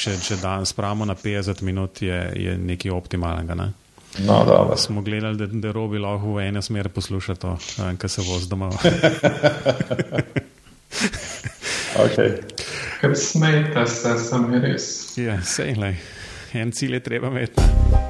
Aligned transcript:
če, 0.00 0.16
če 0.22 0.36
dan 0.40 0.66
spravimo 0.66 1.04
na 1.08 1.14
50 1.18 1.62
minut, 1.66 2.02
je, 2.02 2.18
je 2.36 2.56
nekaj 2.58 2.90
optimalnega. 2.94 3.54
Ne? 3.58 3.70
No, 4.26 4.44
dobro. 4.46 4.76
Smo 4.76 5.02
gledali, 5.02 5.38
da, 5.38 5.46
da 5.46 5.72
robi 5.72 5.98
lahko 6.02 6.34
v 6.34 6.48
eno 6.48 6.62
smer 6.62 6.88
posluša 6.88 7.34
to, 7.34 7.58
kar 7.98 8.10
se 8.10 8.22
vozi 8.26 8.48
domov. 8.50 8.72
okay. 12.04 12.30
Ker 13.00 13.16
smejte 13.16 13.86
se, 13.86 14.18
sem 14.26 14.54
res. 14.60 15.16
Ja, 15.18 15.38
sej, 15.42 15.76
en 16.52 16.72
cilj 16.74 16.98
je 16.98 17.02
treba 17.06 17.30
imeti. 17.30 18.09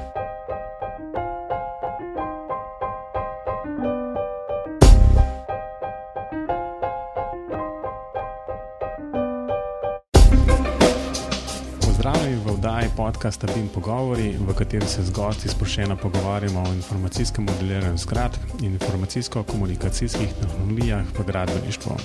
Podcasta 13.21 13.53
BIM 13.53 13.69
Pogovori, 13.69 14.33
v 14.33 14.53
kateri 14.57 14.87
se 14.89 15.03
z 15.05 15.13
gosti 15.13 15.45
sproščeno 15.45 15.93
pogovarjamo 15.93 16.63
o 16.65 16.71
informacijskem 16.73 17.45
modeliranju 17.45 17.97
zgradb 18.01 18.63
in 18.65 18.73
informacijsko-komunikacijskih 18.73 20.31
tehnologijah 20.39 21.05
v 21.19 21.25
gradbeništvu. 21.27 21.97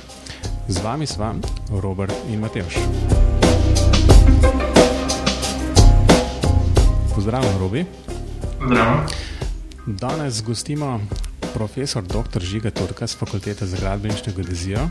Z 0.68 0.82
vami 0.84 1.06
sva 1.08 1.30
Robert 1.80 2.12
in 2.28 2.44
Mateoš. 2.44 2.76
Pozdravljen, 7.14 7.58
Robi. 7.64 7.86
Zdravo. 8.66 9.08
Danes 9.86 10.42
gostimo 10.44 11.00
profesor 11.54 12.04
dr. 12.04 12.44
Žiga 12.44 12.70
Turka 12.76 13.06
z 13.06 13.16
Fakultete 13.16 13.66
za 13.66 13.76
gradbeništvo 13.80 14.30
in 14.30 14.36
geodezijo. 14.36 14.88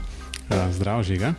Zdravo, 0.73 1.03
Žiga. 1.03 1.35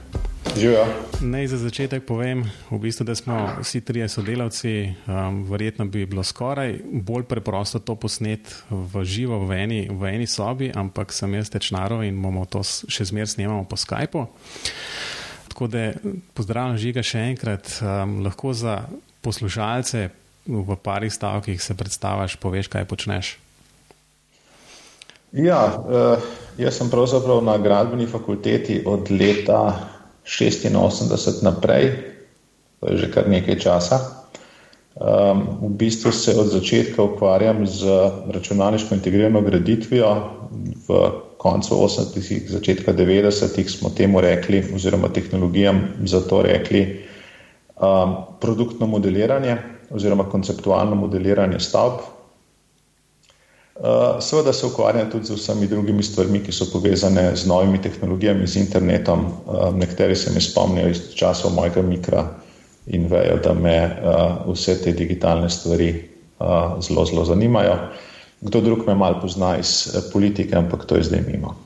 Živijo. 0.56 0.87
Naj 1.20 1.46
za 1.46 1.59
začetek 1.60 2.06
povem, 2.09 2.41
v 2.70 2.78
bistvu, 2.80 3.05
da 3.05 3.14
smo 3.14 3.60
vsi 3.60 3.80
trije 3.80 4.09
sodelavci. 4.09 4.95
Um, 5.05 5.45
verjetno 5.45 5.84
bi 5.84 6.06
bilo 6.06 6.23
skoraj 6.24 6.78
bolj 6.92 7.27
preprosto 7.28 7.78
to 7.78 7.94
posnet 7.94 8.64
v 8.70 9.05
živo 9.05 9.45
v 9.45 9.53
eni, 9.53 9.80
v 9.92 10.14
eni 10.14 10.27
sobi, 10.27 10.72
ampak 10.75 11.12
sem 11.12 11.34
jaz 11.34 11.53
tečnaro 11.53 12.00
in 12.03 12.17
bomo 12.22 12.47
to 12.48 12.62
še 12.64 13.05
zmeraj 13.05 13.34
snemali 13.36 13.69
po 13.69 13.77
Skypu. 13.77 14.27
Tako 15.53 15.69
da 15.69 15.91
pozdravljam 16.33 16.80
žiga 16.80 17.05
še 17.05 17.27
enkrat. 17.33 17.69
Um, 17.84 18.23
lahko 18.25 18.55
za 18.56 18.89
poslušalce 19.20 20.08
v 20.47 20.77
parih 20.83 21.12
stavkih 21.12 21.61
se 21.62 21.77
predstaviš, 21.77 22.39
poveš, 22.41 22.73
kaj 22.73 22.89
počneš. 22.89 23.36
Ja, 25.36 25.61
uh, 25.69 26.25
jaz 26.56 26.80
sem 26.80 26.89
pravzaprav 26.89 27.45
na 27.45 27.58
gradbeni 27.61 28.08
fakulteti 28.08 28.80
od 28.86 29.12
leta 29.12 29.92
86 30.27 31.42
naprej, 31.42 31.92
to 32.80 32.91
je 32.92 32.96
že 33.06 33.10
kar 33.14 33.28
nekaj 33.30 33.58
časa. 33.58 34.27
Um, 34.96 35.60
v 35.60 35.77
bistvu 35.77 36.12
se 36.12 36.34
od 36.34 36.48
začetka 36.48 37.02
ukvarjam 37.02 37.66
z 37.66 37.84
računalniško 38.33 38.94
integrirano 38.94 39.41
graditvijo. 39.41 40.08
V 40.88 41.10
koncu 41.36 41.74
80-ih, 41.74 42.50
začetka 42.50 42.92
90-ih 42.96 43.70
smo 43.70 43.91
temu 43.91 44.20
rekli, 44.20 44.64
oziroma 44.74 45.08
tehnologijam 45.08 45.92
za 46.05 46.20
to 46.20 46.42
rekli, 46.42 47.05
um, 47.77 48.16
produktno 48.40 48.86
modeliranje 48.86 49.56
oziroma 49.90 50.24
konceptualno 50.24 50.94
modeliranje 50.94 51.61
stavb, 51.61 52.00
seveda 54.20 54.52
se 54.52 54.66
ukvarjam 54.66 55.10
tudi 55.10 55.27
z 55.27 55.36
vsemi 55.36 55.66
drugimi 55.66 56.02
stvarmi, 56.02 56.41
ki 56.41 56.52
so 56.52 56.66
povezane 56.72 57.36
z 57.36 57.46
novimi 57.46 57.78
tehnologijami, 57.83 58.46
z 58.46 58.56
internetom. 58.56 59.27
Eh, 59.27 59.72
nekateri 59.77 60.16
se 60.16 60.33
mi 60.34 60.41
spomnijo 60.41 60.88
iz 60.88 61.00
časov 61.14 61.52
mojega 61.55 61.83
mikra 61.83 62.24
in 62.86 63.06
vejo, 63.06 63.36
da 63.44 63.55
me 63.55 63.77
eh, 63.77 63.92
vse 64.52 64.83
te 64.83 64.92
digitalne 64.92 65.50
stvari 65.50 66.08
zelo, 66.80 67.05
zelo 67.06 67.24
zanimajo. 67.24 67.77
Kdo 68.41 68.60
drug 68.60 68.86
me 68.86 68.94
malo 68.94 69.20
pozna 69.20 69.56
iz 69.58 69.88
politike, 70.12 70.56
ampak 70.56 70.84
to 70.84 70.96
je 70.96 71.02
zdaj 71.02 71.22
mimo. 71.33 71.56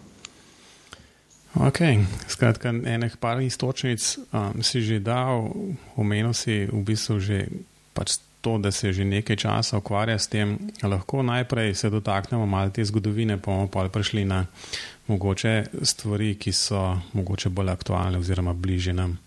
Ok, 1.54 1.78
skratka, 2.28 2.68
enih 2.68 3.16
par 3.18 3.40
istočnic 3.42 4.18
um, 4.30 4.62
si 4.62 4.80
že 4.86 5.02
dal, 5.02 5.50
omenil 5.98 6.30
si 6.30 6.70
v 6.70 6.78
bistvu 6.86 7.18
že 7.18 7.50
pač 7.90 8.22
to, 8.40 8.58
da 8.58 8.70
se 8.70 8.92
že 8.92 9.04
nekaj 9.04 9.36
časa 9.36 9.78
ukvarja 9.78 10.18
s 10.18 10.28
tem, 10.28 10.58
lahko 10.82 11.22
najprej 11.22 11.74
se 11.74 11.90
dotaknemo 11.90 12.46
malo 12.46 12.70
te 12.70 12.84
zgodovine, 12.84 13.36
pa 13.36 13.52
bomo 13.52 13.68
pa 13.68 13.88
prišli 13.88 14.24
na 14.24 14.46
mogoče 15.06 15.64
stvari, 15.82 16.34
ki 16.34 16.52
so 16.52 16.98
mogoče 17.12 17.48
bolj 17.48 17.70
aktualne 17.70 18.18
oziroma 18.18 18.52
bliže 18.52 18.92
nam. 18.92 19.18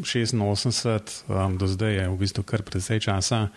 86 0.00 1.24
um, 1.28 1.58
do 1.58 1.66
zdaj 1.66 1.94
je 1.94 2.08
v 2.08 2.16
bistvu 2.18 2.42
kar 2.42 2.62
precej 2.62 3.00
časa, 3.00 3.48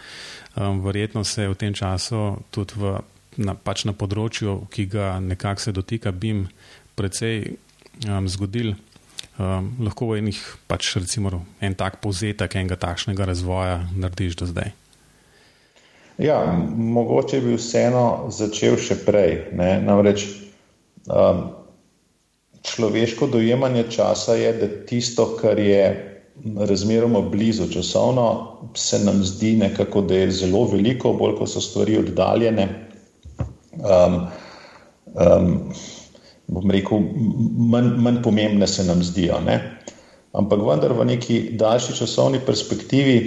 um, 0.56 0.81
verjetno 0.85 1.23
se 1.23 1.41
je 1.41 1.50
v 1.50 1.56
tem 1.56 1.73
času 1.73 2.38
tudi 2.51 2.77
v, 2.77 3.00
na, 3.38 3.56
pač 3.57 3.85
na 3.85 3.94
področju, 3.94 4.67
ki 4.69 4.85
ga 4.85 5.17
nekako 5.19 5.61
se 5.61 5.72
dotika 5.73 6.11
BIM, 6.11 6.45
precej 6.94 7.57
um, 8.06 8.27
zgodil 8.29 8.75
um, 9.40 9.72
lahko 9.86 10.12
v 10.12 10.22
enih, 10.22 10.42
pač 10.68 10.96
recimo, 10.98 11.31
en 11.62 11.78
tak 11.78 12.02
povzetek 12.03 12.58
enega 12.59 12.78
takšnega 12.80 13.30
razvoja 13.30 13.80
narediš 13.96 14.38
do 14.42 14.50
zdaj? 14.50 14.74
Ja, 16.18 16.42
mogoče 16.75 17.42
bi 17.46 17.58
vseeno 17.58 18.34
začel 18.34 18.80
še 18.81 18.98
prej. 19.06 19.53
Ne? 19.53 19.78
Namreč 19.86 20.25
um, 21.06 21.44
človeško 22.66 23.30
dojemanje 23.30 23.86
časa 23.94 24.34
je, 24.34 24.53
da 24.58 24.70
tisto, 24.90 25.30
kar 25.38 25.59
je 25.62 25.84
razmeroma 26.58 27.22
blizu 27.22 27.69
časovno, 27.74 28.58
se 28.74 29.00
nam 29.06 29.24
zdi 29.24 29.56
nekako, 29.58 30.02
da 30.02 30.16
je 30.16 30.31
zelo 30.31 30.66
veliko, 30.72 31.14
bolj 31.14 31.38
ko 31.38 31.48
so 31.48 31.62
stvari 31.62 31.98
oddaljene. 31.98 32.68
Um, 33.78 34.18
um, 35.14 35.54
bom 36.47 36.72
rekel, 36.72 37.03
manj, 37.72 37.94
manj 38.03 38.22
pomembne 38.24 38.68
se 38.68 38.85
nam 38.88 39.03
zdijo. 39.03 39.40
Ne? 39.46 39.59
Ampak 40.38 40.62
vendar 40.63 40.94
v 40.94 41.06
neki 41.12 41.40
daljši 41.59 41.96
časovni 42.00 42.40
perspektivi, 42.46 43.18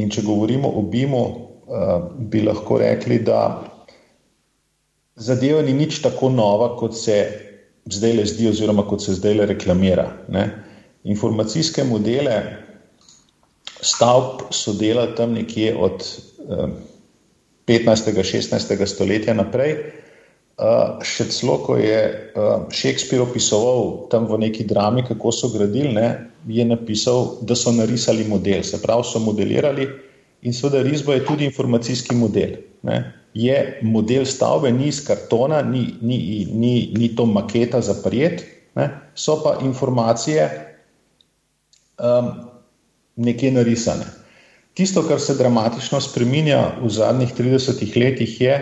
in 0.00 0.10
če 0.12 0.24
govorimo 0.26 0.68
o 0.68 0.82
BIM-u, 0.86 1.20
uh, 1.20 1.92
bi 2.30 2.42
lahko 2.44 2.78
rekli, 2.82 3.20
da 3.24 3.62
zadeva 5.20 5.62
ni 5.66 5.74
nič 5.76 6.00
tako 6.04 6.30
nova, 6.32 6.74
kot 6.80 6.96
se 6.96 7.20
zdaj 7.90 8.16
le 8.18 8.26
zdi, 8.28 8.48
oziroma 8.50 8.84
kot 8.88 9.04
se 9.04 9.16
zdaj 9.18 9.38
le 9.40 9.48
reklamira. 9.50 10.06
Ne? 10.28 10.46
Informacijske 11.04 11.84
modele 11.88 12.36
stavb 13.80 14.50
so 14.52 14.74
delali 14.76 15.16
tam 15.16 15.32
nekje 15.36 15.72
od 15.76 16.04
uh, 16.04 16.68
15. 17.70 18.10
in 18.10 18.24
16. 18.24 18.86
stoletja 18.86 19.34
naprej. 19.34 19.76
Uh, 20.60 20.98
še 21.00 21.24
celo, 21.32 21.54
ko 21.64 21.78
je 21.80 22.00
uh, 22.36 22.66
Shakespeare 22.68 23.24
opisoval 23.24 24.10
tam 24.12 24.26
v 24.28 24.42
neki 24.44 24.66
drami, 24.68 25.00
kako 25.08 25.32
so 25.32 25.48
gradili, 25.48 25.94
ne, 25.96 26.28
je 26.52 26.66
napisal, 26.68 27.38
da 27.48 27.56
so 27.56 27.72
narisali 27.72 28.26
model, 28.28 28.60
se 28.60 28.76
pravi, 28.82 29.06
so 29.08 29.22
modelirali 29.24 29.88
in 30.44 30.52
seveda 30.52 30.82
risba 30.84 31.16
je 31.16 31.24
tudi 31.24 31.48
informacijski 31.48 32.12
model. 32.14 32.58
Ne. 32.84 32.98
Je 33.32 33.78
model 33.82 34.26
stavbe, 34.28 34.68
ni 34.72 34.90
iz 34.92 35.00
kartona, 35.06 35.62
ni, 35.64 35.94
ni, 36.04 36.44
ni, 36.52 36.92
ni 36.92 37.08
to 37.16 37.24
maketa 37.24 37.80
za 37.80 37.96
prijet, 38.04 38.44
ne, 38.76 38.90
so 39.14 39.38
pa 39.40 39.56
informacije 39.64 40.44
um, 41.96 42.32
nekje 43.16 43.52
narisane. 43.56 44.04
Tisto, 44.76 45.02
kar 45.08 45.20
se 45.20 45.40
dramatično 45.40 46.00
spremenja 46.00 46.76
v 46.84 46.92
zadnjih 46.92 47.32
30 47.38 47.80
letih, 47.96 48.40
je, 48.40 48.60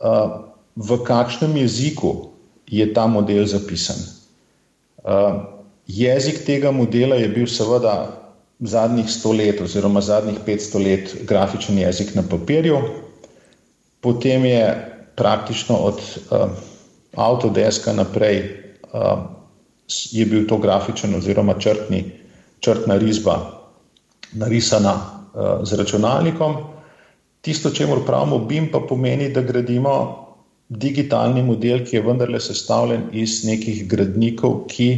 uh, 0.00 0.49
v 0.76 0.98
kakšnem 1.04 1.56
jeziku 1.56 2.30
je 2.66 2.86
ta 2.94 3.06
model 3.06 3.46
zapisan. 3.46 3.98
Uh, 5.00 5.42
jezik 5.86 6.44
tega 6.46 6.70
modela 6.70 7.16
je 7.16 7.28
bil 7.28 7.46
seveda 7.46 8.16
zadnjih 8.60 9.08
sto 9.10 9.32
let 9.32 9.60
oziroma 9.60 10.00
zadnjih 10.00 10.38
petsto 10.46 10.78
let 10.78 11.16
grafičen 11.26 11.78
jezik 11.78 12.14
na 12.14 12.22
papirju, 12.22 12.78
potem 14.00 14.44
je 14.44 14.64
praktično 15.16 15.76
od 15.76 15.98
uh, 15.98 16.50
Autodeska 17.16 17.92
naprej 17.92 18.44
uh, 18.92 19.26
je 19.90 20.26
bil 20.26 20.46
to 20.46 20.58
grafičen 20.58 21.14
oziroma 21.14 21.58
črtni, 21.58 22.04
črtna 22.60 22.94
risba 22.96 23.60
narisana 24.32 25.20
z 25.62 25.72
računalnikom. 25.76 26.56
Tisto, 27.40 27.70
čemu 27.70 28.02
pravimo 28.06 28.38
BIM, 28.38 28.68
pa 28.72 28.80
pomeni, 28.88 29.30
da 29.32 29.40
gradimo 29.40 30.29
digitalni 30.70 31.42
model, 31.42 31.84
ki 31.84 31.96
je 31.96 32.02
vendarle 32.02 32.40
sestavljen 32.40 33.08
iz 33.12 33.42
nekih 33.44 33.82
gradnikov, 33.90 34.64
ki 34.70 34.90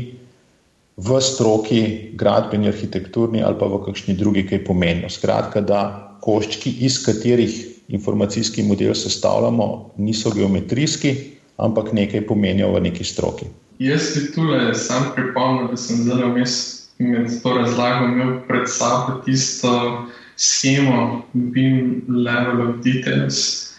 v 0.97 1.21
stroki, 1.25 1.83
gradbeni, 2.21 2.69
arhitekturni 2.69 3.43
ali 3.43 3.57
pa 3.59 3.67
v 3.67 3.81
kakšni 3.87 4.15
drugi 4.15 4.45
kaj 4.47 4.65
pomenijo. 4.69 5.09
Skratka, 5.09 5.65
da 5.65 5.81
koščki, 6.21 6.77
iz 6.85 7.01
katerih 7.05 7.57
informacijski 7.89 8.63
model 8.63 8.95
sestavljamo, 8.95 9.95
niso 9.97 10.31
geometrijski, 10.31 11.17
ampak 11.57 11.93
nekaj 11.93 12.27
pomenijo 12.27 12.71
v 12.73 12.85
neki 12.89 13.05
stroki. 13.05 13.49
Jaz 13.81 14.13
si 14.13 14.29
tukaj 14.35 14.75
sam 14.79 15.11
pripomnim, 15.17 15.73
da 15.73 15.77
sem 15.77 16.05
zelo 16.05 16.29
mis 16.37 16.55
med 16.99 17.33
to 17.43 17.57
razlago 17.57 18.07
imel 18.07 18.37
pred 18.47 18.69
sabo 18.71 19.23
tisto 19.25 19.73
schemo, 20.37 21.23
BIM 21.33 22.05
level 22.09 22.69
of 22.69 22.85
details. 22.85 23.72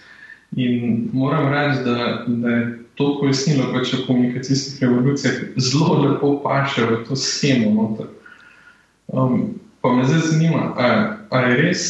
In 0.56 1.10
moram 1.14 1.54
reči, 1.54 1.84
da, 1.84 2.26
da 2.28 2.50
je 2.50 2.80
to 2.96 3.18
pojasnilo 3.20 3.72
pač 3.74 3.94
o 3.94 4.04
komunikacijskih 4.08 4.82
revolucijah 4.84 5.34
zelo 5.58 5.98
lepo 6.02 6.36
paše 6.44 6.86
v 6.86 7.04
to 7.08 7.16
schemo. 7.16 7.98
Um, 9.08 9.56
pa 9.82 9.94
me 9.94 10.06
zdaj 10.06 10.20
zanima, 10.20 10.74
ali 11.30 11.52
je 11.52 11.62
res. 11.62 11.84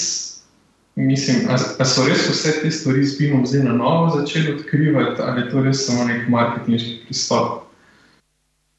Mislim, 0.96 1.48
da 1.50 1.86
so 1.86 2.06
res 2.06 2.28
vse 2.30 2.52
te 2.62 2.70
stvari 2.72 3.02
z 3.04 3.18
BIM-om 3.18 3.48
zdaj 3.50 3.64
na 3.66 3.74
novo 3.74 4.12
začeli 4.14 4.54
odkrivati, 4.54 5.22
ali 5.22 5.42
je 5.42 5.50
to 5.50 5.64
res 5.66 5.86
samo 5.88 6.06
nek 6.06 6.28
marketinški 6.30 7.00
pristop? 7.08 7.64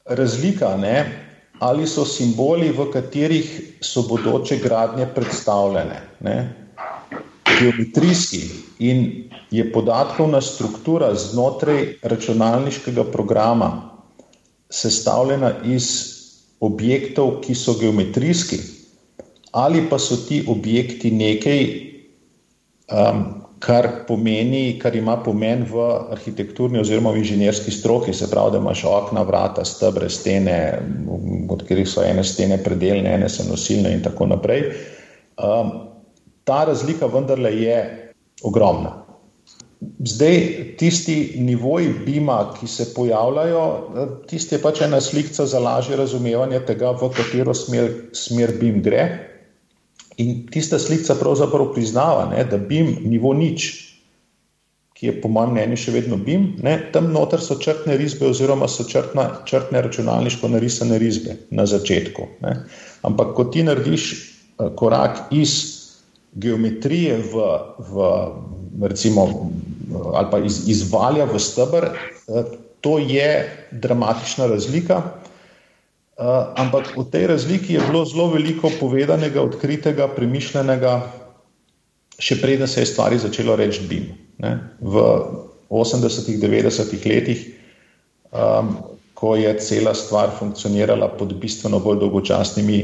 Razlika 0.05 0.69
je, 0.79 1.01
ali 1.59 1.87
so 1.87 2.05
simboli, 2.05 2.71
v 2.71 2.87
katerih 2.93 3.49
so 3.83 4.05
bodoče 4.07 4.61
gradnje 4.63 5.09
predstavljene, 5.15 5.99
ne? 6.19 6.37
geometrijski 7.59 8.41
in 8.79 9.24
je 9.51 9.71
podatkovna 9.73 10.41
struktura 10.41 11.15
znotraj 11.15 11.93
računalniškega 12.03 13.03
programa 13.03 13.89
sestavljena 14.69 15.51
iz 15.65 16.15
objektov, 16.59 17.41
ki 17.41 17.55
so 17.55 17.75
geometrijski, 17.79 18.57
ali 19.51 19.85
pa 19.89 19.99
so 19.99 20.17
ti 20.27 20.43
objekti 20.47 21.11
nekaj, 21.11 21.65
um, 22.91 23.23
kar 23.59 23.87
pomeni, 24.07 24.79
kar 24.81 24.95
ima 24.95 25.15
pomen 25.23 25.63
v 25.69 25.85
arhitekturni 26.11 26.79
oziroma 26.79 27.11
v 27.11 27.23
inženirski 27.23 27.71
stroki, 27.71 28.13
se 28.13 28.29
pravi, 28.31 28.51
da 28.51 28.57
imaš 28.57 28.83
okna, 28.85 29.23
vrata, 29.23 29.65
stebre, 29.65 30.09
stene, 30.09 30.79
od 31.49 31.63
katerih 31.63 31.87
so 31.89 32.03
ene 32.03 32.23
stene 32.23 32.59
predeljne, 32.63 33.15
ene 33.15 33.29
so 33.29 33.45
nosilne 33.47 33.93
in 33.93 34.03
tako 34.03 34.27
naprej. 34.33 34.69
Um, 35.37 35.71
ta 36.43 36.65
razlika 36.65 37.05
vendarle 37.05 37.53
je 37.61 37.79
ogromna. 38.43 39.04
Zdaj, 39.81 40.37
tisti 40.79 41.35
nivoji 41.43 41.89
BIM-a, 42.05 42.53
ki 42.59 42.67
se 42.67 42.87
pojavljajo, 42.95 43.63
tisti 44.29 44.55
je 44.55 44.61
pač 44.61 44.81
ena 44.85 45.01
slika 45.01 45.45
za 45.45 45.59
lažje 45.59 45.97
razumevanje 45.99 46.61
tega, 46.67 46.93
v 46.95 47.09
katero 47.15 47.53
smer, 47.53 47.91
smer 48.13 48.55
BIM 48.59 48.81
gre. 48.85 49.05
In 50.17 50.45
tista 50.47 50.79
slika 50.79 51.15
pravzaprav 51.19 51.73
priznava, 51.75 52.29
ne, 52.31 52.45
da 52.47 52.57
BIM 52.57 52.95
nivo 53.03 53.33
nič, 53.35 53.67
ki 54.95 55.09
je 55.09 55.15
po 55.21 55.27
mojem 55.27 55.51
mnenju 55.57 55.77
še 55.81 55.91
vedno 55.91 56.17
BIM, 56.17 56.53
ne, 56.63 56.77
tam 56.95 57.11
noter 57.11 57.43
so 57.43 57.57
črtne 57.59 57.97
risbe, 57.99 58.29
oziroma 58.31 58.69
so 58.71 58.87
črtna, 58.87 59.27
črtne 59.45 59.81
računalniško 59.83 60.53
narisane 60.55 60.99
risbe 61.03 61.35
na 61.51 61.67
začetku. 61.67 62.29
Ne. 62.47 62.61
Ampak, 63.03 63.35
ko 63.35 63.49
ti 63.51 63.65
narediš 63.67 64.11
eh, 64.13 64.69
korak 64.79 65.35
iz 65.35 65.57
geometrije 66.35 67.19
v, 67.31 67.43
v 67.91 68.07
recimo, 68.81 69.51
ali 70.13 70.27
pa 70.31 70.39
iz, 70.39 70.67
iz 70.69 70.85
valja 70.91 71.25
v 71.25 71.39
stebr, 71.39 71.85
eh, 71.85 72.43
to 72.81 72.97
je 72.99 73.49
dramatična 73.71 74.47
razlika. 74.47 75.01
Uh, 76.15 76.55
ampak 76.55 76.95
v 76.95 77.03
tej 77.11 77.27
razliki 77.27 77.75
je 77.75 77.81
bilo 77.91 78.05
zelo 78.07 78.29
veliko 78.31 78.69
povedanega, 78.79 79.41
odkritega, 79.43 80.07
premišljenega, 80.15 81.11
še 82.15 82.37
preden 82.39 82.69
se 82.71 82.85
je 82.85 82.87
stvari 82.87 83.19
začelo 83.19 83.57
reči 83.59 83.83
BIM. 83.89 84.13
Ne? 84.39 84.53
V 84.79 84.95
80-ih, 85.67 86.39
90-ih 86.39 87.03
letih, 87.03 87.41
um, 88.31 88.77
ko 89.11 89.35
je 89.35 89.51
cela 89.59 89.91
stvar 89.91 90.31
funkcionirala 90.39 91.11
pod 91.19 91.35
bistveno 91.35 91.81
bolj 91.83 91.99
dolgočasnimi 92.05 92.79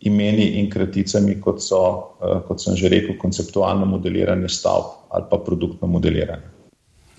imeni 0.00 0.60
in 0.60 0.70
kraticami, 0.70 1.40
kot 1.40 1.62
so, 1.62 1.82
uh, 2.20 2.38
kot 2.46 2.62
sem 2.62 2.76
že 2.76 2.90
rekel, 2.92 3.18
konceptualno 3.18 3.86
modeliranje 3.86 4.48
stavb 4.48 5.10
ali 5.10 5.24
pa 5.30 5.38
produktno 5.40 5.88
modeliranje. 5.88 6.54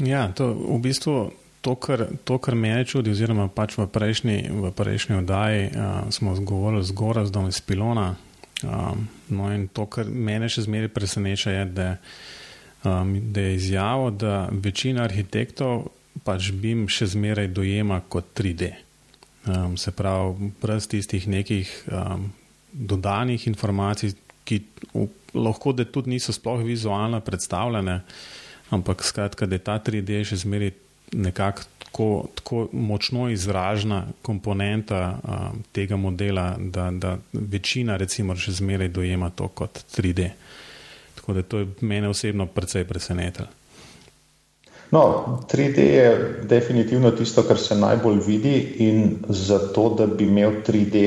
Ja, 0.06 0.30
to 0.32 0.54
v 0.54 0.80
bistvu 0.80 1.32
to, 1.62 1.76
kar, 1.76 2.06
to, 2.24 2.38
kar 2.38 2.56
me 2.56 2.86
čudi, 2.86 3.12
oziroma 3.12 3.50
pač 3.52 3.76
v 3.78 3.88
prejšnji, 3.92 4.38
v 4.48 4.72
prejšnji 4.72 5.20
oddaji 5.20 5.70
uh, 5.70 6.08
smo 6.14 6.36
govorili 6.40 6.84
z 6.84 6.96
Gorazdom 6.96 7.50
iz 7.50 7.62
Pilona. 7.62 8.16
Um, 8.64 9.08
no, 9.28 9.52
in 9.54 9.68
to, 9.72 9.86
kar 9.88 10.08
me 10.08 10.40
še 10.52 10.68
zmeraj 10.68 10.92
preseneča, 10.92 11.52
je, 11.52 11.66
da, 11.66 11.90
um, 12.84 13.16
da 13.32 13.42
je 13.42 13.56
izjavo, 13.56 14.12
da 14.12 14.50
večina 14.52 15.04
arhitektov 15.08 15.90
pač 16.24 16.52
BIM 16.52 16.88
še 16.92 17.08
zmeraj 17.16 17.48
dojema 17.56 18.02
kot 18.08 18.34
3D. 18.36 18.74
Um, 19.48 19.78
se 19.80 19.92
pravi, 19.96 20.52
brez 20.62 20.88
tistih 20.92 21.28
nekih 21.28 21.72
um, 21.88 22.30
dodanih 22.74 23.48
informacij, 23.48 24.14
ki 24.44 24.62
lahko 25.34 25.74
da 25.74 25.86
tudi 25.86 26.16
niso 26.16 26.34
sploh 26.34 26.64
vizualno 26.66 27.20
predstavljene, 27.22 28.02
ampak 28.70 29.04
skratka, 29.04 29.46
da 29.46 29.56
je 29.56 29.66
ta 29.66 29.80
3D 29.86 30.24
še 30.26 30.42
zmeraj 30.44 30.74
nekako 31.14 31.68
tako, 31.90 32.26
tako 32.36 32.68
močno 32.72 33.30
izražena 33.30 34.04
komponenta 34.22 35.20
um, 35.24 35.64
tega 35.72 35.96
modela, 35.96 36.56
da, 36.60 36.92
da 36.92 37.18
večina, 37.34 37.98
recimo, 37.98 38.36
še 38.36 38.52
zmeraj 38.52 38.88
dojema 38.88 39.30
to 39.30 39.48
kot 39.48 39.82
3D. 39.98 40.30
Tako 41.16 41.34
da 41.34 41.42
to 41.42 41.60
je 41.60 41.68
mene 41.82 42.10
osebno 42.10 42.46
precej 42.46 42.86
presenetilo. 42.86 43.48
No, 44.92 45.02
3D 45.52 45.80
je 45.80 46.44
definitivno 46.50 47.12
tisto, 47.12 47.44
kar 47.44 47.58
se 47.58 47.76
najbolj 47.76 48.22
vidi, 48.26 48.56
in 48.80 49.18
zato, 49.30 49.90
da 49.98 50.08
bi 50.08 50.26
imel 50.26 50.62
3D, 50.66 51.04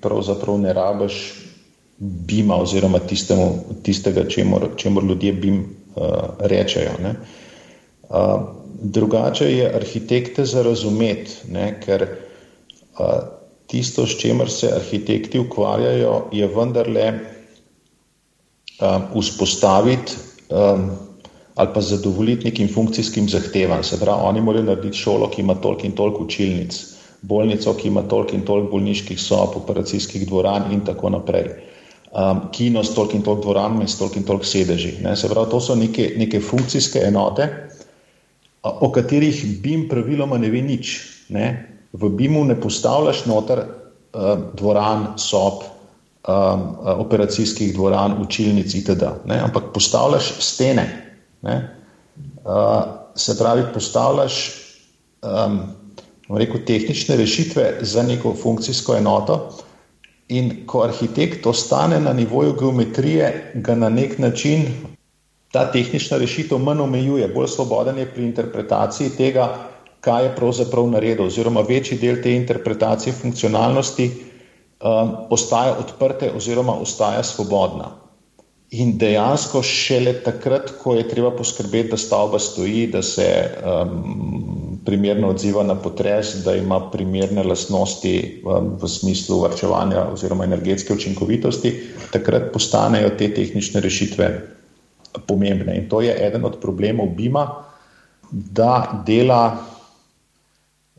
pravzaprav 0.00 0.58
ne 0.58 0.72
rabiš 0.72 1.18
bima, 1.98 2.56
oziroma 2.56 2.98
tistemu, 2.98 3.52
tistega, 3.82 4.24
čemu 4.76 5.02
ljudje 5.08 5.32
bim 5.32 5.60
uh, 5.60 6.04
rečejo. 6.38 6.96
Uh, 7.00 8.60
drugače 8.80 9.52
je 9.52 9.74
arhitekte 9.76 10.44
za 10.44 10.62
razumeti, 10.62 11.32
ne, 11.48 11.80
ker 11.84 12.06
a, 12.98 13.20
tisto, 13.66 14.06
s 14.06 14.16
čimer 14.18 14.50
se 14.50 14.72
arhitekti 14.74 15.38
ukvarjajo, 15.38 16.24
je 16.32 16.48
vendarle 16.48 17.12
a, 18.80 19.00
vzpostaviti 19.20 20.16
a, 20.50 20.88
ali 21.54 21.68
pa 21.74 21.80
zadovoljiti 21.80 22.44
nekim 22.44 22.68
funkcijskim 22.74 23.28
zahtevam. 23.28 23.84
Se 23.84 24.00
pravi, 24.00 24.20
oni 24.24 24.40
morajo 24.40 24.64
narediti 24.64 24.98
šolo, 24.98 25.28
ki 25.30 25.42
ima 25.42 25.54
toliko 25.54 25.86
in 25.86 25.92
toliko 25.92 26.24
učilnic, 26.24 26.80
bolnico, 27.22 27.74
ki 27.74 27.88
ima 27.88 28.02
toliko 28.02 28.36
in 28.36 28.44
toliko 28.44 28.70
bolniških 28.70 29.20
sob, 29.20 29.56
operacijskih 29.56 30.26
dvoran 30.28 30.72
in 30.72 30.84
tako 30.84 31.10
naprej. 31.10 31.50
Um, 32.10 32.48
kino 32.52 32.84
s 32.84 32.94
toliko 32.94 33.16
in 33.16 33.22
toliko 33.22 33.42
dvoranami, 33.42 33.88
s 33.88 33.98
toliko 33.98 34.18
in 34.18 34.24
toliko 34.24 34.44
sedeži. 34.44 34.96
Ne? 35.02 35.16
Se 35.16 35.28
pravi, 35.28 35.50
to 35.50 35.60
so 35.60 35.74
neke, 35.74 36.12
neke 36.18 36.40
funkcijske 36.40 37.02
enote, 37.06 37.48
o 38.62 38.90
katerih 38.92 39.44
BIM 39.62 39.88
praviloma 39.88 40.38
ne 40.38 40.50
ve 40.50 40.62
nič. 40.62 40.96
Ne? 41.28 41.46
V 41.92 42.08
BIM-u 42.08 42.44
ne 42.44 42.56
postavljaš 42.60 43.24
noter 43.26 43.62
uh, 43.62 44.32
dvoran, 44.56 45.12
sob, 45.16 45.62
um, 46.28 46.66
operacijskih 47.04 47.74
dvoran, 47.74 48.18
učilnic 48.22 48.74
itd., 48.74 49.12
ne? 49.26 49.38
ampak 49.46 49.70
postavljaš 49.74 50.32
stene. 50.40 50.86
Uh, 51.42 52.82
se 53.14 53.38
pravi, 53.38 53.62
postavljaš 53.74 54.50
um, 55.22 55.60
rekel, 56.38 56.60
tehnične 56.66 57.16
rešitve 57.16 57.78
za 57.80 58.02
neko 58.02 58.34
funkcijsko 58.42 58.96
enoto. 58.96 59.40
In 60.28 60.66
ko 60.66 60.82
arhitekt 60.82 61.46
ostane 61.46 62.00
na 62.00 62.12
nivoju 62.12 62.54
geometrije, 62.60 63.52
ga 63.54 63.74
na 63.74 63.88
nek 63.88 64.18
način 64.18 64.66
ta 65.52 65.72
tehnična 65.72 66.18
rešitev 66.18 66.58
manj 66.58 66.80
omejuje, 66.80 67.28
bolj 67.28 67.48
svoboden 67.48 67.98
je 67.98 68.06
pri 68.06 68.24
interpretaciji 68.24 69.10
tega, 69.16 69.48
kaj 70.00 70.24
je 70.24 70.34
pravzaprav 70.36 70.86
naredil, 70.90 71.26
oziroma 71.26 71.60
večji 71.60 71.98
del 71.98 72.22
te 72.22 72.32
interpretacije 72.36 73.12
funkcionalnosti 73.12 74.10
um, 74.10 75.16
ostaja 75.30 75.74
odprte 75.78 76.30
oziroma 76.36 76.72
ostaja 76.72 77.22
svobodna. 77.22 77.99
In 78.70 78.92
dejansko 78.98 79.64
šele 79.66 80.12
takrat, 80.22 80.68
ko 80.78 80.92
je 80.94 81.08
treba 81.08 81.32
poskrbeti, 81.34 81.90
da 81.90 81.96
stavba 81.98 82.38
stoji, 82.38 82.84
da 82.86 83.00
se 83.02 83.26
um, 83.66 84.76
primerno 84.86 85.32
odziva 85.34 85.64
na 85.66 85.74
potres, 85.74 86.36
da 86.44 86.54
ima 86.54 86.78
primerne 86.92 87.42
lastnosti 87.42 88.12
um, 88.44 88.68
v 88.78 88.88
smislu 88.88 89.40
varčevanja 89.40 90.04
oziroma 90.12 90.46
energetske 90.46 90.94
učinkovitosti, 90.94 91.72
takrat 92.12 92.52
postanejo 92.52 93.10
te 93.18 93.32
tehnične 93.34 93.82
rešitve 93.82 94.28
pomembne. 95.26 95.74
In 95.80 95.88
to 95.90 96.04
je 96.06 96.14
eden 96.26 96.46
od 96.46 96.60
problemov 96.62 97.10
BIM-a, 97.18 97.48
da 98.30 99.02
dela, 99.06 99.42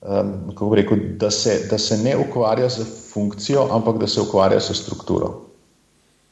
um, 0.01 0.33
kako 0.51 0.75
rekel, 0.75 1.05
da 1.23 1.31
se, 1.31 1.55
da 1.71 1.79
se 1.79 2.01
ne 2.03 2.17
ukvarja 2.17 2.67
z 2.69 2.83
funkcijo, 3.13 3.69
ampak 3.71 4.03
da 4.03 4.11
se 4.11 4.21
ukvarja 4.21 4.59
s 4.59 4.75
strukturo. 4.83 5.50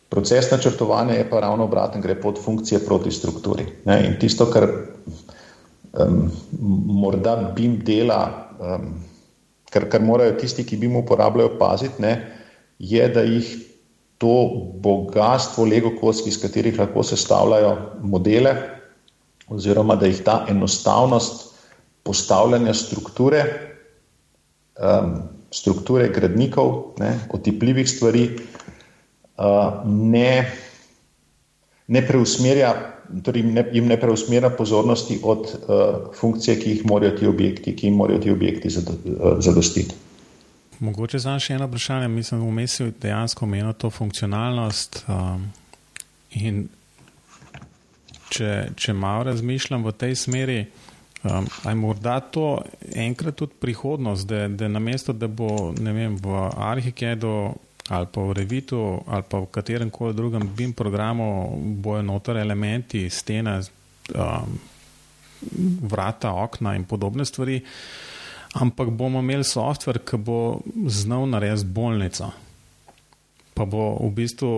Proces 0.10 0.52
načrtovanja 0.52 1.14
je 1.14 1.30
pa 1.30 1.40
ravno 1.40 1.64
obraten, 1.70 2.02
gre 2.02 2.16
pod 2.22 2.40
funkcije 2.42 2.80
proti 2.86 3.12
strukturi. 3.12 3.66
Ne? 3.86 4.00
In 4.08 4.18
tisto, 4.20 4.48
kar 4.50 4.66
um, 5.94 6.32
morda 7.02 7.36
BIM 7.56 7.80
dela, 7.86 8.50
um, 8.60 8.90
kar, 9.70 9.86
kar 9.90 10.02
morajo 10.02 10.34
tisti, 10.42 10.66
ki 10.66 10.78
BIM 10.82 10.96
uporabljajo, 11.04 11.58
paziti, 11.60 12.02
ne? 12.02 12.16
je, 12.80 13.08
da 13.14 13.22
jih 13.22 13.54
to 14.18 14.34
bogatstvo 14.82 15.66
Lego 15.66 15.94
koski, 16.02 16.30
iz 16.30 16.42
katerih 16.42 16.80
lahko 16.80 17.04
sestavljajo 17.04 17.76
modele, 18.02 18.56
oziroma 19.50 19.96
da 19.96 20.10
jih 20.10 20.24
ta 20.26 20.46
enostavnost 20.50 21.54
postavljanja 22.04 22.74
strukture, 22.74 23.44
um, 24.80 25.20
strukture 25.52 26.10
gradnikov, 26.14 26.96
ne, 27.00 27.14
otipljivih 27.34 27.90
stvari, 27.90 28.26
ne, 29.86 30.52
ne 31.88 32.08
preusmerja. 32.08 32.74
Torej 33.26 33.42
ne, 33.44 33.64
jim 33.74 33.88
ne 33.90 33.98
preusmerja 33.98 34.52
pozornosti 34.54 35.20
od 35.24 35.40
uh, 35.40 35.80
funkcije, 36.14 36.60
ki 36.60 36.70
jih 36.70 36.84
morajo 36.86 37.16
ti 37.18 37.28
objekti, 37.28 37.74
ki 37.76 37.88
jim 37.88 37.96
morajo 37.98 38.20
ti 38.20 38.32
objekti 38.32 38.70
zadostiti. 39.40 39.96
Mogoče 40.80 41.20
za 41.20 41.34
še 41.40 41.58
eno 41.58 41.68
vprašanje. 41.68 42.08
Mislim, 42.08 42.40
da 42.40 42.52
vmes 42.52 42.80
je 42.80 42.92
dejansko 43.02 43.46
omenil 43.46 43.74
to 43.74 43.90
funkcionalnost. 43.90 45.02
Um, 45.08 45.50
in 46.38 46.68
če, 48.30 48.52
če 48.78 48.94
malo 48.94 49.26
razmišljam 49.32 49.84
v 49.84 49.94
tej 50.00 50.16
smeri, 50.16 50.60
um, 51.24 51.50
aj 51.66 51.76
morda 51.76 52.20
to 52.22 52.62
enkrat 52.96 53.36
tudi 53.42 53.58
prihodnost, 53.60 54.28
da, 54.30 54.46
da 54.48 54.70
namesto, 54.72 55.14
da 55.14 55.28
bo 55.28 55.72
vem, 55.74 56.16
v 56.22 56.46
Arhikedu 56.70 57.34
ali 57.90 58.08
pa 58.12 58.22
v 58.22 58.38
Revitu 58.38 58.80
ali 59.08 59.24
pa 59.30 59.40
v 59.40 59.52
katerem 59.52 59.90
koli 59.90 60.14
drugem 60.14 60.50
BIM 60.56 60.74
programu 60.74 61.58
bojo 61.58 62.02
noter 62.02 62.38
elementi, 62.38 63.10
stene, 63.10 63.60
um, 64.16 64.60
vrata, 65.90 66.34
okna 66.34 66.76
in 66.76 66.86
podobne 66.86 67.26
stvari 67.26 67.62
ampak 68.54 68.90
bomo 68.90 69.20
imeli 69.20 69.44
softver, 69.44 70.02
ki 70.02 70.18
bo 70.18 70.62
znal 70.90 71.28
narediti 71.30 71.70
bolnico. 71.70 72.32
Pa 73.54 73.66
bo 73.66 73.94
v 74.00 74.10
bistvu 74.16 74.52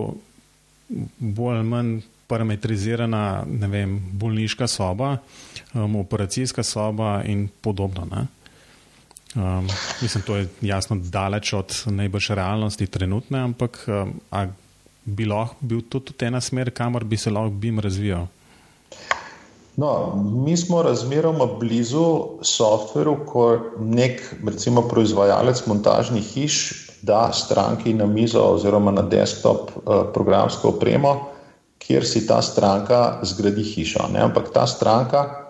bolj 1.18 1.58
ali 1.58 1.68
manj 1.68 2.00
parametrizirana 2.28 3.44
vem, 3.68 3.98
bolniška 4.16 4.66
soba, 4.68 5.18
um, 5.74 5.96
operacijska 6.00 6.62
soba 6.62 7.20
in 7.28 7.48
podobno. 7.48 8.06
Um, 9.34 9.68
mislim, 10.02 10.24
to 10.26 10.36
je 10.36 10.48
jasno 10.60 10.96
daleč 10.96 11.52
od 11.52 11.82
najboljše 11.86 12.34
realnosti 12.34 12.86
trenutne, 12.86 13.40
ampak 13.40 13.84
um, 13.88 14.20
bi 15.04 15.24
lahko 15.24 15.56
bil 15.60 15.80
to 15.88 16.00
tudi 16.00 16.26
ena 16.26 16.40
smer, 16.40 16.70
kamor 16.70 17.04
bi 17.04 17.16
se 17.16 17.30
lahko 17.30 17.50
BIM 17.50 17.80
razvijal. 17.80 18.26
No, 19.76 20.14
mi 20.44 20.56
smo 20.56 20.82
razmeroma 20.82 21.46
blizu 21.46 22.38
softveru, 22.42 23.16
ko 23.26 23.60
nek, 23.80 24.20
recimo, 24.46 24.82
proizvajalec 24.88 25.66
montažnih 25.66 26.24
hiš 26.34 26.58
da 27.02 27.32
stranki 27.32 27.94
na 27.94 28.06
mizo 28.06 28.40
oziroma 28.40 28.90
na 28.90 29.02
desktop 29.02 29.70
uh, 29.76 29.94
programsko 30.14 30.68
opremo, 30.68 31.28
kjer 31.78 32.06
si 32.06 32.26
ta 32.26 32.42
stranka 32.42 33.18
zgradi 33.22 33.62
hišo. 33.62 34.06
Ne? 34.12 34.20
Ampak 34.20 34.52
ta 34.54 34.66
stranka 34.66 35.41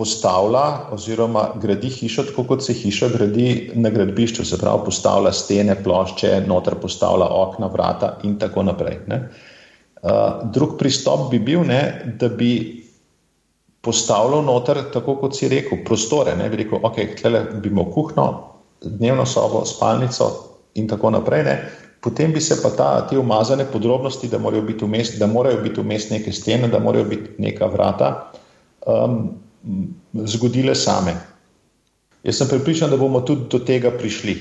postavlja 0.00 0.92
oziroma 0.96 1.42
gradi 1.60 1.90
hišo 1.92 2.22
tako, 2.30 2.46
kot 2.48 2.64
se 2.64 2.72
hiša 2.72 3.10
gradi 3.12 3.48
na 3.76 3.90
gradbišču, 3.92 4.46
se 4.48 4.56
pravi, 4.58 4.86
postavlja 4.86 5.32
stene, 5.36 5.76
plošče, 5.84 6.30
noter 6.48 6.78
postavlja 6.80 7.26
okna, 7.42 7.68
vrata 7.68 8.14
in 8.24 8.38
tako 8.40 8.64
naprej. 8.70 8.96
Uh, 9.10 10.40
drug 10.54 10.78
pristop 10.80 11.26
bi 11.30 11.38
bil, 11.44 11.66
ne, 11.68 11.82
da 12.16 12.30
bi 12.32 12.54
postavljal 13.84 14.40
noter, 14.44 14.80
tako 14.94 15.18
kot 15.20 15.36
si 15.36 15.50
rekel, 15.52 15.82
prostore. 15.84 16.32
Ne 16.36 16.48
bi 16.48 16.62
rekel, 16.62 16.80
ok, 16.82 17.02
tle 17.20 17.44
bi 17.60 17.68
imel 17.68 17.90
kuhno, 17.92 18.26
dnevno 18.80 19.28
sobo, 19.28 19.66
spalnico 19.68 20.30
in 20.80 20.88
tako 20.88 21.12
naprej. 21.18 21.44
Ne. 21.44 21.58
Potem 22.00 22.32
bi 22.32 22.40
se 22.40 22.56
pa 22.62 22.70
ta, 22.76 22.88
te 23.08 23.18
umazane 23.20 23.68
podrobnosti, 23.68 24.32
da 24.32 24.40
morajo 24.40 24.64
biti 24.70 24.88
vmes, 24.88 25.12
da 25.20 25.28
morajo 25.28 25.60
biti 25.60 25.84
vmes 25.84 26.08
neke 26.10 26.32
stene, 26.32 26.72
da 26.72 26.80
morajo 26.80 27.04
biti 27.12 27.36
neka 27.44 27.68
vrata, 27.68 28.14
um, 28.88 29.34
zgodile 30.24 30.74
same. 30.74 31.14
Jaz 32.24 32.36
sem 32.36 32.48
pripričan, 32.48 32.90
da 32.90 32.96
bomo 33.00 33.20
tudi 33.20 33.48
do 33.50 33.58
tega 33.58 33.90
prišli. 33.90 34.36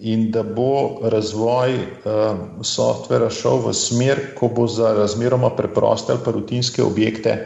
In 0.00 0.30
da 0.32 0.42
bo 0.42 1.00
razvoj 1.12 1.74
uh, 1.76 2.38
softvera 2.64 3.28
šel 3.30 3.60
v 3.66 3.74
smer, 3.76 4.20
ko 4.36 4.48
bo 4.48 4.66
za 4.66 4.94
razmeroma 4.96 5.50
preproste 5.56 6.12
ali 6.12 6.24
pa 6.24 6.32
rutinske 6.32 6.82
objekte 6.82 7.36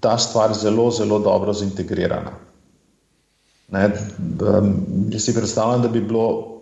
ta 0.00 0.18
stvar 0.18 0.54
zelo, 0.54 0.90
zelo 0.90 1.18
dobro 1.18 1.52
zintegrirana. 1.52 2.32
Ne, 3.70 3.90
jaz 5.12 5.24
si 5.24 5.34
predstavljam, 5.34 5.82
da 5.82 5.88
bi 5.88 6.00
bilo 6.00 6.60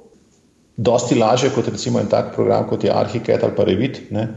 dosti 0.76 1.14
lažje 1.14 1.50
kot 1.54 1.68
recimo 1.68 2.00
en 2.00 2.07
tak 2.07 2.35
program, 2.35 2.66
kot 2.68 2.85
je 2.85 2.92
Arhicad 2.95 3.42
ali 3.42 3.57
pa 3.57 3.64
Revit, 3.64 4.00
ne, 4.11 4.28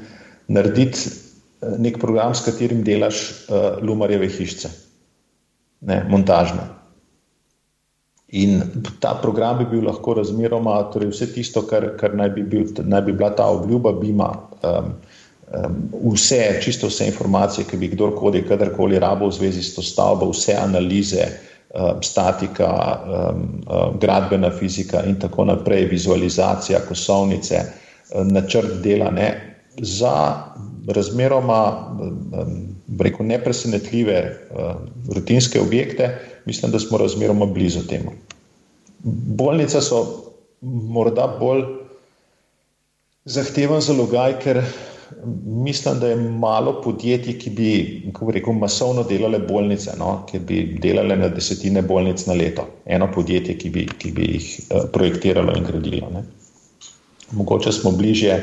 narediti 0.48 1.10
eh, 1.10 1.76
nek 1.78 2.00
program, 2.00 2.36
s 2.36 2.46
katerim 2.46 2.84
delaš 2.84 3.22
uh, 3.22 3.82
lumarjeve 3.82 4.30
hišice, 4.30 4.70
ne, 5.82 6.04
montažne. 6.10 6.68
In 8.32 8.62
ta 9.04 9.16
program 9.22 9.58
bi 9.60 9.66
bil 9.74 9.86
lahko 9.90 10.14
razmeroma, 10.22 10.78
torej 10.94 11.12
vse 11.12 11.34
tisto, 11.34 11.66
kar, 11.68 11.92
kar 12.00 12.16
naj, 12.16 12.30
bi 12.38 12.46
bil, 12.48 12.70
naj 12.84 13.02
bi 13.08 13.16
bila 13.16 13.34
ta 13.36 13.50
obljuba, 13.52 13.92
bi 14.00 14.14
ima. 14.16 14.32
Um, 14.64 14.94
vse, 16.14 16.62
čisto 16.64 16.88
vse 16.88 17.10
informacije, 17.12 17.66
ki 17.68 17.78
bi 17.78 17.90
kdorkoli, 17.92 18.46
kadarkoli 18.48 19.00
rabo 19.00 19.28
v 19.28 19.36
zvezi 19.36 19.64
s 19.64 19.76
to 19.76 19.84
stavbo, 19.84 20.30
vse 20.32 20.56
analize, 20.56 21.26
statika, 22.02 23.00
gradbena 24.00 24.50
fizika 24.52 25.04
in 25.08 25.20
tako 25.20 25.46
naprej, 25.46 25.86
vizualizacija, 25.86 26.80
kosovnice, 26.88 27.62
načrt 28.28 28.82
dela, 28.84 29.12
ne, 29.12 29.58
za 29.78 30.36
razmeroma, 30.88 31.62
reko, 33.00 33.24
nepresenetljive 33.24 34.18
rutinske 35.16 35.62
objekte, 35.62 36.10
mislim, 36.46 36.72
da 36.72 36.80
smo 36.80 36.98
razmeroma 36.98 37.46
blizu 37.46 37.88
temu. 37.88 38.12
Bolnice 39.38 39.82
so 39.82 40.02
morda 40.62 41.28
bolj 41.40 41.64
zahteven 43.26 43.82
zalogaj, 43.82 44.40
ker 44.40 44.62
mislim, 45.46 46.00
da 46.00 46.08
je 46.08 46.16
malo 46.16 46.82
podjetij, 46.82 47.38
ki 47.40 47.50
bi, 47.50 47.72
kako 48.14 48.32
rekel, 48.32 48.54
masovno 48.54 49.04
delale 49.04 49.40
bolnice, 49.40 49.92
no? 50.00 50.26
ki 50.32 50.40
bi 50.40 50.62
delale 50.82 51.16
na 51.16 51.30
desetine 51.30 51.82
bolnic 51.82 52.26
na 52.26 52.34
leto. 52.34 52.68
Eno 52.86 53.10
podjetje, 53.14 53.58
ki 53.58 53.70
bi, 53.70 53.88
ki 53.98 54.12
bi 54.12 54.30
jih 54.34 54.48
uh, 54.70 54.86
projektiralo 54.94 55.58
in 55.58 55.64
gradilo. 55.64 56.10
Ne? 56.14 56.24
Mogoče 57.32 57.72
smo 57.72 57.92
bližje, 57.92 58.38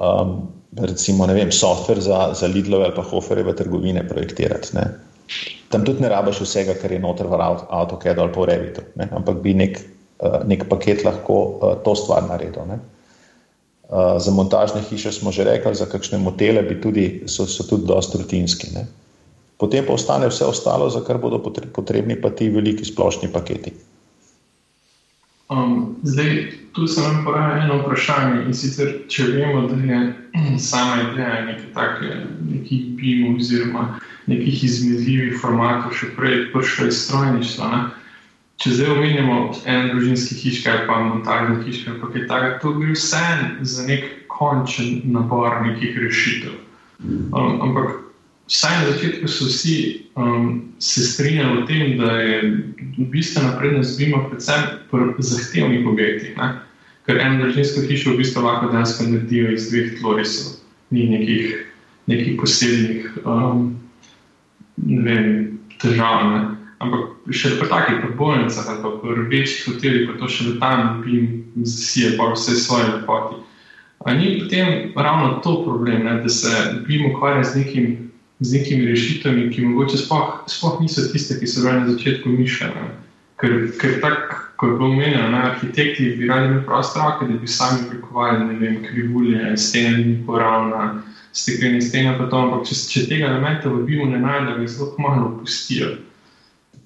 um, 0.00 0.40
recimo, 0.76 1.26
ne 1.26 1.34
vem, 1.34 1.52
softver 1.52 2.00
za, 2.00 2.30
za 2.34 2.46
Lidlove 2.46 2.84
ali 2.84 2.94
pa 2.94 3.02
Hoferjeve 3.02 3.56
trgovine 3.56 4.04
projektirati. 4.08 4.76
Ne? 4.76 4.86
Tam 5.68 5.84
tudi 5.84 6.02
ne 6.02 6.08
rabiš 6.08 6.42
vsega, 6.44 6.74
kar 6.78 6.92
je 6.92 7.00
noter 7.02 7.26
v 7.26 7.38
AutoCAD 7.40 8.18
ali 8.18 8.32
pa 8.32 8.40
v 8.40 8.48
Revitu, 8.50 8.86
ne? 8.96 9.08
ampak 9.10 9.42
bi 9.42 9.54
nek, 9.54 9.78
uh, 10.22 10.40
nek 10.46 10.66
paket 10.68 11.04
lahko 11.04 11.42
uh, 11.42 11.74
to 11.84 11.94
stvar 11.94 12.26
naredil. 12.28 12.66
Ne? 12.70 12.80
za 14.18 14.30
montažne 14.30 14.82
hiše 14.86 15.10
smo 15.12 15.32
že 15.34 15.44
rekli, 15.44 15.74
za 15.74 15.86
kakšne 15.86 16.18
motele 16.18 16.62
tudi, 16.78 17.26
so, 17.26 17.46
so 17.46 17.66
tudi 17.66 17.86
dosta 17.86 18.18
rutinski. 18.18 18.70
Ne. 18.70 18.86
Potem 19.58 19.82
pa 19.86 19.92
ostane 19.92 20.28
vse 20.30 20.46
ostalo, 20.46 20.86
za 20.90 21.02
kar 21.02 21.18
bodo 21.18 21.42
potrebni 21.74 22.14
pa 22.14 22.30
ti 22.30 22.48
veliki 22.48 22.84
splošni 22.84 23.32
paketi. 23.32 23.74
Um, 25.50 25.96
zdaj, 26.02 26.52
tu 26.72 26.86
se 26.86 27.02
nam 27.02 27.24
poraja 27.24 27.64
eno 27.64 27.80
vprašanje. 27.82 28.44
In 28.46 28.54
sicer, 28.54 28.92
če 29.10 29.26
vemo, 29.34 29.66
da 29.68 29.78
je 29.82 30.00
sama 30.70 31.00
ideja 31.02 31.44
nekaj 31.46 31.72
takega, 31.74 32.20
nekih 32.50 32.92
BIM 32.98 33.36
oziroma 33.36 33.96
nekih 34.30 34.64
izmedljivih 34.64 35.40
formatov, 35.42 35.96
še 35.98 36.12
prej 36.16 36.46
prišla 36.54 36.86
iz 36.92 37.02
strojništva 37.06 37.88
če 38.60 38.74
zdaj 38.76 38.90
omenjamo 38.92 39.36
eno 39.64 39.94
družinsko 39.94 40.36
hiško 40.42 40.72
ali 40.72 40.86
pa 40.88 40.98
montažno 41.00 41.62
hiško, 41.64 41.94
pa 42.02 42.10
je 42.12 42.26
tako, 42.28 42.50
to 42.62 42.72
gre 42.76 42.92
vse 42.92 43.22
za 43.72 43.86
nek 43.88 44.04
končen 44.28 45.00
nabor 45.14 45.62
nekih 45.64 45.96
rešitev. 46.02 46.58
Um, 47.00 47.56
ampak 47.64 47.94
vsaj 48.50 48.74
na 48.78 48.92
začetku 48.92 49.28
so 49.28 49.46
vsi 49.46 50.06
um, 50.18 50.62
se 50.78 51.06
strinjali 51.06 51.62
o 51.62 51.66
tem, 51.66 51.98
da 51.98 52.12
je 52.12 52.64
bistvena 52.98 53.56
prednost 53.58 53.98
bima 53.98 54.24
predvsem 54.28 54.62
pri 54.90 55.14
zahtevnih 55.18 55.86
objektih. 55.86 56.36
Ne? 56.36 56.58
Ker 57.06 57.20
eno 57.22 57.44
družinsko 57.44 57.86
hišo 57.86 58.14
v 58.14 58.20
bistvu 58.20 58.42
lahko 58.42 58.72
dejansko 58.72 59.06
naredijo 59.06 59.54
iz 59.54 59.70
dveh 59.70 59.94
tlorisov, 60.00 60.58
ni 60.90 61.06
nekih, 61.10 61.54
nekih 62.10 62.40
posebnih 62.40 63.22
um, 63.24 63.78
ne 64.76 65.02
vem, 65.06 65.30
težav. 65.78 66.26
Ne? 66.34 66.42
Ampak 66.80 67.30
še 67.30 67.54
pri 67.60 67.70
takih 67.70 68.04
bolnicah 68.18 68.66
ali 68.66 68.82
pa 68.82 68.90
pri 68.98 69.14
rdečih 69.22 69.70
hotelih, 69.70 70.10
pa 70.10 70.18
to 70.18 70.26
še 70.26 70.50
v 70.50 70.58
tam 70.58 71.04
bi 71.04 71.16
jim 71.16 71.26
zasije 71.62 72.16
pa 72.18 72.32
vse 72.34 72.58
svoje 72.58 72.88
lepoti. 72.98 73.44
A 74.08 74.14
ni 74.16 74.40
potem 74.40 74.96
ravno 74.96 75.38
to 75.44 75.60
problem, 75.62 76.08
ne, 76.08 76.22
da 76.24 76.28
se 76.28 76.50
bi 76.86 76.96
jim 76.96 77.12
ukvarjali 77.12 77.44
z, 77.44 77.56
nekim, 77.60 78.09
z 78.40 78.52
nekimi 78.56 78.88
rešitvami, 78.88 79.50
ki 79.52 79.64
mogoče 79.68 79.98
sploh, 80.00 80.44
sploh 80.48 80.80
niso 80.80 81.04
tiste, 81.12 81.36
ki 81.40 81.46
so 81.46 81.64
bile 81.64 81.80
na 81.80 81.92
začetku 81.92 82.28
mišljene. 82.28 82.86
Ker, 83.40 83.52
ker 83.80 84.00
tak 84.00 84.50
ko 84.60 84.66
je 84.66 84.72
bilo 84.72 84.88
omenjeno, 84.90 85.36
arhitekti 85.36 86.10
bi 86.16 86.26
radi 86.28 86.46
imeli 86.46 86.64
proste 86.66 87.00
roke, 87.00 87.28
da 87.32 87.38
bi 87.38 87.48
sami 87.48 87.86
oblikovali, 87.86 88.44
ne 88.44 88.58
vem, 88.60 88.82
krivulje, 88.84 89.56
stene, 89.56 89.98
ni 90.04 90.16
poravna, 90.26 91.02
steklene 91.32 91.80
stene, 91.80 92.16
pa 92.18 92.26
to, 92.28 92.36
ampak 92.36 92.66
če, 92.68 92.76
če 92.92 93.06
tega 93.08 93.30
elementa 93.30 93.72
v 93.72 93.84
BIM-u 93.88 94.08
ne 94.10 94.20
najdejo, 94.20 94.58
ga 94.58 94.72
zelo 94.74 94.90
malo 94.98 95.30
opustijo. 95.30 95.94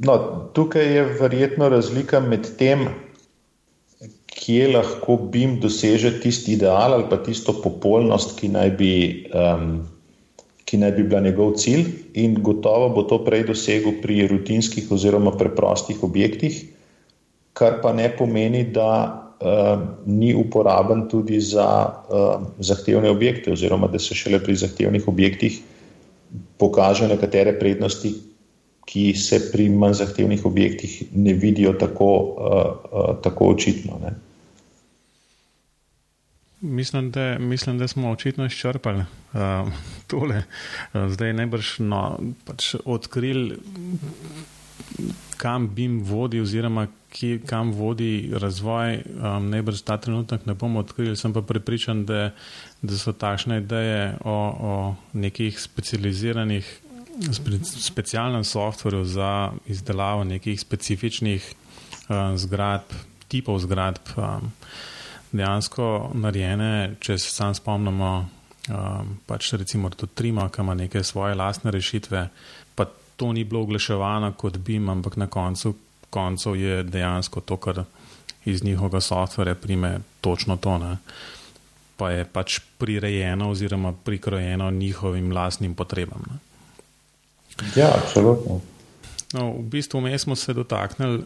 No, 0.06 0.18
tukaj 0.54 0.86
je 0.96 1.02
verjetno 1.18 1.70
razlika 1.70 2.20
med 2.22 2.46
tem, 2.58 2.86
kje 4.34 4.70
lahko 4.74 5.16
BIM 5.34 5.58
doseže 5.62 6.12
tisti 6.22 6.54
ideal 6.54 6.94
ali 6.94 7.10
pa 7.10 7.18
tisto 7.26 7.54
popolnost, 7.62 8.38
ki 8.38 8.54
naj 8.54 8.70
bi. 8.78 8.94
Um, 9.34 9.82
ki 10.64 10.78
naj 10.80 10.92
bi 10.96 11.02
bila 11.02 11.20
njegov 11.20 11.54
cilj, 11.60 11.84
in 12.14 12.38
gotovo 12.42 12.88
bo 12.94 13.04
to 13.08 13.20
prej 13.24 13.44
dosegel 13.50 13.98
pri 14.02 14.26
rutinskih 14.28 14.88
oziroma 14.92 15.34
preprostih 15.36 16.02
objektih, 16.02 16.62
kar 17.52 17.80
pa 17.82 17.92
ne 17.92 18.08
pomeni, 18.16 18.64
da 18.72 18.90
uh, 19.40 19.78
ni 20.06 20.34
uporaben 20.34 21.06
tudi 21.08 21.40
za 21.40 21.68
uh, 21.86 22.46
zahtevne 22.58 23.10
objekte, 23.10 23.52
oziroma 23.52 23.88
da 23.92 23.98
se 23.98 24.14
šele 24.14 24.40
pri 24.42 24.56
zahtevnih 24.56 25.08
objektih 25.08 25.60
pokaže 26.58 27.08
nekatere 27.08 27.58
prednosti, 27.58 28.14
ki 28.84 29.14
se 29.16 29.38
pri 29.52 29.68
manj 29.68 30.00
zahtevnih 30.00 30.46
objektih 30.46 31.02
ne 31.14 31.32
vidijo 31.32 31.72
tako, 31.72 32.10
uh, 32.14 32.64
uh, 32.92 33.16
tako 33.22 33.54
očitno. 33.54 34.00
Ne. 34.02 34.16
Mislim 36.64 37.10
da, 37.10 37.38
mislim, 37.38 37.78
da 37.78 37.88
smo 37.88 38.10
očitno 38.10 38.46
izčrpali 38.46 39.04
uh, 39.32 39.72
tole. 40.06 40.42
Uh, 40.92 41.08
zdaj 41.12 41.32
najbrž 41.32 41.78
no, 41.78 42.18
pač 42.44 42.74
odkrili, 42.84 43.58
kam 45.36 45.68
BIM 45.68 46.00
vodi, 46.04 46.40
oziroma 46.40 46.86
kje, 47.12 47.42
kam 47.46 47.72
vodi 47.76 48.32
razvoj, 48.32 49.02
um, 49.04 49.50
najbrž 49.50 49.82
ta 49.84 49.98
trenutek 50.00 50.46
ne 50.46 50.54
bomo 50.54 50.80
odkrili, 50.80 51.16
sem 51.16 51.34
pa 51.36 51.42
prepričan, 51.44 52.06
da, 52.08 52.30
da 52.82 52.98
so 52.98 53.12
takšne 53.12 53.60
ideje 53.60 54.14
o, 54.24 54.38
o 54.70 54.94
nekih 55.12 55.60
specializiranih, 55.60 56.70
spe, 57.28 57.60
specialnem 57.60 58.44
softverju 58.44 59.04
za 59.04 59.52
izdelavo 59.66 60.24
nekih 60.24 60.60
specifičnih 60.60 61.52
uh, 62.08 62.32
zgradb, 62.40 62.96
tipov 63.28 63.60
zgradb, 63.66 64.16
um, 64.16 64.48
dejansko 65.34 66.10
narejene, 66.14 66.96
če 67.02 67.18
se 67.18 67.30
sam 67.34 67.54
spomnimo, 67.54 68.10
um, 68.70 69.14
pač 69.26 69.52
recimo 69.58 69.90
tudi 69.90 70.14
Trima, 70.14 70.48
ki 70.48 70.62
ima 70.62 70.74
neke 70.78 71.02
svoje 71.04 71.34
lastne 71.34 71.74
rešitve. 71.74 72.28
To 73.14 73.28
ni 73.32 73.44
bilo 73.46 73.60
oglaševano 73.62 74.32
kot 74.34 74.56
BIM, 74.58 74.88
ampak 74.90 75.16
na 75.16 75.28
koncu 75.30 75.70
koncev 76.14 76.56
je 76.56 76.82
dejansko 76.82 77.40
to, 77.40 77.56
kar 77.56 77.84
iz 78.44 78.62
njihovega 78.64 79.00
softvera 79.00 79.54
prime 79.54 79.98
točno 80.20 80.56
to. 80.56 80.78
Ne? 80.78 80.96
Pa 81.96 82.10
je 82.10 82.24
pač 82.24 82.58
prirejeno 82.78 83.50
oziroma 83.50 83.92
prikrojeno 84.04 84.70
njihovim 84.70 85.32
lastnim 85.32 85.74
potrebam. 85.74 86.22
Ne? 86.30 86.38
Ja, 87.76 87.92
absolutno. 87.94 88.60
No, 89.32 89.50
v 89.58 89.62
bistvu 89.70 90.02
smo 90.18 90.36
se 90.36 90.54
dotaknili, 90.54 91.24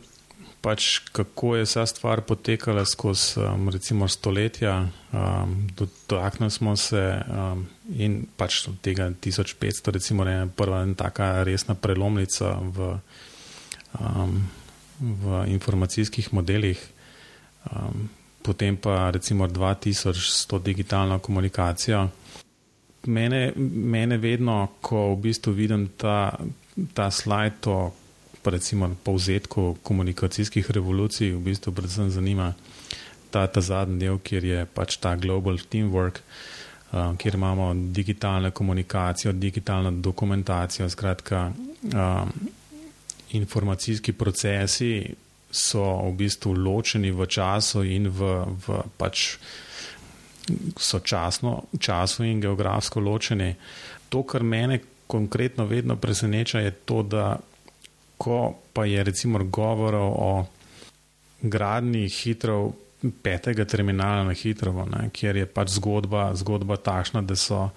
pač, 0.61 0.99
kako 1.13 1.57
je 1.57 1.67
vsa 1.67 1.87
stvar 1.87 2.21
potekala 2.27 2.85
skozi 2.85 3.41
um, 3.41 3.69
recimo, 3.69 4.09
stoletja. 4.09 4.89
Um, 5.13 5.69
dotaknili 5.77 6.51
smo 6.51 6.77
se 6.77 7.03
um, 7.31 7.67
in 7.97 8.23
pač 8.37 8.67
tega 8.83 9.11
1500, 9.11 9.93
recimo, 9.95 10.25
je 10.29 10.47
prva 10.57 10.83
in 10.85 10.95
taka 10.95 11.43
resna 11.45 11.75
prelomnica 11.75 12.57
v. 12.61 12.95
Um, 13.99 14.43
v 15.01 15.45
informacijskih 15.47 16.33
modelih, 16.33 16.79
um, 17.71 18.09
potem 18.43 18.77
pa 18.77 19.11
recimo 19.11 19.47
2000 19.47 20.15
s 20.15 20.47
to 20.47 20.59
digitalno 20.59 21.19
komunikacijo. 21.19 22.09
Mene, 23.07 23.53
mene 23.73 24.19
vedno, 24.19 24.69
ko 24.81 25.15
v 25.15 25.21
bistvu 25.23 25.53
vidim 25.53 25.89
ta, 25.97 26.35
ta 26.95 27.11
slajd 27.11 27.67
o 27.67 27.93
recimo 28.45 28.91
povzetku 29.05 29.77
komunikacijskih 29.83 30.71
revolucij, 30.71 31.33
v 31.35 31.41
bistvu 31.51 31.73
predvsem 31.73 32.11
zanima 32.11 32.53
ta, 33.31 33.47
ta 33.47 33.61
zadnji 33.61 33.99
del, 33.99 34.19
kjer 34.19 34.45
je 34.45 34.67
pač 34.75 34.97
ta 35.03 35.17
global 35.17 35.59
teamwork, 35.59 36.23
um, 36.93 37.17
kjer 37.17 37.35
imamo 37.35 37.73
digitalno 37.75 38.51
komunikacijo, 38.51 39.33
digitalno 39.33 39.91
dokumentacijo, 39.91 40.89
skratka. 40.89 41.53
Um, 41.95 42.33
informacijski 43.31 44.13
procesi 44.13 45.15
so 45.51 45.85
v 46.09 46.13
bistvu 46.17 46.53
ločeni 46.53 47.11
v 47.11 47.27
času 47.27 47.83
in 47.85 48.09
v, 48.09 48.45
v 48.67 48.83
pač 48.97 49.37
sočasno 50.77 51.69
času 51.81 52.25
in 52.25 52.41
geografsko 52.41 53.01
ločeni. 53.01 53.55
To, 54.09 54.23
kar 54.25 54.43
mene 54.43 54.81
konkretno 55.07 55.67
vedno 55.67 55.97
preseneča, 55.97 56.61
je 56.61 56.71
to, 56.71 57.03
da 57.03 57.37
ko 58.19 58.59
pa 58.73 58.85
je 58.85 59.05
recimo 59.05 59.39
govor 59.45 59.95
o 59.95 60.47
gradni 61.43 62.09
hitro 62.09 62.73
petega 63.23 63.65
terminala 63.65 64.25
na 64.25 64.35
hitro, 64.35 64.73
kjer 65.13 65.37
je 65.37 65.47
pač 65.47 65.77
zgodba, 65.79 66.33
zgodba 66.35 66.77
takšna, 66.77 67.23
da 67.23 67.37
so 67.39 67.69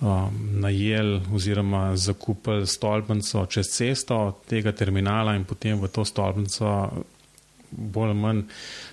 um, 0.00 0.38
najeli 0.64 1.20
oziroma 1.34 1.96
zakupili 1.96 2.66
stolpnico 2.66 3.44
čez 3.46 3.68
cesto 3.74 4.40
tega 4.48 4.72
terminala 4.72 5.36
in 5.36 5.44
potem 5.44 5.80
v 5.80 5.92
to 5.92 6.04
stolpnico 6.04 6.72
bolj 7.70 8.10
ali 8.10 8.14
manj 8.14 8.42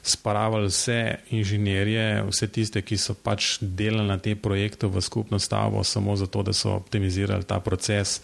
spravili 0.01 0.67
vse 0.67 1.15
inženirje, 1.29 2.23
vse 2.27 2.47
tiste, 2.47 2.81
ki 2.81 2.97
so 2.97 3.13
pač 3.13 3.57
delali 3.61 4.07
na 4.07 4.17
tem 4.17 4.37
projektu 4.37 4.89
v 4.89 5.01
skupno 5.01 5.39
stavbo, 5.39 5.83
samo 5.83 6.15
zato, 6.15 6.43
da 6.43 6.53
so 6.53 6.73
optimizirali 6.75 7.47
ta 7.47 7.59
proces 7.59 8.19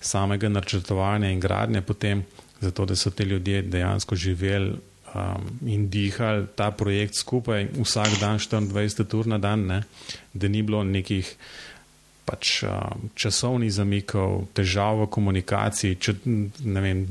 samega 0.00 0.48
načrtovanja 0.48 1.30
in 1.30 1.40
gradnje 1.40 1.82
potem, 1.82 2.24
zato 2.60 2.84
da 2.84 2.96
so 2.96 3.10
te 3.10 3.24
ljudje 3.24 3.62
dejansko 3.62 4.16
živeli 4.16 4.74
um, 5.14 5.48
in 5.66 5.88
dihali 5.90 6.46
ta 6.54 6.70
projekt 6.70 7.14
skupaj 7.14 7.68
vsak 7.78 8.18
dan 8.20 8.38
24 8.38 9.16
ur 9.16 9.26
na 9.26 9.38
dan, 9.38 9.66
ne? 9.66 9.82
da 10.32 10.48
ni 10.48 10.62
bilo 10.62 10.84
nekih 10.84 11.36
pač, 12.24 12.62
um, 12.62 13.08
časovnih 13.14 13.72
zamikov, 13.72 14.48
težav 14.54 15.02
v 15.02 15.10
komunikaciji, 15.10 15.96
če, 15.96 16.14
vem, 16.64 17.06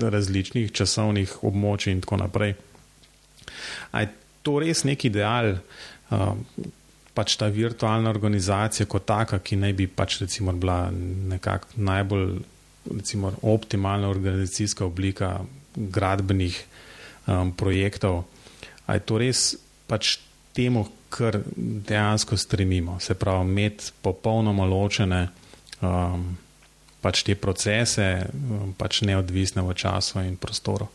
različnih 0.00 0.72
časovnih 0.72 1.42
območij 1.44 1.92
in 1.92 2.00
tako 2.04 2.20
naprej. 2.22 2.54
Je 3.92 4.06
to 4.44 4.58
res 4.62 4.84
neki 4.84 5.10
ideal, 5.10 5.56
um, 6.10 6.44
pač 7.14 7.36
ta 7.38 7.46
virtualna 7.46 8.10
organizacija 8.10 8.86
kot 8.90 9.06
taka, 9.06 9.38
ki 9.38 9.56
naj 9.60 9.72
bi 9.78 9.86
pač 9.86 10.18
recimo 10.22 10.52
bila 10.52 10.88
nekako 10.90 11.68
najbolj 11.76 12.42
recimo, 12.90 13.32
optimalna 13.42 14.08
organizacijska 14.08 14.84
oblika 14.84 15.40
gradbenih 15.76 16.64
um, 17.26 17.52
projektov. 17.52 18.24
Je 18.88 19.00
to 19.00 19.18
res 19.18 19.54
pač 19.88 20.18
temu, 20.54 20.86
kar 21.14 21.38
dejansko 21.56 22.36
stremimo. 22.36 22.98
Se 23.00 23.14
pravi, 23.14 23.46
imeti 23.48 23.92
popolnoma 24.02 24.66
ločene 24.66 25.28
um, 25.80 26.26
pač 27.00 27.22
te 27.22 27.36
procese, 27.38 28.26
um, 28.34 28.74
pač 28.78 29.02
neodvisne 29.06 29.62
v 29.62 29.74
času 29.78 30.24
in 30.26 30.36
prostoru. 30.36 30.88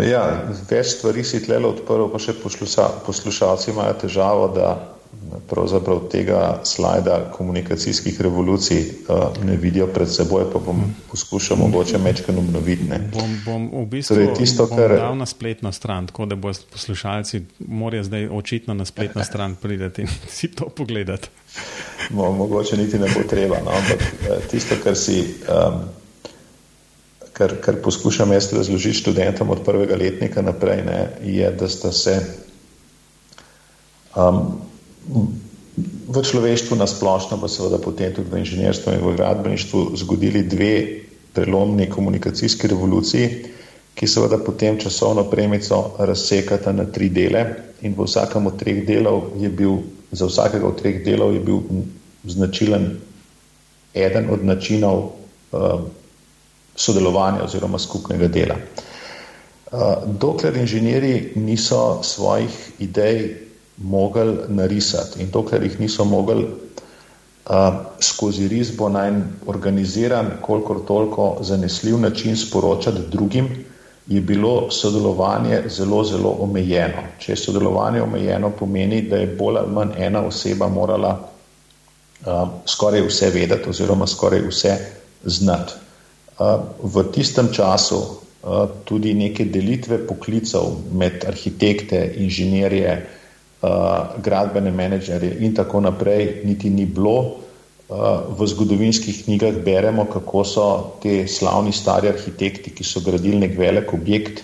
Ja, 0.00 0.22
več 0.70 0.96
stvari 0.96 1.24
si 1.24 1.42
tle 1.44 1.58
odprl, 1.66 2.08
pa 2.12 2.20
še 2.22 2.34
poslušalci 2.40 3.72
imajo 3.74 3.98
težavo, 4.06 4.48
da 4.54 4.72
pravzaprav 5.48 6.08
tega 6.08 6.60
slajda 6.64 7.32
komunikacijskih 7.36 8.20
revolucij 8.20 8.78
uh, 9.08 9.44
ne 9.44 9.56
vidijo 9.56 9.86
pred 9.86 10.08
seboj, 10.08 10.44
pa 10.52 10.58
bom 10.58 10.82
poskušal 11.10 11.56
mogoče 11.56 11.98
mečkano 11.98 12.38
obnoviti. 12.38 12.88
Bom, 13.12 13.36
bom 13.44 13.68
v 13.82 13.86
bistvu 13.86 14.16
torej, 14.16 14.34
tisto, 14.38 14.66
bom 14.66 14.78
kar... 14.78 14.96
dal 14.96 15.16
na 15.16 15.26
spletno 15.26 15.72
stran, 15.72 16.06
tako 16.06 16.26
da 16.26 16.36
bo 16.36 16.52
poslušalci 16.72 17.42
morajo 17.68 18.04
zdaj 18.04 18.28
očitno 18.28 18.74
na 18.74 18.84
spletno 18.84 19.24
stran 19.24 19.54
prideti 19.54 20.02
in 20.02 20.08
si 20.36 20.48
to 20.48 20.68
pogledati. 20.68 21.28
Mo, 22.10 22.32
mogoče 22.32 22.76
niti 22.76 22.98
ne 22.98 23.08
bo 23.14 23.28
treba, 23.28 23.60
no, 23.64 23.70
ampak 23.70 24.00
eh, 24.02 24.48
tisto, 24.50 24.74
kar 24.84 24.96
si. 24.96 25.20
Um, 25.48 26.01
Kar, 27.42 27.56
kar 27.58 27.76
poskušam 27.82 28.32
jaz 28.32 28.52
razložiti 28.54 29.00
študentom 29.00 29.50
od 29.50 29.64
prvega 29.66 29.96
letnika 29.98 30.42
naprej, 30.42 30.84
ne, 30.86 30.98
je, 31.26 31.48
da 31.50 31.66
sta 31.68 31.90
se 31.92 32.12
um, 34.14 34.60
v 36.06 36.22
človeštvu 36.22 36.76
na 36.78 36.86
splošno, 36.86 37.40
pa 37.42 37.48
seveda 37.50 37.80
potem 37.82 38.12
tudi 38.14 38.30
v 38.30 38.44
inženirstvu 38.44 38.92
in 38.94 39.02
v 39.02 39.14
gradbeništvu, 39.16 39.80
zgodili 40.04 40.44
dve 40.46 40.74
prelomni 41.34 41.88
komunikacijski 41.90 42.70
revoluciji, 42.70 43.30
ki 43.98 44.06
seveda 44.06 44.38
potem 44.38 44.78
časovno 44.78 45.24
premico 45.26 45.96
razsekata 45.98 46.70
na 46.72 46.86
tri 46.86 47.08
dele. 47.10 47.42
In 47.82 47.98
v 47.98 48.06
vsakem 48.06 48.46
od 48.46 48.54
treh 48.60 48.84
delov 48.86 49.34
je 49.40 49.50
bil, 49.50 49.80
za 50.14 50.30
vsakega 50.30 50.68
od 50.68 50.78
treh 50.78 51.02
delov 51.02 51.34
je 51.34 51.42
bil 51.42 51.58
značilen 52.22 52.86
eden 53.98 54.30
od 54.30 54.46
načinov 54.46 55.10
uh, 55.50 55.82
sodelovanja 56.76 57.44
oziroma 57.44 57.78
skupnega 57.78 58.28
dela. 58.28 58.56
dokler 60.06 60.56
inženirji 60.56 61.32
niso 61.36 62.02
svojih 62.02 62.72
idej 62.78 63.36
mogli 63.76 64.36
narisati 64.48 65.22
in 65.22 65.30
dokler 65.30 65.62
jih 65.62 65.80
niso 65.80 66.04
mogli 66.04 66.44
uh, 66.44 67.74
skozi 68.00 68.48
risbo 68.48 68.88
na 68.88 69.06
en 69.06 69.24
organiziran, 69.46 70.30
kolikor 70.42 70.84
toliko 70.86 71.36
zanesljiv 71.40 71.98
način 72.00 72.36
sporočati 72.36 73.00
drugim, 73.10 73.64
je 74.06 74.20
bilo 74.20 74.70
sodelovanje 74.70 75.62
zelo, 75.68 76.04
zelo 76.04 76.36
omejeno. 76.40 77.02
Če 77.18 77.32
je 77.32 77.36
sodelovanje 77.36 78.02
omejeno, 78.02 78.50
pomeni, 78.50 79.02
da 79.02 79.16
je 79.16 79.26
bolj 79.26 79.56
ali 79.56 79.72
manj 79.72 79.90
ena 79.96 80.24
oseba 80.26 80.68
morala 80.68 81.28
uh, 82.26 82.48
skoraj 82.66 83.06
vse 83.06 83.30
vedeti 83.30 83.70
oziroma 83.70 84.06
skoraj 84.06 84.42
vse 84.48 84.76
znati. 85.24 85.81
V 86.82 87.04
tistem 87.12 87.52
času 87.52 88.22
tudi 88.84 89.14
neke 89.14 89.44
delitve 89.44 90.00
poklicev 90.06 90.92
med 90.98 91.24
arhitekte, 91.28 92.00
inženirje, 92.18 92.96
gradbene 94.22 94.72
menedžerje 94.74 95.36
in 95.46 95.54
tako 95.54 95.80
naprej, 95.80 96.42
niti 96.44 96.70
ni 96.70 96.86
bilo. 96.86 97.38
V 98.38 98.46
zgodovinskih 98.48 99.24
knjigah 99.26 99.60
beremo, 99.64 100.06
kako 100.08 100.44
so 100.44 100.66
ti 101.02 101.28
slavni 101.28 101.72
stari 101.72 102.08
arhitekti, 102.08 102.72
ki 102.72 102.84
so 102.84 103.04
gradili 103.04 103.38
nek 103.38 103.58
velik 103.58 103.92
objekt, 103.92 104.42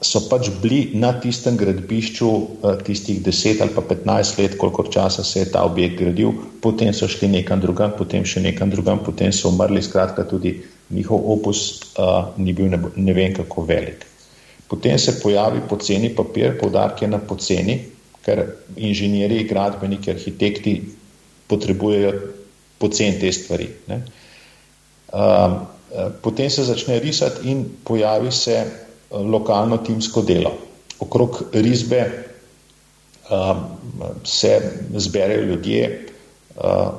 so 0.00 0.20
pač 0.30 0.50
bili 0.62 0.92
na 0.94 1.10
tistem 1.20 1.56
gradbišču 1.56 2.30
tistih 2.86 3.20
10 3.24 3.62
ali 3.64 3.74
pa 3.74 3.82
15 3.82 4.38
let, 4.38 4.56
koliko 4.60 4.86
časa 4.92 5.24
se 5.24 5.40
je 5.40 5.50
ta 5.52 5.64
objekt 5.64 5.98
gradil, 5.98 6.32
potem 6.62 6.92
so 6.94 7.08
šli 7.08 7.28
nekam 7.28 7.60
drugam, 7.60 7.92
potem 7.98 8.24
še 8.24 8.40
nekam 8.40 8.70
drugam, 8.70 9.02
potem 9.04 9.32
so 9.32 9.50
umrli. 9.50 9.82
Skratka, 9.82 10.24
tudi 10.24 10.60
njihov 10.90 11.32
opus 11.32 11.82
uh, 11.98 12.28
ni 12.38 12.52
bil 12.52 12.70
ne, 12.70 12.78
ne 12.96 13.12
vem 13.12 13.34
kako 13.34 13.64
velik. 13.64 14.06
Potem 14.68 14.98
se 14.98 15.20
pojavi 15.20 15.60
poceni 15.68 16.14
papir, 16.14 16.58
poudarek 16.58 17.02
je 17.02 17.08
na 17.08 17.18
poceni, 17.18 17.78
ker 18.26 18.42
inženirji, 18.76 19.46
gradbeniki, 19.46 20.10
arhitekti 20.10 20.74
potrebujejo 21.46 22.12
pocen 22.78 23.20
te 23.20 23.30
stvari. 23.32 23.68
Ne. 23.86 24.00
Um, 25.14 25.60
potem 26.22 26.50
se 26.50 26.64
začne 26.66 26.98
risati 26.98 27.50
in 27.50 27.64
pojavi 27.84 28.32
se 28.32 28.56
uh, 28.64 29.20
lokalno 29.22 29.78
timsko 29.78 30.22
delo. 30.22 30.52
Okrog 31.00 31.44
risbe 31.52 32.02
um, 33.30 33.62
se 34.24 34.58
zberejo 34.94 35.44
ljudje, 35.52 35.86
uh, 35.86 36.05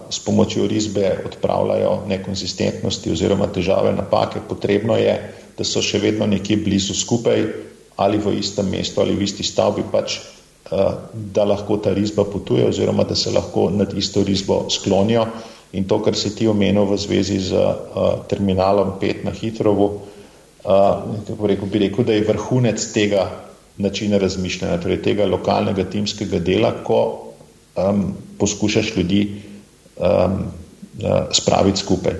s 0.10 0.20
pomočjo 0.22 0.68
risbe 0.70 1.08
odpravljajo 1.26 2.04
nekonsistentnosti 2.08 3.12
oziroma 3.12 3.48
težave, 3.50 3.92
napake. 3.98 4.40
Potrebno 4.50 4.98
je, 4.98 5.16
da 5.58 5.66
so 5.66 5.82
še 5.82 5.98
vedno 6.00 6.28
nekje 6.30 6.60
blizu 6.62 6.94
skupaj 6.94 7.46
ali 7.98 8.20
v 8.22 8.36
istem 8.38 8.70
mestu 8.70 9.02
ali 9.02 9.16
v 9.18 9.26
isti 9.26 9.44
stavbi, 9.44 9.82
pač 9.92 10.20
Eh, 10.72 10.94
da 11.14 11.44
lahko 11.44 11.78
ta 11.78 11.94
risba 11.94 12.24
potuje, 12.24 12.68
oziroma 12.68 13.04
da 13.04 13.16
se 13.16 13.32
lahko 13.32 13.70
nad 13.70 13.94
isto 13.98 14.24
risbo 14.24 14.66
sklonijo. 14.70 15.26
In 15.72 15.88
to, 15.88 16.02
kar 16.04 16.16
se 16.16 16.36
ti 16.36 16.48
omenil 16.48 16.84
v 16.86 16.98
zvezi 16.98 17.40
z 17.40 17.54
uh, 17.54 18.24
terminalom 18.28 18.94
5 19.02 19.26
na 19.26 19.32
Hitrovu, 19.32 19.88
rekel, 21.44 21.68
bi 21.68 21.80
rekel, 21.80 22.06
da 22.08 22.14
je 22.16 22.24
vrhunec 22.24 22.86
tega 22.94 23.26
načina 23.78 24.18
razmišljanja, 24.18 24.80
torej 24.80 25.02
tega 25.04 25.28
lokalnega 25.28 25.84
timskega 25.92 26.40
dela, 26.40 26.72
ko 26.88 27.02
um, 27.76 28.16
poskušaš 28.40 28.96
ljudi 28.96 29.22
um, 29.98 30.06
uh, 30.06 31.28
spraviti 31.32 31.80
skupaj. 31.80 32.14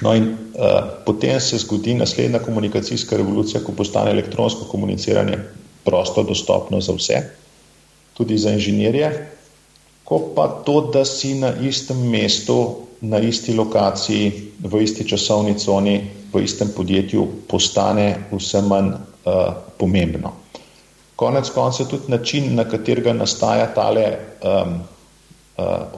No 0.00 0.14
in 0.14 0.30
uh, 0.32 0.68
potem 1.06 1.40
se 1.40 1.58
zgodi 1.58 1.94
naslednja 1.94 2.38
komunikacijska 2.38 3.16
revolucija, 3.16 3.60
ko 3.64 3.72
postane 3.72 4.10
elektronsko 4.10 4.64
komuniciranje 4.64 5.38
prosto 5.84 6.22
dostopno 6.22 6.80
za 6.80 6.92
vse 6.92 7.22
tudi 8.20 8.36
za 8.38 8.52
inženirje, 8.52 9.08
ko 10.04 10.18
pa 10.36 10.60
to, 10.60 10.90
da 10.92 11.04
si 11.08 11.34
na 11.40 11.54
istem 11.56 11.96
mestu, 12.10 12.84
na 13.00 13.16
isti 13.16 13.54
lokaciji, 13.56 14.32
v 14.60 14.82
isti 14.84 15.08
časovni 15.08 15.54
coni, 15.56 16.04
v 16.32 16.42
istem 16.44 16.68
podjetju, 16.76 17.24
postane 17.48 18.28
vse 18.28 18.60
manj 18.60 18.92
uh, 18.92 19.56
pomembno. 19.80 20.34
Konec 21.16 21.48
konca 21.54 21.84
tudi 21.88 22.12
način, 22.12 22.52
na 22.54 22.68
katerega 22.68 23.16
nastaja 23.16 23.70
tale 23.72 24.04
um, 24.44 24.76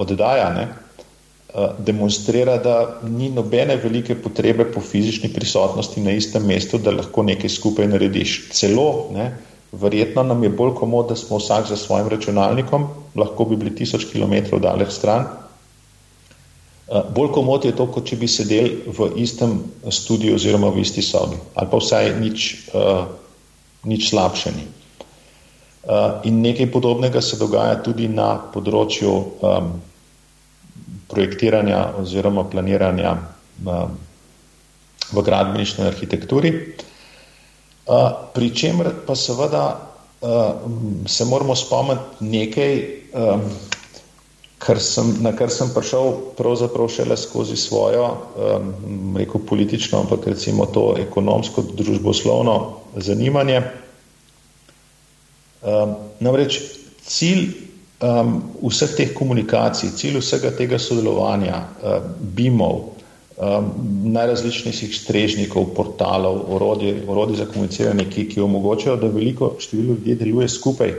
oddaja, 0.03 0.49
ne, 0.57 0.67
uh, 0.69 1.71
demonstrira, 1.79 2.57
da 2.63 3.01
ni 3.09 3.31
nobene 3.31 3.77
velike 3.77 4.17
potrebe 4.23 4.67
po 4.73 4.81
fizični 4.81 5.33
prisotnosti 5.33 6.01
na 6.01 6.17
istem 6.19 6.47
mestu, 6.47 6.79
da 6.79 6.95
lahko 6.95 7.23
nekaj 7.27 7.51
skupaj 7.51 7.89
narediš. 7.93 8.37
Celo, 8.53 9.09
ne, 9.15 9.31
Verjetno 9.73 10.23
nam 10.23 10.43
je 10.45 10.51
bolj 10.53 10.75
komod, 10.75 11.07
da 11.09 11.17
smo 11.17 11.39
vsak 11.39 11.69
za 11.69 11.77
svojim 11.77 12.09
računalnikom, 12.09 12.85
lahko 13.17 13.45
bi 13.45 13.57
bili 13.57 13.75
tisoč 13.75 14.05
km 14.13 14.61
daleč 14.61 14.93
stran. 14.93 15.25
Eh, 16.93 17.01
bolj 17.15 17.31
komod 17.33 17.65
je 17.65 17.73
to, 17.77 17.87
kot 17.87 18.05
če 18.05 18.17
bi 18.21 18.29
sedeli 18.29 18.83
v 18.99 19.09
istem 19.17 19.63
studiu 19.89 20.35
oziroma 20.37 20.69
v 20.69 20.85
isti 20.85 21.03
sobi, 21.03 21.41
ali 21.55 21.71
pa 21.71 21.81
vsaj 21.81 22.13
nič, 22.21 22.69
uh, 22.75 23.07
nič 23.89 24.11
slabše 24.11 24.53
ni. 24.53 24.67
Uh, 25.83 26.21
in 26.23 26.41
nekaj 26.41 26.69
podobnega 26.71 27.21
se 27.21 27.37
dogaja 27.37 27.81
tudi 27.83 28.07
na 28.09 28.37
področju 28.55 29.13
um, 29.43 29.73
projektiranja 31.11 31.81
oziroma 31.99 32.45
planiranja 32.47 33.17
um, 33.67 33.97
v 35.11 35.25
gradbeništvu 35.27 35.83
in 35.83 35.91
arhitekturi. 35.91 36.53
Uh, 37.83 38.31
pri 38.31 38.53
čemer 38.55 38.93
pa 39.03 39.19
seveda 39.19 39.65
uh, 39.75 40.63
se 41.11 41.27
moramo 41.27 41.59
spomniti 41.59 42.31
nekaj, 42.31 42.79
um, 43.19 43.43
kar 44.63 44.79
sem, 44.79 45.17
na 45.19 45.35
kar 45.35 45.51
sem 45.51 45.75
prišel 45.75 46.15
pravzaprav 46.39 46.95
šele 46.95 47.19
skozi 47.19 47.59
svojo, 47.59 48.07
um, 48.39 49.17
rekel 49.19 49.43
politično, 49.51 50.07
ampak 50.07 50.31
recimo 50.31 50.71
to 50.71 50.93
ekonomsko, 51.03 51.67
družboslovno 51.75 52.59
zanimanje. 53.03 53.82
Um, 55.63 55.95
namreč 56.19 56.59
cilj 57.07 57.53
um, 58.03 58.41
vseh 58.67 58.97
teh 58.97 59.13
komunikacij, 59.15 59.93
cilj 59.95 60.19
vsega 60.19 60.51
tega 60.59 60.79
sodelovanja, 60.83 61.61
uh, 61.63 62.01
BIM-ov, 62.19 62.81
um, 63.37 63.69
najrazličnejših 64.11 64.97
strežnikov, 64.97 65.71
portalov, 65.77 66.43
orodij, 66.51 67.05
orodij 67.07 67.43
za 67.45 67.47
komuniciranje, 67.47 68.09
ki, 68.11 68.27
ki 68.33 68.43
omogočajo, 68.43 68.97
da 68.99 69.13
veliko 69.13 69.53
število 69.63 69.95
ljudi 69.95 70.19
deluje 70.25 70.49
skupaj, 70.49 70.95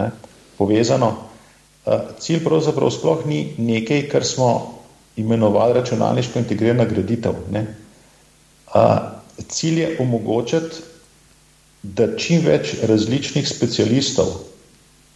ne, 0.00 0.10
povezano. 0.58 1.12
Uh, 1.86 2.10
cilj 2.18 2.42
pravzaprav 2.44 2.90
sploh 2.90 3.22
ni 3.26 3.44
nekaj, 3.58 4.08
kar 4.10 4.26
smo 4.26 4.50
imenovali 5.16 5.78
računalniško 5.78 6.42
integrirana 6.42 6.84
graditev. 6.90 7.38
Ne. 7.54 7.66
Uh, 8.74 8.98
cilj 9.46 9.80
je 9.80 9.96
omogočati, 10.02 10.82
da 11.94 12.08
čim 12.16 12.44
več 12.44 12.74
različnih 12.88 13.48
specialistov 13.48 14.34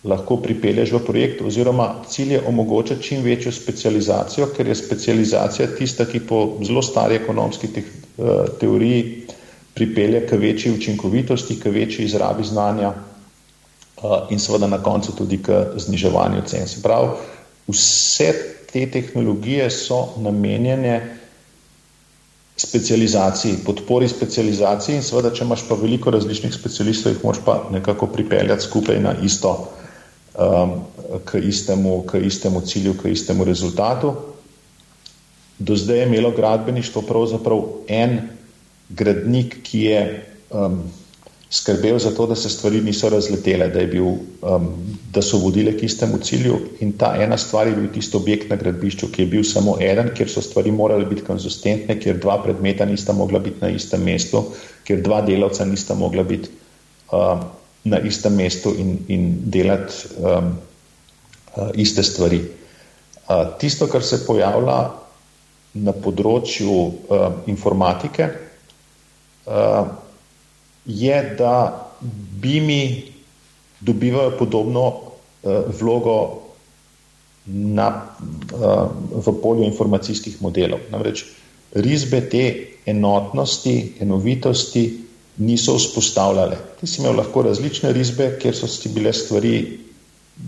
lahko 0.04 0.36
pripelješ 0.42 0.92
v 0.96 1.00
projekt, 1.06 1.42
oziroma 1.46 2.02
cilj 2.10 2.32
je 2.32 2.40
omogočiti 2.48 3.02
čim 3.02 3.22
večjo 3.22 3.52
specializacijo, 3.52 4.48
ker 4.56 4.66
je 4.66 4.74
specializacija 4.74 5.68
tista, 5.78 6.06
ki 6.06 6.24
po 6.26 6.40
zelo 6.66 6.82
stari 6.82 7.20
ekonomski 7.20 7.70
te, 7.74 7.84
uh, 8.16 8.48
teoriji 8.60 9.26
pripelje 9.74 10.26
k 10.26 10.38
večji 10.38 10.72
učinkovitosti, 10.72 11.60
k 11.60 11.70
večji 11.70 12.04
izrabi 12.04 12.44
znanja 12.44 12.92
uh, 12.92 14.16
in 14.30 14.42
seveda 14.42 14.66
na 14.66 14.82
koncu 14.82 15.14
tudi 15.16 15.38
k 15.42 15.62
zniževanju 15.76 16.42
cen. 16.46 16.66
Se 16.68 16.82
pravi, 16.82 17.14
vse 17.68 18.32
te 18.72 18.86
tehnologije 18.90 19.70
so 19.70 20.08
namenjene 20.18 21.21
specializaciji, 22.56 23.62
podpori 23.64 24.08
specializaciji 24.08 24.96
in 24.96 25.02
seveda, 25.02 25.32
če 25.34 25.44
imaš 25.44 25.64
pa 25.68 25.76
veliko 25.80 26.12
različnih 26.12 26.52
specialistov, 26.54 27.14
jih 27.14 27.24
moraš 27.24 27.40
pa 27.44 27.56
nekako 27.72 28.06
pripeljati 28.12 28.64
skupaj 28.64 29.00
na 29.00 29.14
isto 29.24 29.54
um, 30.34 30.74
k, 31.24 31.40
istemu, 31.48 32.02
k 32.06 32.20
istemu 32.26 32.60
cilju, 32.60 32.94
k 33.02 33.12
istemu 33.12 33.44
rezultatu. 33.44 34.14
Do 35.58 35.76
zdaj 35.76 35.98
je 35.98 36.06
imelo 36.06 36.30
gradbeništvo 36.30 37.02
pravzaprav 37.02 37.62
en 37.88 38.18
gradnik, 38.88 39.62
ki 39.62 39.80
je 39.80 40.02
um, 40.50 40.82
skrbel 41.52 41.98
za 42.00 42.10
to, 42.16 42.26
da 42.26 42.36
se 42.36 42.48
stvari 42.50 42.80
niso 42.80 43.10
razletele, 43.12 43.68
da, 43.68 43.84
bil, 43.86 44.06
um, 44.40 44.68
da 45.12 45.22
so 45.22 45.38
vodile 45.38 45.74
k 45.76 45.84
istemu 45.84 46.18
cilju. 46.24 46.58
In 46.80 46.94
ta 46.98 47.12
ena 47.20 47.36
stvar 47.38 47.68
je 47.68 47.76
bil 47.76 47.90
tisti 47.92 48.16
objekt 48.16 48.50
na 48.50 48.56
gradbišču, 48.56 49.10
ki 49.12 49.22
je 49.22 49.32
bil 49.36 49.44
samo 49.44 49.76
eden, 49.80 50.14
kjer 50.16 50.30
so 50.32 50.40
stvari 50.42 50.72
morale 50.72 51.04
biti 51.06 51.26
konzistentne, 51.26 51.98
kjer 52.00 52.22
dva 52.22 52.38
predmeta 52.42 52.88
nista 52.88 53.12
mogla 53.12 53.38
biti 53.38 53.60
na 53.60 53.68
istem 53.68 54.04
mestu, 54.04 54.46
kjer 54.88 55.04
dva 55.04 55.20
delavca 55.26 55.68
nista 55.68 55.94
mogla 55.94 56.24
biti. 56.24 56.48
Um, 57.12 57.44
na 57.84 57.98
istem 57.98 58.34
mestu 58.34 58.74
in, 58.78 58.98
in 59.08 59.50
delati 59.50 59.94
um, 60.18 60.58
uh, 61.56 61.70
iste 61.74 62.02
stvari. 62.02 62.40
Uh, 63.28 63.58
tisto, 63.58 63.86
kar 63.86 64.02
se 64.02 64.22
pojavlja 64.26 64.78
na 65.82 65.94
področju 66.04 66.70
uh, 66.70 67.26
informatike, 67.50 68.28
uh, 69.46 69.90
je, 70.84 71.34
da 71.38 71.88
bi 72.40 72.60
mi 72.60 73.02
dobivajo 73.80 74.36
podobno 74.38 74.86
uh, 74.88 75.52
vlogo 75.80 76.42
na, 77.46 78.06
uh, 78.54 78.90
v 79.26 79.34
polju 79.42 79.64
informacijskih 79.64 80.42
modelov. 80.42 80.78
Namreč 80.90 81.24
risbe 81.72 82.20
te 82.30 82.44
enotnosti, 82.86 83.94
enovitosti 84.00 84.84
niso 85.36 85.76
vzpostavljale. 85.76 86.56
Ti 86.80 86.86
si 86.86 87.00
imel 87.00 87.16
lahko 87.16 87.42
različne 87.42 87.92
risbe, 87.92 88.36
kjer 88.40 88.56
so 88.56 88.68
si 88.68 88.88
bile 88.92 89.12
stvari 89.12 89.78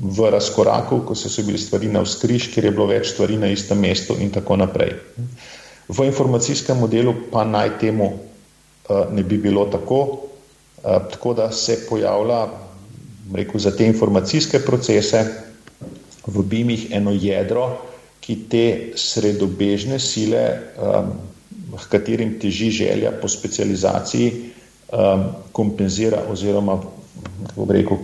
v 0.02 0.30
razkoraku, 0.30 1.00
ko 1.06 1.14
so 1.14 1.28
se 1.28 1.42
bili 1.42 1.58
stvari 1.58 1.88
na 1.88 2.02
vzkriž, 2.04 2.50
kjer 2.54 2.64
je 2.64 2.74
bilo 2.74 2.86
več 2.86 3.12
stvari 3.14 3.38
na 3.38 3.50
istem 3.52 3.80
mestu 3.80 4.16
in 4.20 4.30
tako 4.30 4.56
naprej. 4.56 4.94
V 5.88 6.06
informacijskem 6.06 6.78
modelu 6.78 7.14
pa 7.32 7.44
naj 7.44 7.78
temu 7.80 8.12
uh, 8.12 9.12
ne 9.12 9.22
bi 9.22 9.38
bilo 9.38 9.66
tako, 9.72 10.23
tako 10.84 11.34
da 11.34 11.52
se 11.52 11.78
pojavlja 11.88 12.46
rekel, 13.34 13.60
za 13.60 13.70
te 13.76 13.86
informacijske 13.86 14.58
procese 14.58 15.24
v 16.26 16.42
BIM-ih 16.42 16.88
eno 16.92 17.12
jedro, 17.12 17.68
ki 18.20 18.36
te 18.48 18.66
sredobežne 18.96 19.98
sile, 20.00 20.44
um, 20.80 21.12
h 21.76 21.88
katerim 21.90 22.38
teži 22.40 22.70
želja 22.70 23.12
po 23.20 23.28
specializaciji, 23.28 24.32
um, 24.92 25.24
kompenzira 25.52 26.22
oziroma 26.30 26.80
kako 27.46 27.66
bi 27.66 27.72
rekel, 27.72 27.96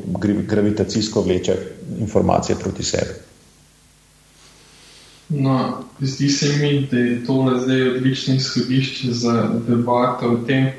gravitacijsko 0.46 1.22
vleče 1.22 1.56
informacije 2.00 2.56
proti 2.56 2.82
sebi. 2.82 3.14
No, 5.28 5.82
zdi 6.00 6.28
se 6.28 6.48
mi, 6.48 6.88
da 6.90 6.98
je 6.98 7.24
to 7.26 7.60
zdaj 7.62 7.88
odlično 7.88 8.34
izhodišče 8.34 9.12
za 9.12 9.50
debato 9.68 10.30
o 10.30 10.36
tem, 10.46 10.70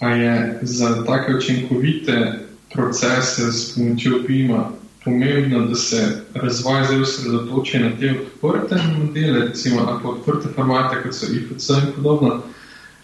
ali 0.00 0.20
je 0.20 0.58
za 0.62 1.04
take 1.04 1.34
učinkovite 1.34 2.38
procese 2.72 3.52
s 3.52 3.74
pomočjo 3.74 4.24
PIMA 4.26 4.70
pomembno, 5.04 5.66
da 5.66 5.74
se 5.74 6.22
razvoj 6.34 6.84
zdaj 6.84 7.00
osredotoči 7.02 7.78
na 7.78 7.90
te 8.00 8.14
odprte 8.20 8.76
modele, 8.98 9.40
recimo 9.40 9.80
ali 9.80 10.02
pa 10.02 10.08
odprte 10.08 10.48
formate, 10.54 11.02
kot 11.02 11.14
so 11.14 11.26
IFC 11.26 11.68
in 11.68 11.92
podobno, 11.96 12.42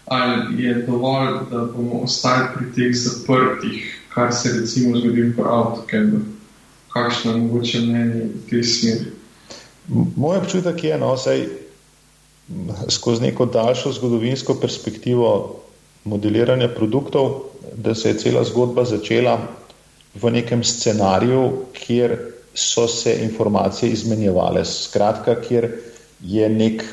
ali 0.05 0.63
je 0.63 0.73
dovolj, 0.73 1.33
da 1.51 1.65
bomo 1.75 1.99
ostali 2.03 2.47
pri 2.55 2.65
teh 2.75 2.95
zaprtih 2.95 4.03
kar 4.13 4.33
se 4.33 4.59
recimo 4.59 4.97
zgodi 4.97 5.21
v 5.21 5.41
avtokebu. 5.41 6.17
Kakšno 6.93 7.31
je 7.31 7.37
mogoče 7.37 7.79
mnenje 7.81 8.21
v 8.29 8.49
tej 8.49 8.63
smeri? 8.63 9.05
Moj 10.15 10.37
občutek 10.37 10.83
je, 10.83 10.97
no, 10.97 11.17
saj 11.17 11.47
skozi 12.89 13.21
neko 13.21 13.45
daljšo 13.45 13.91
zgodovinsko 13.97 14.55
perspektivo 14.61 15.59
modeliranja 16.03 16.69
produktov, 16.75 17.31
da 17.75 17.95
se 17.95 18.09
je 18.09 18.17
cela 18.17 18.43
zgodba 18.43 18.85
začela 18.85 19.37
v 20.15 20.31
nekem 20.31 20.63
scenariju, 20.63 21.65
kjer 21.73 22.17
so 22.53 22.87
se 22.87 23.15
informacije 23.23 23.91
izmenjevale. 23.91 24.65
Skratka, 24.65 25.35
kjer 25.41 25.71
je 26.21 26.49
nek, 26.49 26.83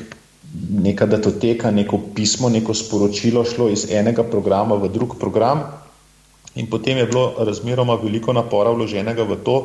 neka 0.83 1.05
datoteka, 1.05 1.71
neko 1.71 1.99
pismo, 2.15 2.49
neko 2.49 2.73
sporočilo 2.73 3.45
šlo 3.45 3.69
iz 3.69 3.85
enega 3.91 4.23
programa 4.23 4.75
v 4.75 4.89
drug 4.89 5.19
program, 5.19 5.63
In 6.55 6.67
potem 6.67 6.97
je 6.97 7.05
bilo 7.07 7.31
razmeroma 7.39 7.95
veliko 7.95 8.33
napora 8.33 8.71
vloženega 8.75 9.23
v 9.23 9.39
to, 9.43 9.55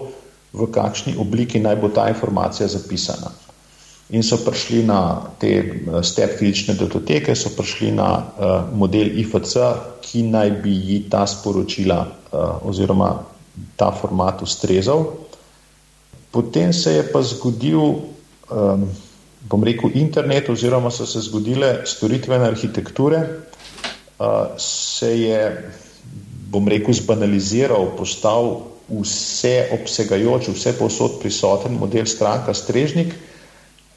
v 0.54 0.70
kakšni 0.70 1.16
obliki 1.18 1.58
naj 1.58 1.76
bo 1.82 1.90
ta 1.90 2.06
informacija 2.08 2.68
zapisana. 2.70 3.32
In 4.14 4.22
so 4.22 4.38
prišli 4.38 4.84
na 4.86 5.18
te 5.42 5.50
eh, 5.58 6.02
step 6.02 6.38
fizične 6.38 6.76
datoteke, 6.78 7.34
so 7.34 7.50
prišli 7.50 7.90
na 7.90 8.10
uh, 8.14 8.68
model 8.70 9.10
IFC, 9.18 9.56
ki 9.98 10.22
naj 10.30 10.50
bi 10.62 10.74
ji 10.78 10.98
ta 11.10 11.24
sporočila 11.26 11.98
uh, 12.06 12.68
oziroma 12.70 13.10
ta 13.74 13.90
format 13.90 14.42
ustrezal. 14.46 15.02
Potem 16.30 16.70
se 16.72 16.92
je 16.92 17.02
pa 17.10 17.22
zgodil, 17.22 17.82
um, 18.52 18.86
bom 19.50 19.64
rekel, 19.64 19.90
internet 19.98 20.52
oziroma 20.54 20.92
so 20.94 21.06
se 21.06 21.24
zgodile 21.26 21.82
storitvene 21.86 22.46
arhitekture, 22.46 23.22
uh, 23.26 24.54
se 24.60 25.10
je 25.18 25.42
bom 26.52 26.68
rekel, 26.68 26.94
zbanaliziral, 26.94 27.90
postal 27.98 28.68
vse 28.86 29.66
obsegajoč, 29.74 30.52
vse 30.54 30.76
posod 30.78 31.18
prisoten 31.18 31.74
model 31.74 32.06
stranka 32.06 32.54
Strežnik, 32.54 33.16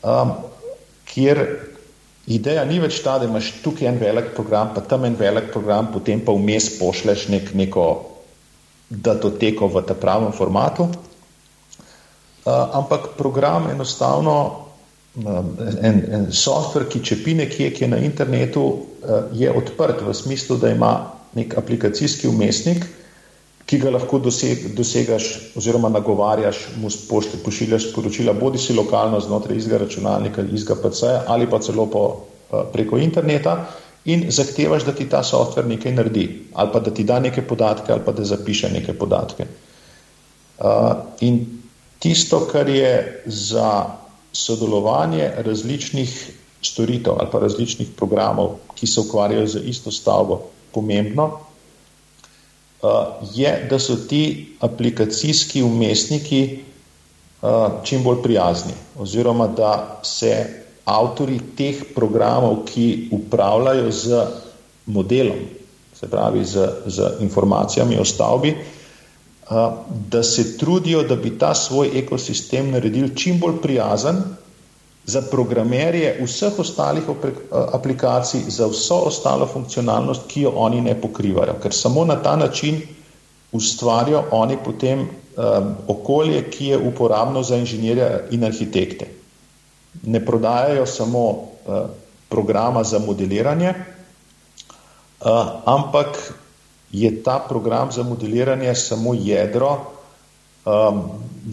um, 0.04 0.34
kjer 1.10 1.42
ideja 2.30 2.64
ni 2.66 2.80
več 2.80 3.02
ta, 3.04 3.18
da 3.20 3.28
imaš 3.28 3.52
tukaj 3.64 3.90
en 3.90 4.00
velik 4.02 4.34
program, 4.36 4.74
pa 4.76 4.82
tam 4.86 5.06
en 5.08 5.18
velik 5.20 5.52
program, 5.54 5.90
potem 5.94 6.22
pa 6.22 6.36
vmes 6.38 6.72
pošleš 6.78 7.28
nek, 7.34 7.54
neko 7.58 7.86
datoteko 8.90 9.70
v 9.70 9.86
ta 9.86 9.98
pravem 9.98 10.34
formatu. 10.34 10.90
Uh, 12.50 12.66
ampak 12.80 13.14
program 13.18 13.68
enostavno, 13.70 14.36
um, 15.20 15.50
en, 15.82 16.00
en 16.14 16.30
software, 16.34 16.88
ki 16.90 17.04
čepi 17.06 17.36
nekje, 17.38 17.74
ki 17.76 17.86
je 17.86 17.90
na 17.92 18.00
internetu, 18.02 18.64
uh, 18.70 19.28
je 19.34 19.52
odprt 19.52 20.02
v 20.06 20.14
smislu, 20.16 20.58
da 20.62 20.72
ima 20.74 20.94
nek 21.38 21.58
aplikacijski 21.58 22.30
umestnik, 22.30 22.86
ki 23.70 23.78
ga 23.78 23.92
lahko 23.94 24.18
doseg, 24.18 24.72
dosegaš 24.74 25.26
oziroma 25.60 25.92
nagovarjaš, 25.94 26.64
mu 26.82 26.90
pošte, 27.10 27.38
pošiljaš 27.46 27.92
sporočila, 27.92 28.34
bodi 28.34 28.58
si 28.58 28.74
lokalno 28.74 29.20
znotraj 29.22 29.58
izga 29.62 29.78
računalnika, 29.84 30.42
izga 30.54 30.78
PC 30.82 31.12
ali 31.28 31.46
pa 31.50 31.60
celo 31.62 31.86
po, 31.86 32.04
eh, 32.50 32.64
preko 32.74 32.98
interneta 32.98 33.54
in 34.06 34.26
zahtevaš, 34.32 34.88
da 34.88 34.96
ti 34.96 35.06
ta 35.10 35.22
softver 35.24 35.68
nekaj 35.70 35.92
naredi 35.92 36.26
ali 36.54 36.70
pa 36.74 36.80
da 36.80 36.94
ti 36.94 37.04
da 37.04 37.20
neke 37.20 37.42
podatke 37.42 37.92
ali 37.94 38.02
pa 38.06 38.12
da 38.12 38.26
zapiše 38.26 38.72
neke 38.74 38.94
podatke. 38.94 39.46
Uh, 40.60 40.66
in 41.22 41.46
tisto, 42.00 42.40
kar 42.52 42.70
je 42.70 43.22
za 43.26 43.86
sodelovanje 44.34 45.32
različnih 45.38 46.32
storitev 46.62 47.14
ali 47.20 47.30
pa 47.32 47.40
različnih 47.40 47.94
programov, 47.96 48.58
ki 48.76 48.88
se 48.88 49.00
ukvarjajo 49.00 49.48
z 49.48 49.62
isto 49.66 49.92
stavbo, 49.92 50.42
pomembno, 50.74 51.30
je, 53.34 53.68
da 53.70 53.80
so 53.80 53.96
ti 53.96 54.56
aplikacijski 54.60 55.64
umestniki 55.64 56.60
uh, 57.42 57.50
čim 57.84 58.04
bolj 58.04 58.22
prijazni, 58.24 58.74
oziroma 59.00 59.48
da 59.48 60.00
se 60.04 60.46
avtori 60.86 61.40
teh 61.58 61.84
programov, 61.96 62.64
ki 62.66 63.10
upravljajo 63.12 63.92
z 63.92 64.26
modelom, 64.86 65.40
se 65.94 66.08
pravi 66.08 66.46
z, 66.46 66.68
z 66.86 67.12
informacijami 67.20 68.00
o 68.00 68.06
stavbi, 68.06 68.56
uh, 68.56 69.58
da 70.10 70.24
se 70.24 70.58
trudijo, 70.58 71.04
da 71.04 71.16
bi 71.16 71.38
ta 71.38 71.54
svoj 71.56 71.92
ekosistem 72.00 72.72
naredili 72.72 73.16
čim 73.16 73.40
bolj 73.40 73.62
prijazen 73.62 74.24
za 75.10 75.22
programerje 75.32 76.14
vseh 76.22 76.60
ostalih 76.60 77.10
aplikacij, 77.52 78.46
za 78.48 78.68
vso 78.70 79.02
ostalo 79.10 79.48
funkcionalnost, 79.48 80.28
ki 80.28 80.46
jo 80.46 80.54
oni 80.56 80.82
ne 80.86 80.94
pokrivajo, 81.02 81.58
ker 81.64 81.74
samo 81.74 82.06
na 82.06 82.20
ta 82.22 82.36
način 82.36 82.82
ustvarijo 83.52 84.24
oni 84.32 84.58
potem 84.66 85.00
um, 85.00 85.76
okolje, 85.88 86.44
ki 86.52 86.68
je 86.74 86.78
uporabno 86.78 87.44
za 87.44 87.58
inženirje 87.58 88.28
in 88.32 88.44
arhitekte. 88.44 89.08
Ne 90.04 90.22
prodajajo 90.26 90.86
samo 90.86 91.26
uh, 91.30 91.90
programa 92.30 92.84
za 92.84 93.00
modeliranje, 93.00 93.74
uh, 93.74 95.48
ampak 95.66 96.34
je 96.92 97.24
ta 97.24 97.40
program 97.50 97.92
za 97.92 98.04
modeliranje 98.04 98.76
samo 98.76 99.14
jedro, 99.14 99.78
um, 100.70 101.02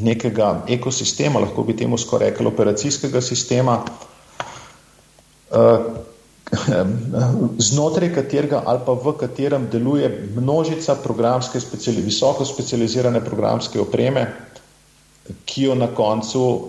nekega 0.03 0.65
ekosistema, 0.69 1.41
lahko 1.41 1.65
bi 1.65 1.77
temu 1.77 1.99
skoraj 1.99 2.31
rekli 2.31 2.47
operacijskega 2.47 3.21
sistema, 3.21 3.81
uh, 5.51 5.79
znotraj 7.69 8.13
katerega 8.15 8.63
ali 8.67 8.81
pa 8.87 8.93
v 8.93 9.13
katerem 9.19 9.67
deluje 9.73 10.29
množica 10.37 10.95
programske, 11.03 11.61
speciali, 11.61 12.03
visoko 12.03 12.45
specializirane 12.45 13.25
programske 13.25 13.81
opreme, 13.81 14.27
ki 15.45 15.63
jo 15.63 15.75
na 15.75 15.89
koncu 15.91 16.41
uh, 16.41 16.61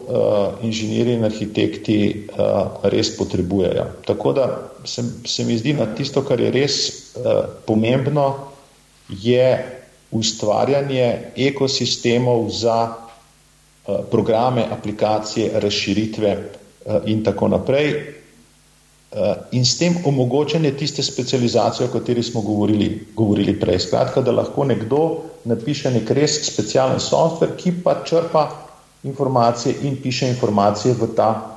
inženirji 0.66 1.14
in 1.14 1.26
arhitekti 1.28 1.98
uh, 2.32 2.88
res 2.90 3.12
potrebujejo. 3.18 3.86
Tako 4.08 4.34
da 4.34 4.48
se, 4.84 5.04
se 5.26 5.46
mi 5.46 5.58
zdi, 5.58 5.76
da 5.78 5.86
tisto, 5.96 6.24
kar 6.26 6.42
je 6.42 6.52
res 6.52 6.78
uh, 6.90 7.44
pomembno, 7.68 8.32
je 9.10 9.77
ustvarjanje 10.12 11.32
ekosistemov 11.36 12.50
za 12.50 12.88
eh, 12.88 13.98
programe, 14.12 14.66
aplikacije, 14.72 15.60
razširitve 15.60 16.30
eh, 16.30 17.00
in 17.06 17.24
tako 17.24 17.48
naprej. 17.48 17.90
Eh, 19.12 19.36
in 19.52 19.66
s 19.66 19.78
tem 19.78 19.96
omogočanje 20.06 20.72
tiste 20.72 21.04
specializacije, 21.04 21.90
o 21.90 21.92
kateri 21.92 22.24
smo 22.24 22.42
govorili, 22.42 23.08
govorili 23.16 23.60
prej. 23.60 23.80
Skratka, 23.80 24.22
da 24.22 24.32
lahko 24.32 24.64
nekdo 24.64 25.24
napiše 25.46 25.92
nek 25.92 26.12
res 26.12 26.40
specialen 26.48 27.00
software, 27.00 27.56
ki 27.58 27.72
pa 27.84 28.02
črpa 28.06 28.50
informacije 29.04 29.76
in 29.84 29.96
piše 30.02 30.28
informacije 30.30 30.94
v 30.94 31.08
ta, 31.16 31.54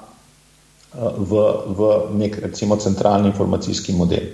v, 1.19 1.43
v 1.67 1.91
nek 2.19 2.39
recimo 2.39 2.77
centralni 2.77 3.29
informacijski 3.29 3.93
model. 3.93 4.27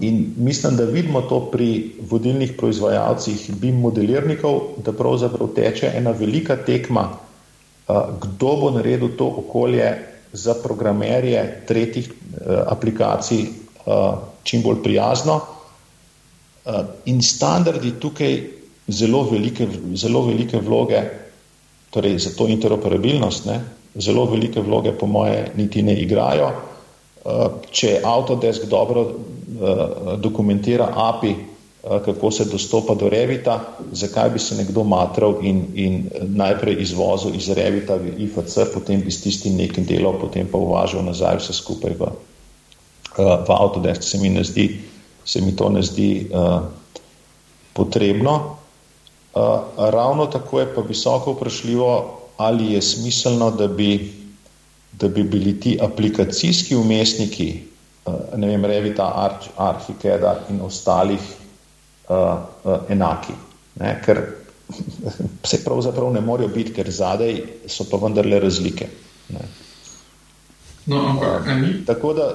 In 0.00 0.34
mislim, 0.36 0.76
da 0.76 0.84
vidimo 0.84 1.20
to 1.20 1.40
pri 1.52 1.92
vodilnih 2.10 2.52
proizvajalcih 2.58 3.50
BIM 3.56 3.80
modelirnikov, 3.80 4.60
da 4.84 4.92
pravzaprav 4.92 5.48
teče 5.56 5.92
ena 5.96 6.10
velika 6.10 6.56
tekma, 6.56 7.08
kdo 8.20 8.56
bo 8.60 8.70
naredil 8.70 9.16
to 9.16 9.26
okolje 9.44 9.88
za 10.32 10.54
programerje 10.62 11.64
tretjih 11.68 12.12
aplikacij 12.66 13.46
čim 14.42 14.62
bolj 14.62 14.82
prijazno. 14.82 15.40
In 17.04 17.22
standardi 17.22 17.94
tukaj 18.00 18.36
zelo 18.88 19.22
velike, 19.30 19.68
zelo 19.94 20.26
velike 20.26 20.60
vloge, 20.60 21.00
torej 21.90 22.18
za 22.18 22.30
to 22.36 22.46
interoperabilnost, 22.48 23.46
ne, 23.46 23.60
zelo 23.94 24.24
velike 24.24 24.60
vloge, 24.60 24.92
po 24.92 25.06
moje, 25.06 25.46
niti 25.56 25.82
ne 25.82 25.96
igrajo. 25.96 26.50
Če 27.70 28.00
Autodesk 28.04 28.64
dobro 28.68 29.02
dokumentira 30.18 30.88
API, 30.94 31.34
kako 32.04 32.30
se 32.30 32.44
dostopa 32.44 32.94
do 32.94 33.08
Revita, 33.08 33.60
zakaj 33.92 34.30
bi 34.30 34.38
se 34.38 34.56
nekdo 34.56 34.84
matral 34.84 35.38
in, 35.42 35.64
in 35.74 36.10
najprej 36.20 36.76
izvozil 36.82 37.34
iz 37.34 37.48
Revita 37.48 37.96
v 37.96 38.12
IFC, 38.18 38.68
potem 38.74 39.00
bi 39.00 39.10
s 39.10 39.22
tistim 39.24 39.56
nekim 39.56 39.86
delal, 39.88 40.18
potem 40.20 40.46
pa 40.46 40.58
uvažal 40.58 41.04
nazaj 41.04 41.40
vse 41.40 41.56
skupaj 41.56 41.96
v, 41.96 42.12
v 43.16 43.50
Autodesk. 43.56 44.04
Se 44.04 44.20
mi, 44.20 44.28
ne 44.28 44.44
zdi, 44.44 44.68
se 45.24 45.40
mi 45.40 45.56
to 45.56 45.72
ne 45.72 45.82
zdi 45.82 46.28
uh, 46.28 46.68
potrebno. 47.72 48.60
Uh, 49.32 49.64
ravno 49.76 50.26
tako 50.26 50.60
je 50.60 50.74
pa 50.74 50.84
visoko 50.84 51.32
vprašljivo, 51.32 52.20
ali 52.36 52.74
je 52.74 52.82
smiselno, 52.82 53.50
da 53.50 53.68
bi 53.68 54.20
da 55.00 55.08
bi 55.08 55.22
bili 55.22 55.60
ti 55.60 55.78
aplikacijski 55.82 56.76
umestniki, 56.76 57.62
ne 58.36 58.46
vem, 58.46 58.64
Revita, 58.64 59.04
Arch, 59.14 59.50
Archicada 59.56 60.34
in 60.50 60.60
ostalih 60.60 61.20
uh, 62.08 62.16
uh, 62.64 62.78
enaki. 62.88 63.34
Ne? 63.80 63.96
Ker 64.04 64.22
se 65.50 65.64
pravzaprav 65.64 66.12
ne 66.12 66.20
morejo 66.20 66.48
biti, 66.54 66.72
ker 66.72 66.90
zadej 66.90 67.42
so 67.68 67.86
pa 67.90 68.00
vendarle 68.02 68.40
razlike. 68.40 68.88
Ne? 69.34 69.48
No, 70.86 71.02
ampak, 71.12 71.46
uh, 71.46 71.66
tako 71.86 72.12
da 72.16 72.30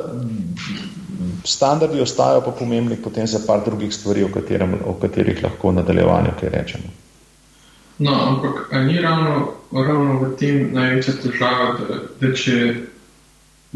standardi 1.45 2.01
ostajajo 2.01 2.41
pa 2.45 2.51
pomembni 2.51 2.95
potem 2.95 3.28
za 3.28 3.39
par 3.47 3.65
drugih 3.65 3.93
stvari, 3.93 4.23
o, 4.23 4.30
katerem, 4.34 4.78
o 4.86 4.93
katerih 5.01 5.43
lahko 5.43 5.69
v 5.69 5.82
nadaljevanju 5.82 6.38
kaj 6.39 6.49
rečemo. 6.49 6.93
No, 7.97 8.12
ampak 8.28 8.73
ni 8.86 8.99
ravno, 9.01 9.51
ravno 9.71 10.19
v 10.19 10.36
tem 10.39 10.73
največja 10.75 11.13
težava, 11.23 11.67
da, 11.80 11.99
da 12.19 12.34
če 12.36 12.56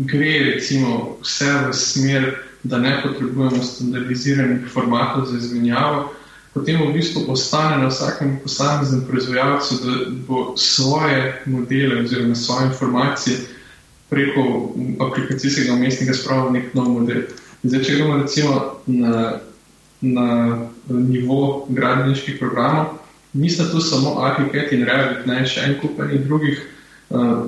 gre 0.05 0.53
recimo 0.53 1.17
vse 1.21 1.51
v 1.67 1.73
smer, 1.73 2.35
da 2.63 2.77
ne 2.77 2.99
potrebujemo 3.03 3.63
standardiziranih 3.63 4.67
formatov 4.73 5.25
za 5.25 5.38
izmenjavo, 5.38 6.12
potem 6.53 6.81
v 6.81 6.93
bistvu 6.93 7.25
ostane 7.31 7.77
na 7.77 7.88
vsakem 7.88 8.39
posameznem 8.43 9.05
proizvajalcu, 9.07 9.75
da 9.83 9.91
bo 10.27 10.57
svoje 10.57 11.41
modele 11.45 12.01
oziroma 12.03 12.35
svoje 12.35 12.67
informacije 12.67 13.38
preko 14.09 14.73
aplikacijskega 14.99 15.73
umestnika 15.73 16.13
spravil 16.13 16.51
nek 16.51 16.73
nov 16.73 16.89
model. 16.89 17.21
Zdaj, 17.63 17.83
če 17.83 17.95
gremo 17.95 18.17
recimo 18.17 18.53
na, 18.88 19.39
na 20.01 20.27
nivo 20.89 21.65
gradniških 21.69 22.39
programov, 22.39 22.97
nista 23.33 23.71
tu 23.71 23.81
samo 23.81 24.19
Archicad 24.23 24.73
in 24.73 24.83
Revit, 24.88 25.25
ne 25.25 25.45
še 25.45 25.67
en 25.67 25.75
kup 25.81 25.99
enih 25.99 26.25
drugih 26.25 26.59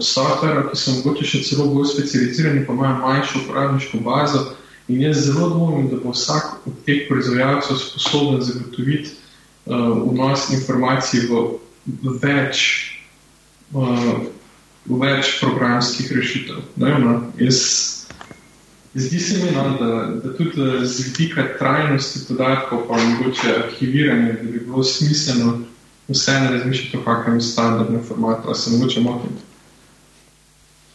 softverov, 0.02 0.72
ki 0.72 0.80
so 0.80 0.96
mogoče 0.98 1.28
še 1.28 1.44
celo 1.46 1.68
bolj 1.70 1.92
specializirani, 1.94 2.66
pa 2.66 2.74
imajo 2.74 2.98
manjšo 3.04 3.44
uporabniško 3.44 4.02
bazo. 4.06 4.46
In 4.90 5.02
jaz 5.06 5.26
zelo 5.28 5.50
dvomim, 5.54 5.88
da 5.92 6.02
bo 6.02 6.12
vsak 6.12 6.66
od 6.68 6.80
teh 6.86 7.06
proizvajalcev 7.08 7.78
sposoben 7.80 8.42
zagotoviti 8.44 9.14
uh, 9.14 10.02
vnos 10.10 10.50
informacij 10.58 11.30
v, 11.30 11.44
več. 12.20 12.66
Uh, 13.72 14.26
več 14.90 15.38
programskih 15.40 16.12
rešitev. 16.16 16.62
Ne, 16.82 16.94
no, 17.00 17.14
jaz, 17.40 17.60
zdi 18.94 19.20
se 19.20 19.44
mi, 19.44 19.52
no, 19.56 19.66
da, 19.80 19.92
da 20.24 20.34
tudi 20.38 20.86
z 20.86 21.06
vidika 21.06 21.46
trajnosti 21.60 22.26
podatkov, 22.28 22.88
pa 22.90 22.98
mogoče 22.98 23.54
arhiviranje, 23.64 24.34
da 24.42 24.50
bi 24.50 24.64
bilo 24.66 24.84
smiselno 24.84 25.60
vseeno 26.10 26.52
razmišljati 26.52 26.98
o 26.98 27.06
kakšnem 27.06 27.42
standardnem 27.42 28.04
formatu, 28.08 28.48
ali 28.48 28.58
se 28.58 28.72
mogoče 28.72 29.02
motim? 29.02 29.38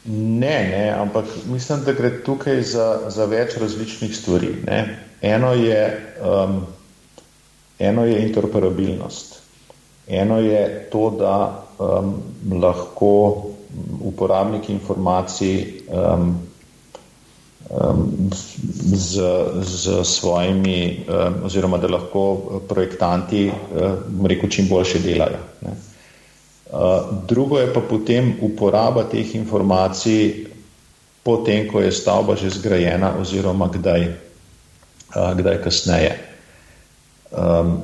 Ne, 0.08 0.68
ne, 0.70 0.90
ampak 0.98 1.24
mislim, 1.50 1.84
da 1.84 1.92
gre 1.92 2.22
tukaj 2.22 2.62
za, 2.62 3.10
za 3.10 3.24
več 3.24 3.56
različnih 3.58 4.16
stvari. 4.16 4.52
Ne. 4.66 4.98
Eno 5.22 5.52
je, 5.54 5.80
um, 6.22 6.60
eno 7.78 8.04
je 8.04 8.20
interoperabilnost. 8.28 9.40
Eno 10.06 10.38
je 10.38 10.88
to, 10.92 11.10
da 11.18 11.64
um, 11.78 12.14
lahko 12.62 13.46
uporabniki 14.00 14.72
informacij 14.72 15.82
um, 15.88 16.38
um, 17.70 18.30
z, 18.94 19.22
z 19.62 20.04
svojimi, 20.04 21.04
um, 21.08 21.34
oziroma 21.44 21.78
da 21.78 21.90
lahko 21.90 22.36
projektanti 22.68 23.50
um, 23.50 24.26
rekel, 24.26 24.50
čim 24.50 24.68
boljše 24.68 25.02
delajo. 25.02 25.42
Ne. 25.62 25.74
Drugo 27.28 27.58
je 27.58 27.72
pa 27.72 27.80
potem 27.80 28.34
uporaba 28.42 29.04
teh 29.06 29.34
informacij, 29.34 30.46
potem, 31.22 31.66
ko 31.70 31.80
je 31.80 31.92
stavba 31.92 32.36
že 32.36 32.50
zgrajena, 32.50 33.14
oziroma 33.20 33.68
kdaj, 33.70 34.14
kdaj 35.14 35.62
kasneje. 35.62 36.14
Um, 37.30 37.82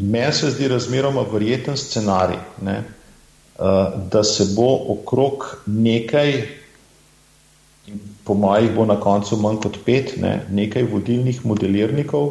Meni 0.00 0.32
se 0.32 0.50
zdi 0.50 0.68
razmeroma 0.68 1.26
verjeten 1.28 1.76
scenarij, 1.76 2.38
ne, 2.64 2.76
da 4.12 4.22
se 4.24 4.46
bo 4.56 4.68
okrog 4.94 5.44
nekaj 5.66 6.32
po 8.24 8.34
mojih 8.34 8.70
bo 8.74 8.86
na 8.86 8.96
koncu 9.00 9.36
manj 9.36 9.58
kot 9.62 9.78
pet, 9.84 10.14
ne, 10.16 10.46
nekaj 10.50 10.86
vodilnih 10.88 11.42
modelirnikov, 11.46 12.30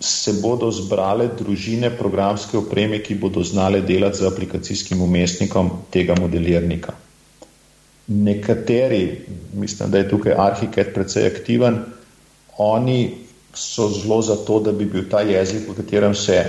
se 0.00 0.32
bodo 0.42 0.70
zbrale 0.70 1.28
družine 1.38 1.90
programske 1.96 2.58
opreme, 2.58 2.98
ki 3.02 3.14
bodo 3.14 3.44
znale 3.44 3.80
delati 3.80 4.18
z 4.18 4.26
aplikacijskim 4.26 5.02
umestnikom 5.02 5.70
tega 5.90 6.16
modelirnika. 6.20 6.92
Nekateri, 8.06 9.20
mislim, 9.54 9.90
da 9.90 9.98
je 9.98 10.08
tukaj 10.08 10.34
Arhicad 10.36 10.92
precej 10.94 11.26
aktiven, 11.26 11.78
oni 12.58 13.14
so 13.54 13.88
zelo 13.88 14.22
za 14.22 14.36
to, 14.36 14.60
da 14.60 14.72
bi 14.72 14.84
bil 14.84 15.06
ta 15.10 15.20
jezik, 15.20 15.68
v 15.68 15.76
katerem 15.76 16.14
se 16.14 16.42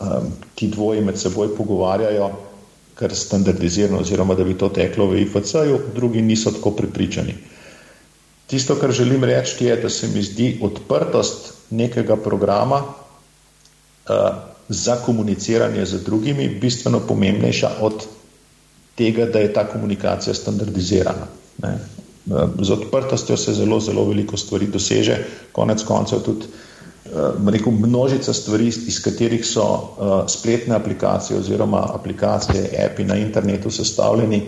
um, 0.00 0.32
ti 0.54 0.68
dvoji 0.68 1.04
med 1.04 1.18
seboj 1.20 1.52
pogovarjajo, 1.56 2.30
kar 2.94 3.14
standardizirano, 3.14 4.00
oziroma 4.00 4.34
da 4.34 4.44
bi 4.44 4.54
to 4.58 4.68
teklo 4.68 5.06
v 5.10 5.20
IFC-ju, 5.22 5.78
drugi 5.94 6.22
niso 6.22 6.50
tako 6.54 6.70
pripričani. 6.70 7.34
Tisto, 8.46 8.76
kar 8.76 8.92
želim 8.92 9.24
reči, 9.24 9.64
je, 9.64 9.76
da 9.76 9.88
se 9.90 10.08
mi 10.08 10.22
zdi 10.22 10.58
odprtost 10.62 11.52
nekega 11.70 12.16
programa 12.16 12.82
uh, 12.82 14.14
za 14.68 14.96
komuniciranje 14.96 15.86
z 15.86 16.04
drugimi 16.04 16.48
bistveno 16.48 17.00
pomembnejša 17.00 17.70
od 17.80 18.04
tega, 18.94 19.26
da 19.26 19.38
je 19.38 19.52
ta 19.52 19.66
komunikacija 19.66 20.34
standardizirana. 20.34 21.26
Ne. 21.62 21.78
Uh, 22.26 22.42
z 22.60 22.70
odprtostjo 22.70 23.36
se 23.36 23.54
zelo, 23.54 23.80
zelo 23.80 24.04
veliko 24.04 24.36
stvari 24.36 24.66
doseže, 24.66 25.18
konec 25.52 25.82
koncev 25.82 26.20
tudi 26.20 26.44
uh, 26.44 27.48
rekel, 27.48 27.72
množica 27.72 28.32
stvari, 28.32 28.68
iz 28.68 29.00
katerih 29.02 29.46
so 29.46 29.64
spletne 30.28 30.74
aplikacije 30.74 31.38
oziroma 31.38 31.86
aplikacije, 31.94 32.88
api 32.92 33.04
na 33.04 33.16
internetu 33.16 33.70
sestavljeni. 33.70 34.42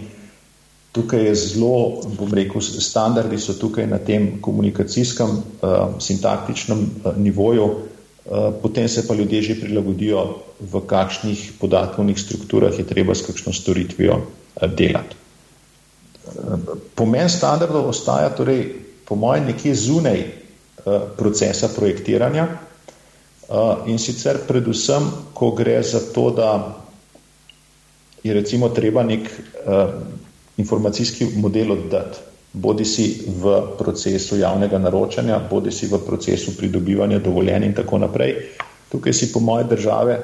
Tukaj 0.96 1.26
je 1.28 1.34
zelo, 1.36 2.00
bom 2.16 2.32
rekel, 2.32 2.62
standardi 2.64 3.36
so 3.40 3.52
tukaj 3.60 3.84
na 3.90 3.98
tem 4.00 4.38
komunikacijskem, 4.40 5.34
uh, 5.36 5.98
sintaktičnem 6.00 6.80
uh, 6.80 7.10
nivoju, 7.20 7.66
uh, 7.66 8.48
potem 8.62 8.88
se 8.88 9.04
pa 9.06 9.14
ljudje 9.14 9.42
že 9.42 9.60
prilagodijo, 9.60 10.24
v 10.56 10.80
kakšnih 10.88 11.60
podatkovnih 11.60 12.16
strukturah 12.16 12.72
je 12.72 12.86
treba 12.88 13.14
s 13.14 13.26
kakšno 13.28 13.52
storitvijo 13.52 14.16
uh, 14.16 14.68
delati. 14.72 15.22
Pomen 16.96 17.28
standardov 17.30 17.92
ostaja 17.92 18.32
torej, 18.34 18.64
po 19.04 19.14
mojem, 19.14 19.52
nekje 19.52 19.74
zunaj 19.74 20.24
Eh, 20.86 21.00
procesa 21.16 21.68
projektiranja. 21.68 22.46
Eh, 22.46 23.90
in 23.90 23.98
sicer 23.98 24.38
predvsem, 24.46 25.02
ko 25.34 25.50
gre 25.50 25.82
za 25.82 25.98
to, 26.14 26.30
da 26.30 26.78
je 28.22 28.34
recimo 28.34 28.68
treba 28.68 29.02
nek 29.02 29.26
eh, 29.26 29.86
informacijski 30.56 31.26
model 31.36 31.72
oddati, 31.72 32.18
bodi 32.52 32.84
si 32.84 33.06
v 33.26 33.58
procesu 33.78 34.38
javnega 34.40 34.78
naročanja, 34.78 35.38
bodi 35.50 35.72
si 35.72 35.86
v 35.86 36.00
procesu 36.06 36.56
pridobivanja 36.56 37.18
dovoljenja 37.18 37.66
in 37.66 37.74
tako 37.74 37.98
naprej. 37.98 38.34
Tukaj 38.88 39.12
si 39.12 39.32
po 39.32 39.40
moje 39.40 39.64
države 39.64 40.22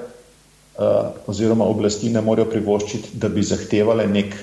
oziroma 1.27 1.65
oblasti 1.65 2.09
ne 2.11 2.21
morejo 2.21 2.49
privoščiti, 2.51 3.19
da 3.21 3.29
bi 3.29 3.43
zahtevale 3.43 4.07
nek 4.09 4.35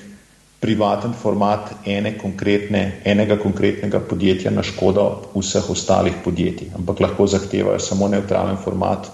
privaten 0.60 1.12
format 1.16 1.72
ene 1.88 2.12
konkretne, 2.18 3.00
enega 3.04 3.38
konkretnega 3.40 4.00
podjetja 4.00 4.52
na 4.52 4.62
škodo 4.62 5.06
vseh 5.34 5.70
ostalih 5.72 6.20
podjetij, 6.24 6.68
ampak 6.76 7.00
lahko 7.00 7.26
zahtevajo 7.26 7.80
samo 7.80 8.08
neutralen 8.12 8.60
format, 8.60 9.08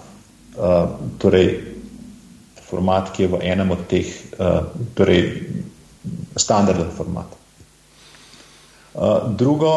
uh, 0.59 0.91
torej 1.23 1.53
format, 2.67 3.13
ki 3.15 3.23
je 3.23 3.29
v 3.31 3.41
enem 3.47 3.71
od 3.71 3.87
teh, 3.89 4.11
uh, 4.39 4.67
torej 4.99 5.23
standarden 6.37 6.91
format. 6.97 7.27
Uh, 8.95 9.03
drugo, 9.37 9.73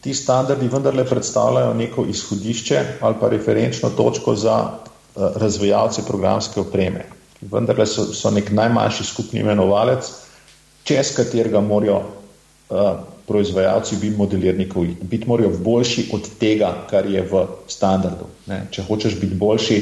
ti 0.00 0.14
standardi 0.14 0.68
vendarle 0.68 1.04
predstavljajo 1.04 1.74
neko 1.74 2.04
izhodišče 2.08 2.84
ali 3.00 3.14
pa 3.20 3.28
referenčno 3.28 3.90
točko 3.90 4.36
za 4.36 4.56
uh, 4.62 5.36
razvijalce 5.36 6.02
programske 6.06 6.60
opreme. 6.60 7.06
Vendarle 7.40 7.86
so, 7.86 8.04
so 8.14 8.30
nek 8.30 8.52
najmanjši 8.52 9.04
skupni 9.04 9.40
imenovalec, 9.40 10.08
čez 10.84 11.14
katerega 11.16 11.60
morajo 11.60 12.00
uh, 12.00 12.78
proizvajalci 13.26 13.96
biti 13.96 14.16
modelirnikov, 14.16 14.86
biti 15.02 15.28
morajo 15.28 15.50
boljši 15.64 16.08
od 16.12 16.28
tega, 16.40 16.74
kar 16.90 17.06
je 17.10 17.22
v 17.32 17.46
standardu. 17.68 18.28
Ne? 18.46 18.66
Če 18.70 18.84
hočeš 18.88 19.16
biti 19.20 19.34
boljši 19.34 19.80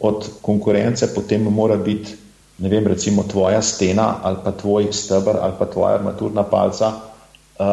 od 0.00 0.28
konkurence, 0.42 1.14
potem 1.14 1.42
mora 1.42 1.76
biti, 1.76 2.14
ne 2.58 2.68
vem, 2.68 2.86
recimo 2.86 3.22
tvoja 3.22 3.62
stena 3.62 4.18
ali 4.22 4.36
pa 4.44 4.52
tvoj 4.52 4.92
stebr 4.92 5.38
ali 5.40 5.54
pa 5.58 5.66
tvoja 5.66 5.94
armaturna 5.94 6.42
palca 6.42 6.92
uh, 7.58 7.66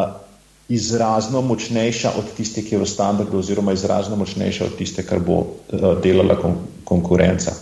izrazno 0.69 1.41
močnejša 1.41 2.11
od 2.17 2.33
tiste, 2.37 2.61
ki 2.61 2.75
je 2.75 2.81
v 2.81 2.89
standardu 2.89 3.37
oziroma 3.37 3.73
izrazno 3.73 4.15
močnejša 4.15 4.65
od 4.65 4.77
tiste, 4.77 5.05
kar 5.05 5.19
bo 5.19 5.39
uh, 5.41 5.47
delala 6.03 6.37
kon 6.41 6.57
konkurenca. 6.85 7.53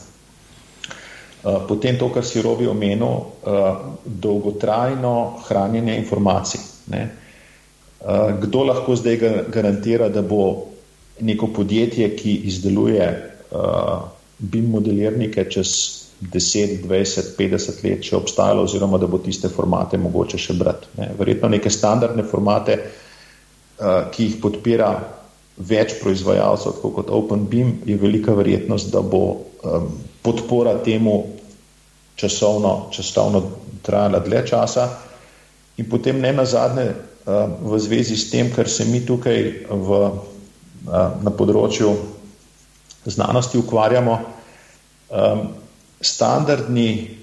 Eh, 1.43 1.59
potem 1.67 1.97
to, 1.99 2.07
kar 2.09 2.23
si 2.23 2.41
robi 2.41 2.67
omenil, 2.67 3.19
eh, 3.43 3.75
dolgotrajno 4.05 5.43
hranjenje 5.47 5.97
informacij. 5.97 6.61
Ne. 6.87 7.01
Eh, 7.03 8.33
kdo 8.41 8.63
lahko 8.63 8.95
zdaj 8.95 9.19
garantira, 9.51 10.09
da 10.09 10.21
bo 10.21 10.71
neko 11.19 11.47
podjetje, 11.47 12.15
ki 12.15 12.35
izdeluje 12.49 13.29
BIM 14.39 14.71
modelirnike 14.71 15.45
čez 15.45 15.69
10, 16.31 16.83
20, 16.85 17.33
50 17.37 17.83
let 17.83 18.05
še 18.05 18.15
obstajalo, 18.17 18.63
oziroma 18.67 18.99
da 19.01 19.09
bo 19.09 19.19
tiste 19.23 19.49
formate 19.51 19.97
mogoče 19.97 20.39
še 20.39 20.55
brati. 20.59 20.91
Ne. 20.99 21.11
Verjetno 21.19 21.49
neke 21.51 21.71
standardne 21.73 22.23
formate, 22.27 22.77
ki 24.13 24.27
jih 24.27 24.39
podpira 24.41 24.91
več 25.57 25.97
proizvajalcev, 26.01 26.79
kot 26.81 27.11
OpenBeam, 27.13 27.75
je 27.85 27.97
velika 28.01 28.33
verjetnost, 28.33 28.89
da 28.93 29.01
bo 29.05 29.23
um, 29.37 29.89
podpora 30.25 30.77
temu 30.85 31.17
časovno, 32.17 32.89
časovno 32.93 33.43
trajala 33.85 34.21
dlje 34.23 34.45
časa. 34.49 34.87
In 35.77 35.89
potem 35.89 36.21
ne 36.21 36.33
na 36.33 36.45
zadnje, 36.45 36.87
um, 37.25 37.57
v 37.73 37.81
zvezi 37.81 38.17
s 38.17 38.29
tem, 38.31 38.49
kar 38.53 38.69
se 38.69 38.85
mi 38.89 39.03
tukaj 39.05 39.43
v, 39.69 39.99
uh, 40.89 41.21
na 41.21 41.33
področju 41.33 41.93
znanosti 43.05 43.59
ukvarjamo, 43.61 44.17
um, 45.11 45.45
standardni 46.03 47.17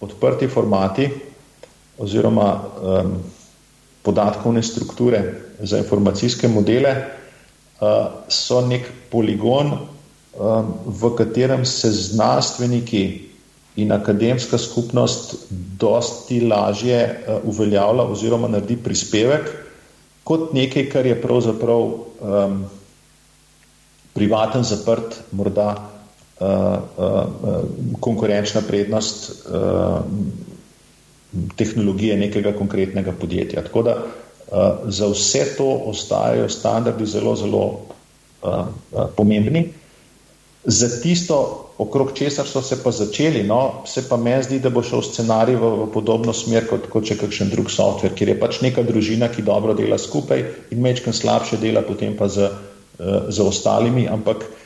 odprti 0.00 0.48
formati 0.48 1.08
oziroma 1.98 2.48
um, 2.54 3.12
podatkovne 4.02 4.62
strukture 4.62 5.22
za 5.60 5.78
informacijske 5.78 6.48
modele 6.48 6.94
uh, 6.98 8.06
so 8.28 8.60
nek 8.66 8.90
poligon, 9.10 9.72
um, 9.72 10.74
v 10.86 11.14
katerem 11.16 11.64
se 11.64 11.92
znanstveniki 11.92 13.04
in 13.76 13.92
akademska 13.92 14.58
skupnost 14.58 15.36
dosti 15.80 16.40
lažje 16.40 17.00
uh, 17.06 17.38
uveljavlja 17.44 18.02
oziroma 18.02 18.48
naredi 18.48 18.76
prispevek 18.76 19.64
kot 20.24 20.52
nekaj, 20.56 20.88
kar 20.90 21.06
je 21.06 21.16
pravzaprav 21.22 21.82
um, 21.84 22.64
privaten, 24.14 24.64
zaprt, 24.64 25.20
morda 25.32 25.74
konkurenčna 28.00 28.60
prednost 28.68 29.46
uh, 29.46 30.00
tehnologije 31.56 32.16
nekega 32.16 32.52
konkretnega 32.52 33.12
podjetja. 33.20 33.62
Tako 33.62 33.82
da 33.82 33.94
uh, 33.96 34.56
za 34.84 35.06
vse 35.06 35.44
to 35.56 35.68
ostajajo 35.86 36.48
standardi 36.48 37.06
zelo, 37.06 37.36
zelo 37.36 37.64
uh, 37.66 38.50
uh, 38.92 39.02
pomembni. 39.16 39.68
Za 40.64 40.88
tisto, 41.02 41.70
okrog 41.78 42.12
česar 42.14 42.46
so 42.46 42.62
se 42.62 42.82
pa 42.82 42.90
začeli, 42.90 43.42
no, 43.42 43.82
se 43.86 44.08
pa 44.08 44.16
meni 44.16 44.42
zdi, 44.42 44.58
da 44.60 44.70
bo 44.70 44.82
šel 44.82 45.02
scenarij 45.02 45.56
v, 45.60 45.70
v 45.84 45.88
podobno 45.92 46.32
smer 46.32 46.66
kot, 46.70 46.88
kot 46.88 47.04
če 47.04 47.18
kakšen 47.20 47.50
drug 47.52 47.70
softver, 47.70 48.14
kjer 48.16 48.32
je 48.32 48.38
pač 48.40 48.60
neka 48.64 48.82
družina, 48.82 49.28
ki 49.28 49.44
dobro 49.44 49.74
dela 49.74 49.98
skupaj 49.98 50.44
in 50.70 50.80
mečkam 50.80 51.12
slabše 51.12 51.60
dela 51.60 51.82
potem 51.82 52.16
pa 52.16 52.28
z, 52.28 52.48
uh, 52.48 53.28
z 53.28 53.44
ostalimi, 53.44 54.08
ampak 54.08 54.46
uh, 54.46 54.63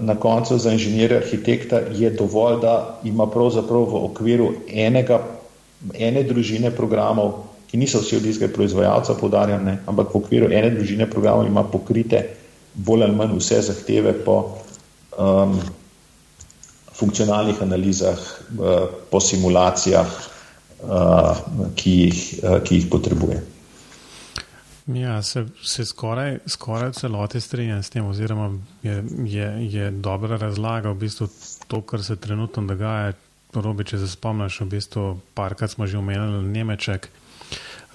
na 0.00 0.14
koncu 0.20 0.58
za 0.58 0.72
inženirja 0.72 1.16
arhitekta 1.16 1.78
je 1.96 2.10
dovolj, 2.10 2.60
da 2.60 3.00
ima 3.04 3.26
pravzaprav 3.26 3.86
v 3.88 4.02
okviru 4.10 4.50
enega, 4.68 5.22
ene 5.94 6.22
družine 6.22 6.70
programov, 6.70 7.32
ki 7.70 7.80
niso 7.80 8.00
vsi 8.00 8.16
od 8.16 8.26
istega 8.26 8.52
proizvajalca, 8.52 9.16
podarjam, 9.20 9.64
ne, 9.64 9.78
ampak 9.86 10.12
v 10.14 10.20
okviru 10.20 10.50
ene 10.52 10.70
družine 10.76 11.08
programov 11.10 11.46
ima 11.46 11.64
pokrite 11.64 12.22
bolj 12.74 13.06
ali 13.06 13.16
manj 13.16 13.36
vse 13.38 13.62
zahteve 13.70 14.12
po 14.24 14.36
um, 15.18 15.56
funkcionalnih 16.96 17.62
analizah, 17.62 18.20
uh, 18.58 18.88
po 19.10 19.20
simulacijah, 19.20 20.06
uh, 20.84 21.44
ki, 21.76 21.90
jih, 21.90 22.24
uh, 22.42 22.58
ki 22.64 22.80
jih 22.80 22.90
potrebuje. 22.92 23.55
Ja, 24.86 25.22
se, 25.22 25.46
se 25.62 25.84
skoraj, 25.84 26.38
skoraj 26.46 26.92
celoti 26.92 27.40
strinjam 27.40 27.82
s 27.82 27.90
tem, 27.90 28.06
oziroma 28.06 28.52
je, 28.82 29.04
je, 29.24 29.48
je 29.72 29.90
dobra 29.90 30.36
razlaga 30.36 30.90
v 30.90 30.94
bistvu 30.94 31.28
to, 31.66 31.80
kar 31.82 32.02
se 32.02 32.16
trenutno 32.16 32.62
dogaja. 32.62 33.12
Robi, 33.54 33.86
če 33.88 33.98
se 33.98 34.08
spomniš, 34.10 34.60
v 34.60 34.66
bistvu 34.74 35.02
parkrat 35.34 35.72
smo 35.72 35.86
že 35.86 35.98
omenili 35.98 36.42
Nemeček. 36.44 37.08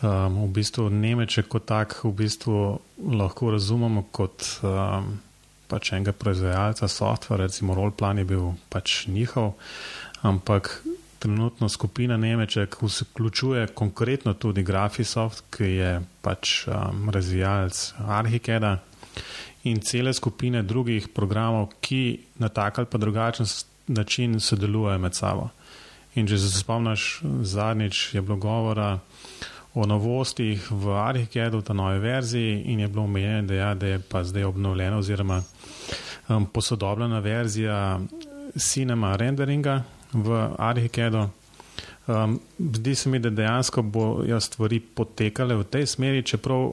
Um, 0.01 0.39
v 0.47 0.51
bistvu 0.57 0.89
Nemeček 0.89 1.47
kot 1.47 1.67
tak 1.69 1.99
v 2.03 2.11
bistvu 2.17 2.79
lahko 2.97 3.51
razumemo 3.53 4.07
kot 4.11 4.47
um, 4.65 5.19
pač 5.69 5.93
enega 5.93 6.11
proizvajalca 6.11 6.87
softvara, 6.89 7.45
recimo 7.45 7.75
Rollplan 7.77 8.19
je 8.19 8.25
bil 8.25 8.55
pač 8.73 9.05
njihov, 9.07 9.53
ampak 10.27 10.81
trenutno 11.21 11.69
skupina 11.69 12.17
Nemček 12.17 12.77
vključuje 12.81 13.67
konkretno 13.67 14.33
tudi 14.33 14.63
Graphisoft, 14.63 15.43
ki 15.53 15.63
je 15.63 15.91
pač 16.21 16.65
um, 16.67 17.09
razvijalec 17.09 17.93
Arhikeda 18.07 18.79
in 19.63 19.79
cele 19.85 20.13
skupine 20.13 20.63
drugih 20.63 21.11
programov, 21.13 21.69
ki 21.81 22.19
na 22.41 22.49
tak 22.49 22.79
ali 22.79 22.89
pa 22.89 22.97
drugačen 22.97 23.45
način 23.87 24.39
sodelujejo 24.39 24.97
med 24.97 25.15
sabo. 25.15 25.49
In 26.15 26.27
če 26.27 26.41
se 26.41 26.49
spomniš, 26.57 27.21
zadnjič 27.41 28.15
je 28.15 28.21
bilo 28.21 28.39
govora 28.41 28.97
o 29.73 29.85
novostih 29.85 30.71
v 30.71 30.97
Arhikedu, 31.05 31.61
ta 31.61 31.73
nove 31.73 31.99
verziji, 31.99 32.63
in 32.65 32.79
je 32.79 32.87
bilo 32.87 33.03
omenjeno, 33.03 33.47
da, 33.47 33.53
ja, 33.53 33.71
da 33.75 33.87
je 33.87 33.99
pa 34.09 34.23
zdaj 34.23 34.49
obnovljena 34.49 34.97
oziroma 34.97 35.43
um, 36.27 36.45
posodobljena 36.45 37.19
verzija 37.19 37.99
cinema 38.57 39.15
renderinga 39.15 39.83
v 40.13 40.49
Arhikedu. 40.57 41.29
Um, 42.07 42.39
zdi 42.59 42.95
se 42.95 43.09
mi, 43.09 43.19
da 43.19 43.29
dejansko 43.29 43.81
bojo 43.81 44.39
stvari 44.39 44.79
potekale 44.79 45.55
v 45.55 45.63
tej 45.63 45.85
smeri, 45.85 46.23
čeprav 46.23 46.71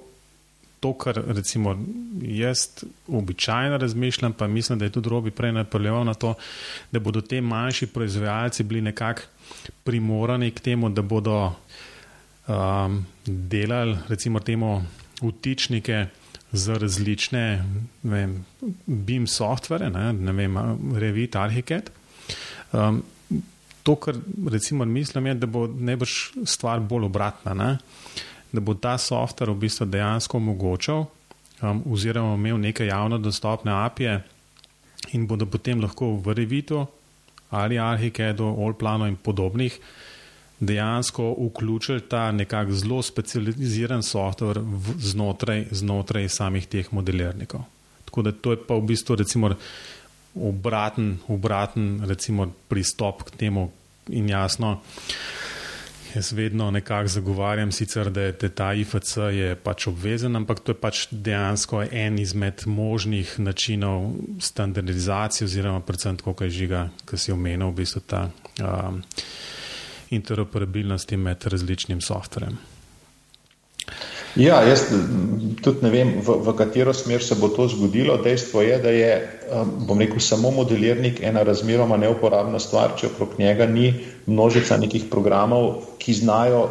to, 0.81 0.93
kar 0.95 1.21
recimo 1.27 1.77
jaz 2.23 2.85
običajno 3.09 3.77
razmišljam, 3.77 4.33
pa 4.33 4.47
mislim, 4.47 4.79
da 4.79 4.85
je 4.85 4.93
tudi 4.93 5.09
Robi 5.09 5.31
prej 5.31 5.53
napeljeval 5.53 6.05
na 6.05 6.15
to, 6.15 6.35
da 6.93 7.01
bodo 7.01 7.21
te 7.21 7.41
manjši 7.41 7.87
proizvajalci 7.87 8.63
bili 8.63 8.81
nekako 8.81 9.23
primorani 9.85 10.51
k 10.51 10.61
temu, 10.61 10.89
da 10.89 11.03
bodo 11.03 11.53
um, 12.47 13.07
delali, 13.27 13.97
recimo, 14.09 14.41
temu 14.41 14.85
vtičnike 15.23 16.07
za 16.53 16.79
različne 16.79 17.65
vem, 18.03 18.45
BIM 18.87 19.27
softvere, 19.27 19.91
ne, 19.91 20.13
ne 20.13 20.33
vem, 20.33 20.57
Revit, 20.95 21.37
Arhicad. 21.37 21.91
Um, 22.73 23.03
to, 23.83 23.95
kar 23.95 24.15
recimo 24.51 24.85
mislim, 24.85 25.27
je, 25.27 25.35
da 25.35 25.47
bo 25.47 25.67
najbrž 25.67 26.15
stvar 26.45 26.81
bolj 26.81 27.05
obratna, 27.05 27.55
ne, 27.55 27.79
da 28.53 28.61
bo 28.61 28.75
ta 28.75 28.99
softver 28.99 29.51
v 29.51 29.61
bistvu 29.67 29.87
dejansko 29.87 30.37
omogočal 30.37 31.05
um, 31.63 31.83
oziroma 31.93 32.35
imel 32.35 32.61
neke 32.61 32.87
javno 32.87 33.19
dostopne 33.19 33.73
apije 33.85 34.23
in 35.13 35.27
bodo 35.27 35.47
potem 35.47 35.81
lahko 35.81 36.17
v 36.17 36.35
Revitu 36.35 36.87
ali 37.51 37.79
Arhicadu, 37.79 38.45
Allplanu 38.45 39.07
in 39.07 39.17
podobnih 39.17 39.79
dejansko 40.61 41.37
vključili 41.39 42.01
ta 42.01 42.33
nekako 42.33 42.73
zelo 42.73 43.03
specializiran 43.03 44.03
softver 44.03 44.61
znotraj, 44.99 45.67
znotraj 45.71 46.29
samih 46.29 46.67
teh 46.67 46.93
modelirnikov. 46.93 47.61
Tako 48.05 48.23
da 48.23 48.33
to 48.33 48.51
je 48.51 48.59
pa 48.67 48.75
v 48.75 48.81
bistvu 48.81 49.17
recimo 49.17 49.55
obraten, 50.35 51.19
obraten 51.29 52.01
recimo 52.07 52.51
pristop 52.69 53.23
k 53.23 53.37
temu 53.37 53.71
in 54.09 54.29
jasno. 54.29 54.81
jaz 56.15 56.33
vedno 56.33 56.71
nekako 56.71 57.09
zagovarjam, 57.09 57.73
sicer, 57.73 58.11
da 58.11 58.21
je 58.21 58.33
ta 58.33 58.73
IFC 58.75 59.17
je 59.33 59.57
pač 59.57 59.87
obvezen, 59.87 60.37
ampak 60.37 60.61
to 60.61 60.73
je 60.73 60.81
pač 60.81 61.07
dejansko 61.11 61.83
en 61.91 62.19
izmed 62.19 62.63
možnih 62.67 63.39
načinov 63.39 64.11
standardizacije, 64.41 65.45
oziroma 65.45 65.81
predvsem 65.81 66.17
tako, 66.17 66.35
kaj 66.35 66.51
žiga, 66.51 66.89
ki 67.09 67.19
si 67.19 67.33
omenil, 67.33 67.71
v 67.71 67.83
bistvu 67.83 68.03
ta 68.07 68.25
um, 68.63 69.03
interoperabilnosti 70.11 71.17
med 71.17 71.45
različnim 71.45 72.01
softverjem. 72.01 72.59
Ja, 74.37 74.61
jaz 74.63 74.85
tudi 75.63 75.83
ne 75.83 75.91
vem, 75.91 76.11
v, 76.23 76.37
v 76.45 76.55
katero 76.59 76.93
smer 76.95 77.25
se 77.25 77.35
bo 77.41 77.49
to 77.49 77.69
zgodilo. 77.69 78.19
Dejstvo 78.23 78.63
je, 78.63 78.77
da 78.83 78.91
je, 78.93 79.13
um, 79.51 79.73
bom 79.89 79.99
rekel, 79.99 80.21
samo 80.21 80.51
modelirnik 80.55 81.23
ena 81.25 81.43
razmeroma 81.43 81.97
neuporabna 81.97 82.61
stvar, 82.63 82.95
če 82.99 83.09
okrog 83.13 83.39
njega 83.39 83.67
ni 83.67 83.93
množica 84.27 84.77
nekih 84.79 85.09
programov, 85.11 85.73
ki 85.99 86.15
znajo 86.21 86.69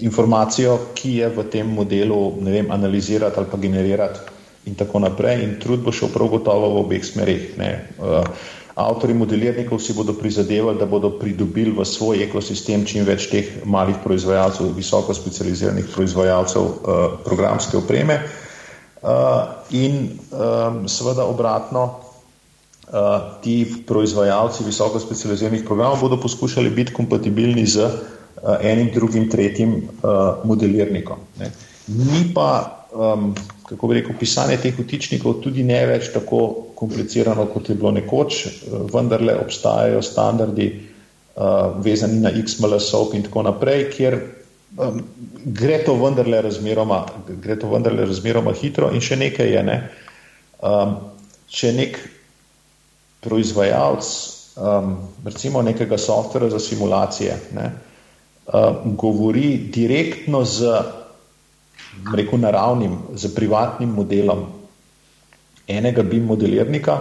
informacijo, 0.00 0.78
ki 0.94 1.14
je 1.20 1.28
v 1.30 1.44
tem 1.52 1.68
modelu, 1.70 2.18
ne 2.42 2.56
vem, 2.56 2.70
analizirati 2.74 3.38
ali 3.38 3.50
pa 3.50 3.60
generirati 3.62 4.36
in 4.66 4.74
tako 4.74 4.98
naprej. 4.98 5.44
In 5.44 5.56
trud 5.60 5.84
bo 5.84 5.92
šel 5.94 6.10
prav 6.12 6.28
gotovo 6.28 6.72
v 6.74 6.80
obeh 6.82 7.04
smerih. 7.04 7.54
Avtori 8.78 9.14
modelirnikov 9.14 9.80
si 9.82 9.90
bodo 9.90 10.14
prizadevali, 10.14 10.78
da 10.78 10.86
bodo 10.86 11.10
pridobili 11.18 11.72
v 11.74 11.82
svoj 11.82 12.22
ekosistem 12.22 12.84
čim 12.86 13.02
več 13.02 13.26
teh 13.26 13.48
malih 13.66 13.98
proizvajalcev, 14.04 14.70
visoko 14.76 15.14
specializiranih 15.14 15.88
proizvajalcev 15.90 16.62
uh, 16.62 17.16
programske 17.26 17.74
opreme. 17.74 18.20
Uh, 19.02 19.66
in 19.74 20.14
um, 20.30 20.86
seveda 20.86 21.26
obratno, 21.26 21.82
uh, 21.90 23.42
ti 23.42 23.66
proizvajalci 23.86 24.62
visoko 24.70 25.02
specializiranih 25.02 25.66
programov 25.66 25.98
bodo 26.06 26.20
poskušali 26.22 26.70
biti 26.70 26.94
kompatibilni 26.94 27.66
z 27.66 27.82
uh, 27.82 28.62
enim, 28.62 28.94
drugim, 28.94 29.26
tretjim 29.30 29.74
uh, 29.74 30.46
modelirnikom. 30.46 31.26
Ne. 31.42 31.50
Ni 31.88 32.28
pa 32.34 32.86
um, 32.94 33.34
kako 33.68 33.90
bi 33.90 34.00
rekel, 34.00 34.14
pisanje 34.18 34.56
teh 34.62 34.78
vtičnikov 34.78 35.42
tudi 35.42 35.66
ne 35.66 35.82
več 35.86 36.12
tako 36.14 36.67
komplicirano, 36.78 37.48
kot 37.50 37.68
je 37.68 37.74
bilo 37.74 37.90
nekoč, 37.90 38.44
vendarle 38.92 39.34
obstajajo 39.42 40.02
standardi 40.02 40.68
uh, 40.70 41.74
vezani 41.82 42.20
na 42.22 42.30
XML, 42.30 42.78
SOP 42.80 43.16
in 43.18 43.24
tako 43.26 43.42
naprej, 43.48 43.88
kjer 43.96 44.18
um, 44.76 45.00
gre, 45.44 45.80
to 45.86 45.96
vendarle 45.98 46.42
razmeroma, 46.46 47.00
gre 47.42 47.58
to 47.58 47.70
vendarle 47.72 48.06
razmeroma 48.06 48.54
hitro 48.54 48.92
in 48.94 49.02
še 49.02 49.18
nekaj 49.18 49.50
je. 49.56 49.64
Ne? 49.66 49.78
Um, 50.62 50.94
če 51.50 51.72
nek 51.74 51.98
proizvajalec, 53.26 54.12
um, 54.62 54.94
recimo 55.26 55.64
nekega 55.66 55.98
softvera 55.98 56.50
za 56.52 56.60
simulacije, 56.62 57.34
ne, 57.58 57.72
uh, 58.52 58.84
govori 59.00 59.56
direktno 59.74 60.44
z 60.46 60.78
rekel, 62.14 62.38
naravnim, 62.38 62.94
z 63.18 63.34
privatnim 63.34 63.96
modelom 63.98 64.46
enega 65.68 66.02
BIM 66.02 66.26
modelirnika, 66.26 66.98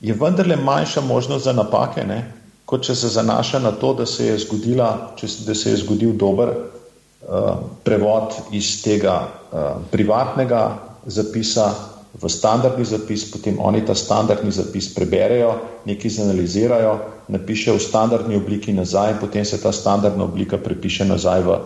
je 0.00 0.14
vendarle 0.14 0.56
manjša 0.56 1.00
možnost 1.00 1.44
za 1.44 1.52
napake, 1.52 2.04
ne, 2.06 2.20
kot 2.64 2.84
če 2.84 2.94
se 2.94 3.08
zanaša 3.08 3.58
na 3.64 3.72
to, 3.72 3.94
da 3.94 4.06
se 4.06 4.26
je, 4.26 4.38
zgodila, 4.44 5.14
če, 5.16 5.28
da 5.46 5.54
se 5.54 5.70
je 5.70 5.80
zgodil 5.84 6.12
dober 6.20 6.52
uh, 6.52 7.50
prevod 7.84 8.36
iz 8.52 8.82
tega 8.84 9.16
uh, 9.24 9.82
privatnega 9.92 10.62
zapisa 11.06 11.72
v 12.14 12.28
standardni 12.30 12.84
zapis, 12.86 13.24
potem 13.32 13.56
oni 13.58 13.80
ta 13.86 13.94
standardni 13.98 14.52
zapis 14.54 14.92
preberejo, 14.94 15.56
nekaj 15.88 16.12
zanalizirajo, 16.20 16.98
napišejo 17.28 17.74
v 17.78 17.82
standardni 17.82 18.36
obliki 18.38 18.72
nazaj 18.72 19.16
in 19.16 19.18
potem 19.20 19.44
se 19.44 19.58
ta 19.62 19.72
standardna 19.72 20.24
oblika 20.24 20.60
prepiše 20.60 21.08
nazaj 21.08 21.42
v 21.42 21.58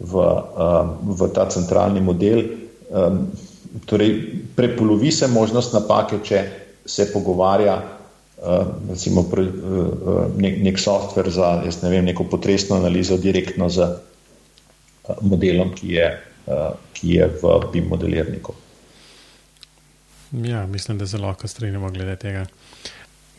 v, 0.00 0.14
um, 0.16 1.12
v 1.12 1.20
ta 1.28 1.44
centralni 1.46 2.00
model. 2.00 2.56
Um, 2.88 3.28
torej, 3.86 4.14
prepolovi 4.56 5.12
se 5.12 5.28
možnost 5.28 5.72
napake, 5.72 6.18
če 6.24 6.44
se 6.86 7.10
pogovarja 7.12 7.76
uh, 7.76 8.66
recimo, 8.90 9.22
pre, 9.30 9.42
uh, 9.42 9.52
uh, 9.52 10.22
nek, 10.36 10.58
nek 10.62 10.80
softver 10.80 11.30
za 11.30 11.52
ne 11.82 11.90
vem, 11.90 12.04
neko 12.04 12.24
potresno 12.30 12.76
analizo 12.76 13.18
direktno 13.18 13.68
z 13.68 13.88
modelom, 15.20 15.72
ki 15.74 15.94
je, 15.96 16.10
ki 16.94 17.14
je 17.16 17.26
v 17.42 17.54
BIM 17.72 17.88
modelirniku. 17.90 18.54
Ja, 20.32 20.66
mislim, 20.66 20.98
da 20.98 21.06
zelo 21.06 21.26
lahko 21.26 21.48
strinjamo 21.48 21.90
glede 21.90 22.16
tega. 22.16 22.44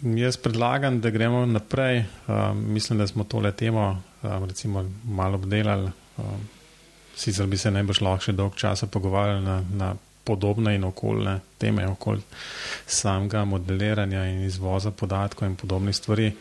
Jaz 0.01 0.37
predlagam, 0.37 1.01
da 1.01 1.09
gremo 1.09 1.45
naprej. 1.45 2.03
Um, 2.27 2.65
mislim, 2.73 2.99
da 2.99 3.07
smo 3.07 3.23
tole 3.23 3.51
temo 3.51 4.01
um, 4.23 4.45
recimo, 4.45 4.91
malo 5.03 5.35
obdelali. 5.35 5.91
Um, 6.17 6.49
sicer 7.15 7.45
bi 7.47 7.57
se 7.57 7.71
najbrž 7.71 8.01
lahko 8.01 8.25
še 8.25 8.33
dolgo 8.33 8.55
časa 8.57 8.87
pogovarjali 8.87 9.43
na, 9.45 9.61
na 9.77 9.93
podobne 10.23 10.75
in 10.75 10.83
okoljne 10.83 11.39
teme, 11.57 11.87
okoli 11.87 12.21
samega 12.85 13.45
modeliranja 13.45 14.25
in 14.25 14.43
izvoza 14.45 14.91
podatkov 14.91 15.47
in 15.47 15.55
podobnih 15.55 15.95
stvari, 15.95 16.31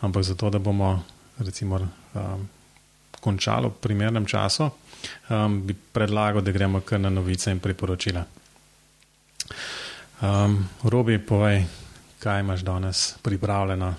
ampak 0.00 0.22
zato, 0.22 0.50
da 0.50 0.58
bomo 0.58 1.02
recimo 1.38 1.76
um, 1.76 2.48
končali 3.20 3.66
v 3.66 3.80
primernem 3.80 4.26
času, 4.26 4.70
um, 5.28 5.62
bi 5.66 5.74
predlagal, 5.92 6.42
da 6.42 6.52
gremo 6.52 6.80
kar 6.80 7.00
na 7.00 7.10
novice 7.10 7.50
in 7.50 7.60
priporočila. 7.60 8.24
Um, 10.22 10.68
Robi, 10.82 11.18
povej, 11.18 11.64
kaj 12.18 12.40
imaš 12.40 12.60
danes 12.60 13.14
pripravljeno 13.22 13.94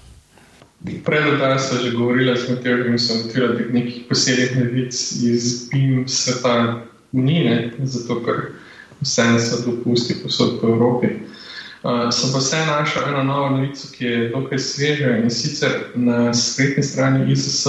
Prej 0.85 1.37
da 1.37 1.59
smo 1.59 1.77
že 1.83 1.91
govorili, 1.91 2.37
smo 2.37 2.55
teorije, 2.55 2.91
da 2.91 2.97
so 2.97 3.13
odkrili 3.13 3.73
nekih 3.73 4.03
posebnih 4.09 4.57
novic 4.57 5.11
iz 5.11 5.69
BIM 5.71 6.07
sveta 6.07 6.83
Unije, 7.11 7.73
zato 7.83 8.23
ker 8.25 8.35
vse 9.01 9.39
se 9.39 9.63
dopusti 9.65 10.15
posod 10.23 10.59
po 10.61 10.67
Evropi. 10.67 11.07
Uh, 11.83 12.09
sem 12.11 12.31
pa 12.33 12.39
vse 12.39 12.57
našel 12.65 13.03
eno 13.09 13.23
novo 13.23 13.49
novico, 13.49 13.87
ki 13.93 14.05
je 14.05 14.29
dokaj 14.29 14.59
sveža 14.59 15.17
in 15.17 15.29
sicer 15.29 15.71
na 15.95 16.33
spletni 16.33 16.83
strani 16.83 17.31
ISS 17.31 17.67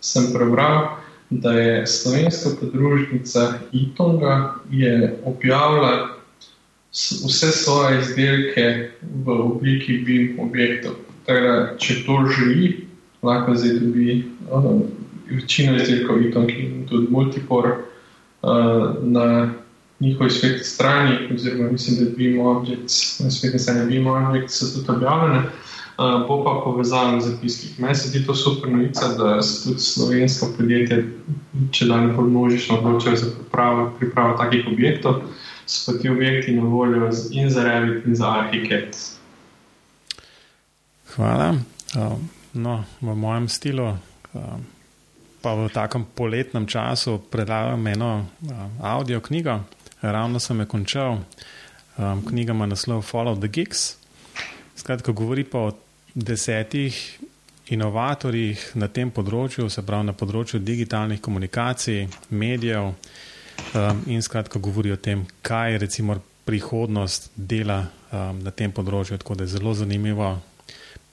sem 0.00 0.32
prebral, 0.32 0.98
da 1.30 1.52
je 1.52 1.86
slovenska 1.86 2.50
podružnica 2.60 3.52
Itonga 3.72 4.54
objavila 5.24 6.08
vse 7.26 7.46
svoje 7.52 8.00
izdelke 8.00 8.90
v 9.24 9.30
obliki 9.30 9.98
BIM 9.98 10.40
objektov. 10.40 10.92
Teda, 11.26 11.76
če 11.78 12.04
to 12.06 12.20
želi, 12.36 12.86
lahko 13.22 13.54
zdaj 13.54 13.78
dobi 13.80 14.24
uh, 14.50 14.80
večino 15.30 15.76
izdelkov 15.76 16.22
Iton 16.22 16.50
in 16.50 16.86
tudi 16.88 17.08
Multipor 17.10 17.66
uh, 17.66 18.94
na 19.02 19.54
njihovi 20.00 20.30
spletni 20.30 20.64
strani, 20.64 21.34
oziroma 21.34 21.70
mislim, 21.70 22.04
da 22.04 22.16
BIM 22.16 22.40
Objects, 22.40 23.20
na 23.20 23.30
spletni 23.30 23.58
strani 23.58 23.86
BIM 23.86 24.06
Objects 24.06 24.58
so 24.58 24.66
tudi 24.74 24.90
objavljene, 24.90 25.38
uh, 25.38 26.28
bo 26.28 26.44
pa 26.44 26.60
povezan 26.64 27.20
z 27.20 27.30
zapiskih. 27.30 27.80
Meni 27.80 27.94
se 27.94 28.08
zdi 28.08 28.26
to 28.26 28.34
super 28.34 28.72
novica, 28.72 29.08
da 29.18 29.42
se 29.42 29.64
tudi 29.64 29.80
slovenska 29.80 30.46
podjetja, 30.56 30.98
če 31.70 31.86
da 31.86 32.00
ne 32.00 32.12
bolj 32.12 32.30
množično 32.30 32.78
odločajo 32.78 33.16
za 33.16 33.30
pripravo, 33.38 33.90
pripravo 33.98 34.36
takih 34.38 34.66
objektov, 34.72 35.22
so 35.66 35.92
pa 35.92 35.98
ti 35.98 36.08
objekti 36.08 36.56
na 36.56 36.62
voljo 36.62 37.10
in 37.30 37.50
za 37.50 37.64
Revit 37.64 38.06
in 38.06 38.16
za 38.16 38.30
Archicad. 38.30 38.96
Hvala. 41.14 41.54
Um, 41.94 42.28
no, 42.52 42.84
v 43.00 43.14
mojem 43.14 43.48
stilu, 43.48 43.86
um, 44.34 44.66
pa 45.42 45.54
v 45.54 45.68
takem 45.70 46.04
poletnem 46.14 46.66
času, 46.66 47.20
predlagam 47.30 47.86
eno 47.86 48.26
audio 48.82 49.20
knjigo. 49.20 49.60
Ravno 50.04 50.40
sem 50.40 50.60
jo 50.60 50.66
končal. 50.66 51.18
Knjiga 52.28 52.52
ima 52.52 52.66
naslov 52.66 53.02
Follow 53.02 53.38
the 53.40 53.48
Geeks. 53.48 53.96
Skratka, 54.76 55.12
govori 55.12 55.44
pa 55.44 55.58
o 55.58 55.72
desetih 56.14 57.18
inovatorjih 57.72 58.60
na 58.76 58.88
tem 58.92 59.08
področju, 59.10 59.70
se 59.72 59.82
pravi 59.82 60.04
na 60.04 60.12
področju 60.12 60.60
digitalnih 60.60 61.22
komunikacij, 61.24 62.02
medijev 62.30 62.90
in 64.06 64.20
skratka 64.22 64.60
govori 64.60 64.92
o 64.92 64.98
tem, 65.00 65.22
kaj 65.40 65.72
je 65.72 65.78
recimo 65.86 66.18
prihodnost 66.44 67.30
dela 67.34 67.86
na 68.12 68.52
tem 68.52 68.74
področju. 68.76 69.16
Tako 69.22 69.38
da 69.40 69.46
je 69.46 69.54
zelo 69.54 69.72
zanimivo 69.74 70.34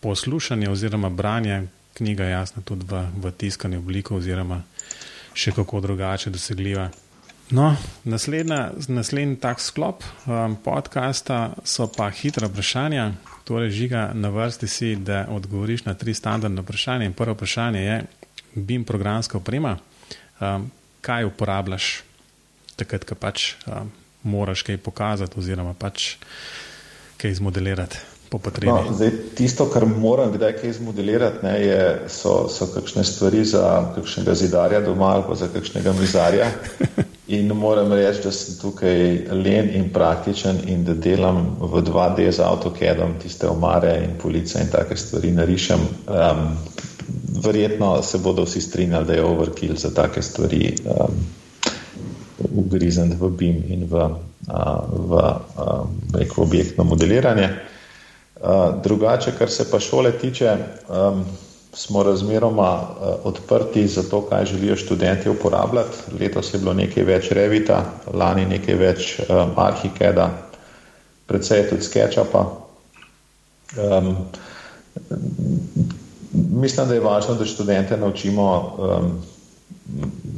poslušanje 0.03 0.67
oziroma 0.67 1.09
branje 1.09 1.61
knjige, 1.95 2.27
jasno, 2.27 2.65
tudi 2.65 2.89
v, 2.91 3.05
v 3.23 3.31
tiskani 3.31 3.79
obliki, 3.79 4.11
oziroma 4.19 4.59
še 5.31 5.55
kako 5.55 5.79
drugače 5.87 6.35
dosegljiva. 6.35 6.89
No, 7.51 7.75
naslednji 8.87 9.35
tak 9.35 9.59
sklop 9.59 10.03
um, 10.03 10.55
podcasta 10.63 11.51
so 11.63 11.87
pa 11.91 12.07
hitra 12.09 12.47
vprašanja. 12.47 13.11
Torej, 13.43 13.73
žiga 13.75 14.11
na 14.13 14.29
vrsti 14.31 14.67
si, 14.67 14.95
da 14.95 15.25
odgovoriš 15.29 15.83
na 15.85 15.93
tri 15.93 16.13
standardne 16.13 16.61
vprašanja. 16.61 17.05
In 17.05 17.13
prvo 17.13 17.35
vprašanje 17.35 17.81
je, 17.83 17.97
BIM 18.55 18.85
programska 18.87 19.37
oprema, 19.37 19.75
um, 20.39 20.71
kaj 21.01 21.27
uporabljaš 21.27 21.91
takrat, 22.79 23.03
ko 23.03 23.19
pač 23.19 23.53
um, 23.67 23.91
moraš 24.23 24.63
kaj 24.63 24.77
pokazati 24.77 25.39
oziroma 25.39 25.73
pač 25.73 26.15
kaj 27.17 27.35
izmodelirati. 27.35 27.99
po. 28.31 28.39
No, 28.63 28.93
zdaj, 28.95 29.11
tisto, 29.35 29.65
kar 29.67 29.83
moram 29.85 30.31
kdaj 30.31 30.53
kaj 30.61 30.69
izmodelirati, 30.69 31.43
ne, 31.43 31.55
je, 31.59 31.81
so, 32.07 32.47
so 32.47 32.69
kakšne 32.71 33.03
stvari 33.03 33.43
za 33.45 33.91
kakšnega 33.95 34.35
zidarja 34.39 34.79
doma 34.81 35.17
ali 35.17 35.23
pa 35.27 35.35
za 35.35 35.51
kakšnega 35.51 35.93
mizarja. 35.99 36.47
In 37.31 37.47
moram 37.55 37.93
reči, 37.93 38.19
da 38.23 38.31
sem 38.35 38.57
tukaj 38.59 38.97
len 39.31 39.69
in 39.71 39.85
praktičen 39.93 40.57
in 40.67 40.83
da 40.83 40.93
delam 40.93 41.45
v 41.59 41.79
2D 41.87 42.27
z 42.27 42.43
AutoCAD-om 42.43 43.13
tiste 43.23 43.47
omare 43.47 43.93
in 44.03 44.17
police 44.19 44.59
in 44.59 44.67
take 44.67 44.97
stvari 44.99 45.31
narišem. 45.31 45.85
Um, 46.11 46.41
verjetno 47.43 48.01
se 48.03 48.19
bodo 48.19 48.43
vsi 48.43 48.61
strinjali, 48.61 49.07
da 49.07 49.13
je 49.13 49.23
overkill 49.23 49.77
za 49.79 49.93
take 49.95 50.21
stvari 50.21 50.75
um, 50.83 51.21
ugrizen 52.65 53.15
v 53.19 53.29
BIM 53.29 53.63
in 53.67 53.87
v, 53.87 53.95
uh, 53.95 54.83
v 54.91 55.23
um, 55.55 55.95
objektno 56.37 56.83
modeliranje. 56.83 57.47
Uh, 58.41 58.81
drugače, 58.83 59.31
kar 59.37 59.49
se 59.49 59.71
pa 59.71 59.79
šole 59.79 60.11
tiče, 60.11 60.57
um, 60.89 61.23
smo 61.73 62.03
razmeroma 62.03 62.71
uh, 62.81 63.07
odprti 63.23 63.87
za 63.87 64.03
to, 64.03 64.21
kaj 64.21 64.45
želijo 64.45 64.75
študenti 64.75 65.29
uporabljati. 65.29 65.97
Letos 66.19 66.53
je 66.53 66.59
bilo 66.59 66.73
nekaj 66.73 67.03
več 67.03 67.31
Revita, 67.31 67.83
lani 68.13 68.45
nekaj 68.45 68.75
več 68.75 69.11
um, 69.19 69.53
Arhikeda, 69.55 70.29
predvsej 71.27 71.69
tudi 71.69 71.87
SketchUpa. 71.87 72.45
Um, 73.77 74.15
mislim, 76.33 76.87
da 76.87 76.93
je 76.93 76.99
važno, 76.99 77.35
da 77.39 77.45
študente 77.45 77.97
naučimo, 77.97 78.75
um, 78.77 79.11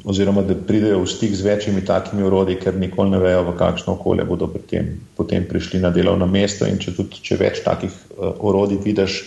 oziroma 0.05 0.41
da 0.41 0.55
pridejo 0.55 1.01
v 1.01 1.09
stik 1.09 1.33
z 1.35 1.41
večjimi 1.41 1.85
takimi 1.85 2.23
urodji, 2.23 2.59
ker 2.61 2.77
nikoli 2.77 3.09
ne 3.09 3.19
vejo, 3.19 3.43
v 3.49 3.57
kakšno 3.57 3.97
okolje 3.97 4.25
bodo 4.29 4.47
potem, 4.47 4.99
potem 5.17 5.49
prišli 5.49 5.81
na 5.81 5.89
delovno 5.89 6.27
mesto. 6.29 6.69
In 6.69 6.77
če 6.77 6.93
tudi 6.93 7.25
če 7.25 7.41
več 7.41 7.65
takih 7.65 7.89
uh, 7.89 8.37
urodij 8.37 8.83
vidiš, 8.85 9.21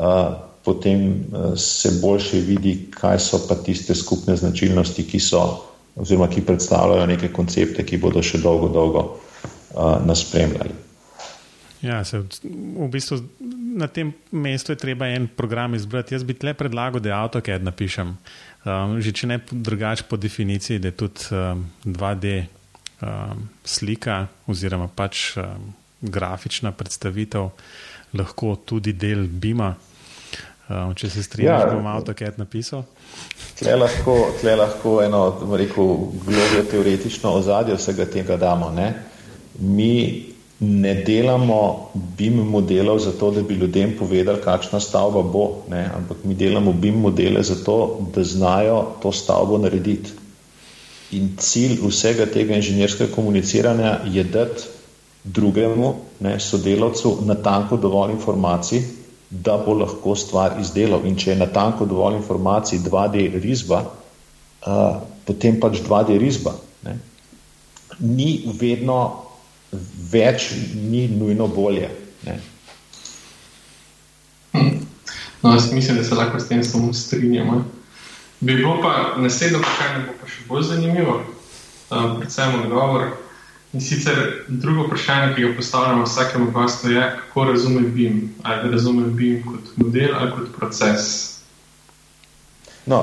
uh, 0.00 0.55
potem 0.66 1.06
uh, 1.06 1.52
se 1.56 1.94
boljše 2.02 2.42
vidi, 2.42 2.74
kaj 2.90 3.20
so 3.22 3.40
pa 3.48 3.54
tiste 3.62 3.94
skupne 3.94 4.36
značilnosti, 4.36 5.06
ki 5.06 5.20
so, 5.22 5.44
oziroma 5.96 6.28
ki 6.32 6.42
predstavljajo 6.46 7.06
neke 7.06 7.30
koncepte, 7.32 7.86
ki 7.86 8.02
bodo 8.02 8.22
še 8.22 8.42
dolgo, 8.42 8.68
dolgo 8.74 9.04
uh, 9.06 10.02
nas 10.06 10.26
spremljali. 10.26 10.82
Ja, 11.86 12.00
se, 12.04 12.18
v 12.18 12.88
bistvu 12.90 13.20
na 13.76 13.86
tem 13.86 14.12
mestu 14.32 14.72
je 14.72 14.80
treba 14.80 15.06
en 15.12 15.28
program 15.28 15.74
izbrati. 15.74 16.14
Jaz 16.16 16.24
bi 16.24 16.34
tle 16.34 16.54
predlagal, 16.56 17.00
da 17.04 17.20
AutoCAD 17.20 17.64
napišem. 17.66 18.16
Um, 18.66 18.96
že 18.98 19.12
če 19.14 19.28
ne 19.30 19.38
drugače 19.50 20.08
po 20.10 20.18
definiciji, 20.18 20.80
da 20.82 20.90
je 20.90 20.96
tudi 20.98 21.28
um, 21.30 21.66
2D 21.84 22.32
um, 22.42 23.44
slika 23.64 24.24
oziroma 24.50 24.88
pač 24.88 25.36
um, 25.38 25.68
grafična 26.00 26.72
predstavitev 26.72 27.52
lahko 28.16 28.56
tudi 28.66 28.96
del 28.96 29.26
BIM-a. 29.28 29.74
Um, 30.66 30.94
če 30.98 31.10
se 31.10 31.22
strinjaš, 31.22 31.60
ja, 31.62 31.74
bom 31.76 31.84
AutoCAD 31.86 32.40
napisal. 32.40 32.82
Tle 33.54 33.76
lahko, 33.78 34.16
tle 34.40 34.56
lahko 34.58 34.96
eno, 35.04 35.20
rekel, 35.54 35.92
globijo 36.26 36.64
teoretično 36.72 37.36
ozadje 37.38 37.76
vsega 37.78 38.06
tega 38.10 38.38
damo. 38.40 38.72
Ne? 38.74 38.88
Mi 39.62 39.92
ne 40.58 40.94
delamo 41.06 41.60
BIM 42.18 42.40
modelov 42.50 42.98
zato, 43.04 43.30
da 43.30 43.44
bi 43.46 43.54
ljudem 43.54 43.94
povedali, 43.98 44.42
kakšna 44.42 44.80
stavba 44.82 45.22
bo, 45.22 45.46
ne? 45.70 45.84
ampak 46.00 46.24
mi 46.24 46.34
delamo 46.34 46.72
BIM 46.72 46.98
modele 47.00 47.46
zato, 47.46 47.78
da 48.14 48.24
znajo 48.24 48.82
to 49.02 49.12
stavbo 49.12 49.62
narediti. 49.62 50.18
In 51.14 51.36
cilj 51.38 51.78
vsega 51.84 52.26
tega 52.26 52.58
inženirskega 52.58 53.14
komuniciranja 53.14 54.00
je 54.10 54.24
dati 54.24 54.66
drugemu 55.24 55.94
ne, 56.20 56.40
sodelavcu 56.40 57.18
natanko 57.26 57.76
dovolj 57.76 58.18
informacij, 58.18 58.82
da 59.30 59.56
bo 59.58 59.74
lahko 59.74 60.14
stvar 60.16 60.56
izdelal. 60.60 61.06
In 61.06 61.16
če 61.18 61.32
je 61.32 61.40
natanko 61.40 61.86
dovolj 61.86 62.16
informacij 62.20 62.78
2D 62.84 63.40
risba, 63.42 63.82
uh, 64.66 64.98
potem 65.26 65.60
pač 65.60 65.80
2D 65.86 66.18
risba. 66.22 66.54
Ne. 66.86 66.98
Ni 67.98 68.44
vedno 68.60 68.98
več 70.12 70.50
ni 70.74 71.08
nujno 71.08 71.48
bolje. 71.48 71.90
Ne. 72.26 72.38
No, 75.42 75.52
jaz 75.52 75.72
mislim, 75.72 75.98
da 75.98 76.04
se 76.04 76.14
lahko 76.14 76.40
s 76.40 76.48
tem 76.48 76.64
samo 76.64 76.92
strinjamo. 76.92 77.64
Bi 78.40 78.54
bilo 78.54 78.78
pa 78.82 79.20
naslednjo 79.20 79.58
vprašanje, 79.58 80.04
pa 80.20 80.28
še 80.28 80.46
bolj 80.48 80.64
zanimivo, 80.70 81.20
um, 81.90 82.16
predvsem 82.18 82.56
odgovor. 82.60 83.10
In 83.76 83.82
sicer 83.84 84.44
drugo 84.48 84.86
vprašanje, 84.86 85.34
ki 85.36 85.42
ga 85.42 85.48
postavljamo 85.56 86.04
vsakemu 86.04 86.50
gostu, 86.50 86.90
je, 86.90 87.00
kako 87.16 87.44
razume 87.44 87.80
BIM. 87.80 88.22
Ali 88.42 88.70
razume 88.72 89.10
BIM 89.18 89.42
kot 89.44 89.76
model 89.76 90.14
ali 90.16 90.30
kot 90.32 90.46
proces? 90.56 91.02
No, 92.86 93.02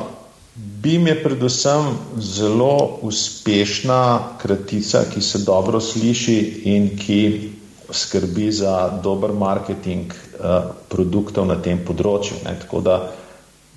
BIM 0.56 1.08
je 1.08 1.16
predvsem 1.24 1.94
zelo 2.18 2.98
uspešna 3.02 4.20
kratica, 4.42 5.06
ki 5.14 5.22
se 5.22 5.44
dobro 5.46 5.80
sliši 5.80 6.40
in 6.74 6.90
ki 6.98 7.22
skrbi 7.90 8.52
za 8.52 9.00
dober 9.04 9.32
marketing 9.32 10.10
uh, 10.10 10.74
produktov 10.90 11.52
na 11.54 11.62
tem 11.62 11.86
področju. 11.86 12.42
Ne. 12.48 12.58
Tako 12.66 12.82
da 12.82 13.02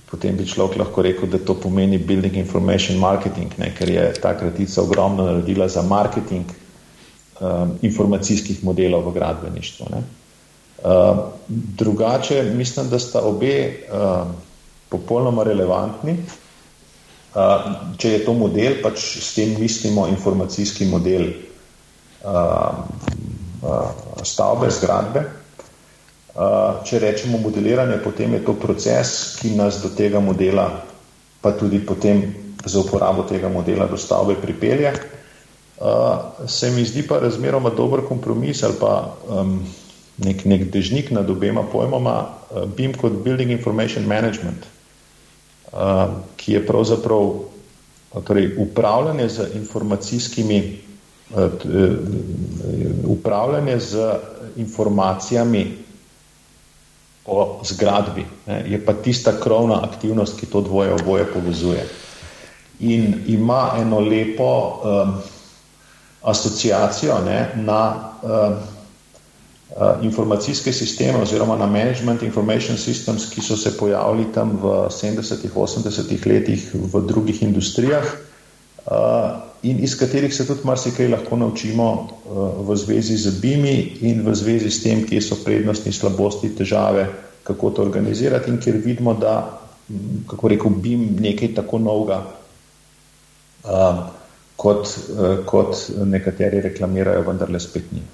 potem 0.08 0.36
bi 0.36 0.48
človek 0.48 0.80
lahko 0.80 1.04
rekel, 1.04 1.28
da 1.28 1.44
to 1.44 1.60
pomeni 1.60 1.98
building 1.98 2.40
information 2.40 2.96
marketing, 2.96 3.52
ne, 3.60 3.74
ker 3.76 3.90
je 3.90 4.12
ta 4.22 4.32
kratica 4.38 4.80
ogromno 4.80 5.28
naredila 5.28 5.68
za 5.68 5.84
marketing 5.84 6.62
um, 7.40 7.76
informacijskih 7.82 8.64
modelov 8.64 9.08
v 9.08 9.14
gradbeništvu. 9.18 9.86
Uh, 9.86 11.18
drugače, 11.78 12.42
mislim, 12.54 12.90
da 12.90 12.98
sta 12.98 13.22
obe 13.24 13.54
uh, 13.68 14.26
popolnoma 14.88 15.44
relevantni. 15.44 16.18
Če 18.00 18.10
je 18.10 18.20
to 18.24 18.32
model, 18.32 18.78
pač 18.80 19.02
s 19.20 19.34
tem 19.36 19.50
mislimo 19.60 20.06
informacijski 20.08 20.86
model 20.88 21.26
stavbe, 24.24 24.70
zgradbe. 24.72 25.24
Če 26.86 27.00
rečemo 27.02 27.40
modeliranje, 27.42 27.98
potem 28.04 28.38
je 28.38 28.42
to 28.46 28.56
proces, 28.60 29.36
ki 29.40 29.52
nas 29.56 29.82
do 29.84 29.92
tega 29.92 30.20
modela, 30.20 30.68
pa 31.44 31.52
tudi 31.56 31.80
potem 31.84 32.24
za 32.64 32.80
uporabo 32.80 33.24
tega 33.28 33.52
modela 33.52 33.84
do 33.88 34.00
stavbe 34.00 34.36
pripelje. 34.40 34.92
Se 36.46 36.70
mi 36.70 36.84
zdi 36.84 37.02
pa 37.08 37.18
razmeroma 37.20 37.70
dober 37.70 38.00
kompromis 38.08 38.62
ali 38.62 38.74
pa 38.80 39.16
nek, 40.24 40.44
nek 40.44 40.70
dežnik 40.72 41.10
nad 41.10 41.30
obema 41.30 41.62
pojmoma 41.72 42.16
BIM 42.76 42.94
kot 42.96 43.12
Building 43.24 43.50
Information 43.50 44.06
Management– 44.08 44.64
ki 46.36 46.52
je 46.52 46.66
pravzaprav 46.66 47.34
torej, 48.24 48.50
upravljanje 48.58 49.28
z 49.28 49.46
informacijskimi, 49.54 50.78
upravljanje 53.04 53.80
z 53.80 54.12
informacijami 54.56 55.66
o 57.26 57.60
zgradbi. 57.64 58.24
Ne, 58.46 58.64
je 58.70 58.84
pa 58.86 58.92
tista 58.92 59.32
krovna 59.40 59.82
aktivnost, 59.84 60.40
ki 60.40 60.46
to 60.46 60.60
dvoje 60.60 60.92
oboje 60.92 61.24
povezuje. 61.34 61.88
In 62.80 63.14
ima 63.26 63.72
eno 63.78 64.00
lepo 64.00 64.80
um, 64.84 65.14
asociacijo 66.26 67.20
ne, 67.24 67.38
na 67.62 67.80
um, 68.22 68.56
Eh, 69.76 70.04
informacijske 70.06 70.72
sisteme 70.72 71.18
oziroma 71.18 71.56
na 71.56 71.66
management 71.66 72.22
information 72.22 72.78
systems, 72.78 73.26
ki 73.28 73.42
so 73.42 73.56
se 73.56 73.74
pojavili 73.76 74.24
tam 74.32 74.54
v 74.62 74.88
70-ih, 74.88 75.52
80-ih 75.52 76.26
letih 76.26 76.70
v 76.74 77.02
drugih 77.06 77.42
industrijah 77.42 78.06
eh, 78.06 79.30
in 79.62 79.82
iz 79.84 79.98
katerih 79.98 80.34
se 80.34 80.46
tudi 80.46 80.64
marsikaj 80.64 81.08
lahko 81.08 81.36
naučimo 81.36 81.88
eh, 81.92 82.30
v 82.62 82.76
zvezi 82.76 83.16
z 83.16 83.36
BIMI 83.40 83.76
in 84.00 84.24
v 84.24 84.34
zvezi 84.34 84.70
s 84.70 84.82
tem, 84.82 85.04
kje 85.04 85.20
so 85.20 85.36
prednosti, 85.44 85.92
slabosti, 85.92 86.54
težave, 86.56 87.10
kako 87.42 87.70
to 87.70 87.82
organizirati 87.82 88.50
in 88.50 88.56
kjer 88.62 88.80
vidimo, 88.80 89.12
da, 89.14 89.60
kako 90.30 90.48
rekel, 90.48 90.70
BIM 90.70 91.18
nekaj 91.20 91.54
tako 91.54 91.78
novega, 91.78 92.22
kot, 94.56 94.88
kot 95.46 95.76
nekateri 96.04 96.60
reklamirajo, 96.64 97.24
vendar 97.28 97.50
le 97.52 97.60
spet 97.60 97.92
ni. 97.92 98.04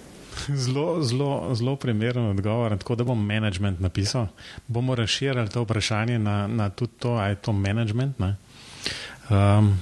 Zelo, 0.49 1.03
zelo, 1.03 1.55
zelo 1.55 1.77
primeren 1.77 2.31
odgovor. 2.31 2.77
Tako 2.79 2.95
da 2.95 3.05
bom 3.05 3.27
management 3.27 3.81
napisal. 3.81 4.27
Bomo 4.67 4.95
razširili 4.95 5.49
to 5.49 5.63
vprašanje 5.63 6.19
na, 6.19 6.47
na 6.47 6.71
tudi 6.71 6.93
to, 6.99 7.11
ali 7.11 7.31
je 7.31 7.35
to 7.35 7.53
management. 7.53 8.17
Um, 9.31 9.79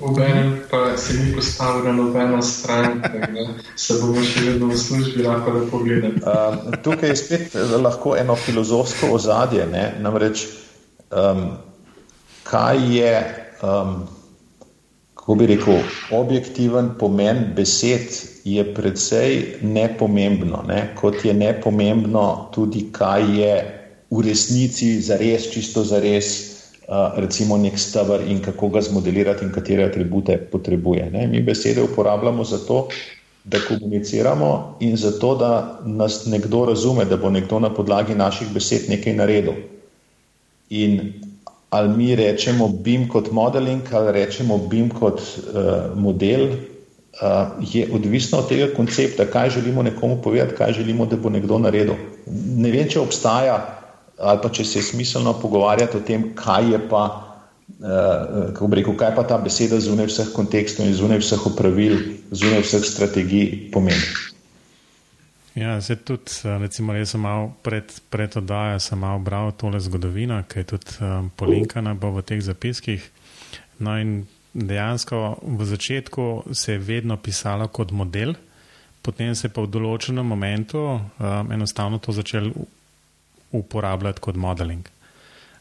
Obenem 0.00 0.60
pa 0.70 0.96
se 0.96 1.14
ni 1.14 1.34
postavil 1.34 1.84
na 1.84 1.92
nobeno 1.92 2.42
stran, 2.42 3.00
da 3.00 3.46
se 3.76 3.94
bomo 4.00 4.22
še 4.22 4.44
vedno 4.46 4.68
v 4.70 4.76
službi 4.78 5.22
lahko 5.26 5.52
da 5.52 5.64
pogledali. 5.70 6.22
Um, 6.22 6.76
tukaj 6.82 7.08
je 7.08 7.16
spet 7.16 7.56
lahko 7.82 8.14
eno 8.16 8.36
filozofsko 8.36 9.10
ozadje. 9.12 9.66
Ne? 9.66 9.94
Namreč, 10.00 10.46
um, 11.10 11.50
kaj 12.46 12.96
je. 12.96 13.12
Um, 13.62 14.06
kako 15.28 15.38
bi 15.38 15.46
rekel, 15.46 15.74
objektiven 16.10 16.86
pomen 16.98 17.52
besed 17.56 18.14
je 18.44 18.62
precej 18.74 19.58
nepomembno, 19.62 20.62
ne? 20.68 20.94
kot 20.96 21.24
je 21.24 21.34
nepomembno 21.34 22.48
tudi, 22.54 22.86
kaj 22.92 23.26
je 23.40 23.58
v 24.10 24.22
resnici 24.24 24.94
za 25.04 25.18
res, 25.20 25.50
čisto 25.52 25.84
za 25.84 26.00
res, 26.00 26.30
uh, 26.88 27.12
recimo 27.20 27.60
nek 27.60 27.76
stvar 27.76 28.24
in 28.24 28.40
kako 28.40 28.72
ga 28.72 28.80
zmodelirati 28.80 29.44
in 29.44 29.52
katere 29.52 29.84
atribute 29.84 30.38
potrebuje. 30.48 31.10
Ne? 31.12 31.26
Mi 31.26 31.44
besede 31.44 31.84
uporabljamo 31.84 32.44
zato, 32.44 32.86
da 33.44 33.60
komuniciramo 33.68 34.78
in 34.80 34.96
zato, 34.96 35.34
da 35.34 35.80
nas 35.84 36.24
nekdo 36.26 36.64
razume, 36.72 37.04
da 37.04 37.20
bo 37.20 37.28
nekdo 37.30 37.60
na 37.60 37.68
podlagi 37.68 38.14
naših 38.16 38.48
besed 38.48 38.88
nekaj 38.88 39.12
naredil. 39.12 39.60
In 40.70 41.12
ali 41.70 41.88
mi 41.96 42.14
rečemo 42.16 42.68
BIM 42.68 43.08
kot 43.08 43.30
modeling, 43.32 43.82
ali 43.92 44.12
rečemo 44.12 44.58
BIM 44.58 44.88
kot 44.90 45.20
uh, 45.20 45.96
model, 45.96 46.48
uh, 46.48 47.56
je 47.60 47.88
odvisno 47.92 48.38
od 48.38 48.48
tega 48.48 48.70
koncepta, 48.76 49.26
kaj 49.26 49.50
želimo 49.50 49.82
nekomu 49.82 50.22
povedati, 50.22 50.56
kaj 50.56 50.72
želimo, 50.72 51.06
da 51.06 51.16
bo 51.16 51.28
nekdo 51.30 51.58
naredil. 51.58 51.94
Ne 52.56 52.70
vem, 52.70 52.88
če 52.88 53.00
obstaja 53.00 53.74
ali 54.18 54.40
pa 54.42 54.48
če 54.50 54.64
se 54.64 54.78
je 54.80 54.82
smiselno 54.82 55.32
pogovarjati 55.38 55.96
o 55.96 56.00
tem, 56.02 56.32
kaj 56.34 56.72
je 56.72 56.78
pa 56.90 57.02
uh, 57.06 58.48
kako 58.52 58.66
bi 58.66 58.80
rekel, 58.80 58.96
kaj 58.98 59.14
pa 59.14 59.22
ta 59.22 59.38
beseda 59.38 59.78
zunaj 59.80 60.08
vseh 60.10 60.32
kontekstov 60.34 60.88
in 60.88 60.96
zunaj 60.98 61.22
vseh 61.22 61.46
upravil, 61.46 62.00
zunaj 62.30 62.64
vseh 62.66 62.82
strategij 62.82 63.70
pomeni. 63.72 64.08
Ja, 65.58 65.80
zdaj 65.80 65.96
tudi, 66.04 66.30
eh, 66.44 66.58
recimo, 66.58 66.94
jaz 66.94 67.10
sem 67.10 67.20
malo 67.20 67.50
pred, 67.62 67.90
pred 68.10 68.36
oddajo, 68.36 68.78
sem 68.80 68.98
malo 68.98 69.18
bral 69.18 69.52
tole 69.58 69.80
zgodovino, 69.80 70.38
ki 70.48 70.58
je 70.58 70.66
tudi 70.74 70.98
um, 71.02 71.30
polinkana 71.36 71.96
v 71.98 72.22
teh 72.22 72.42
zapiskih. 72.42 73.02
No, 73.82 73.96
in 73.98 74.26
dejansko 74.54 75.38
v 75.42 75.64
začetku 75.66 76.54
se 76.54 76.72
je 76.72 76.78
vedno 76.78 77.16
pisalo 77.16 77.68
kot 77.68 77.90
model, 77.90 78.34
potem 79.02 79.34
se 79.34 79.48
je 79.48 79.52
pa 79.54 79.62
v 79.62 79.70
določenem 79.70 80.26
momentu 80.26 80.78
um, 80.78 81.50
enostavno 81.50 81.98
to 81.98 82.14
začel 82.14 82.52
uporabljati 83.50 84.20
kot 84.20 84.36
modeling. 84.36 84.86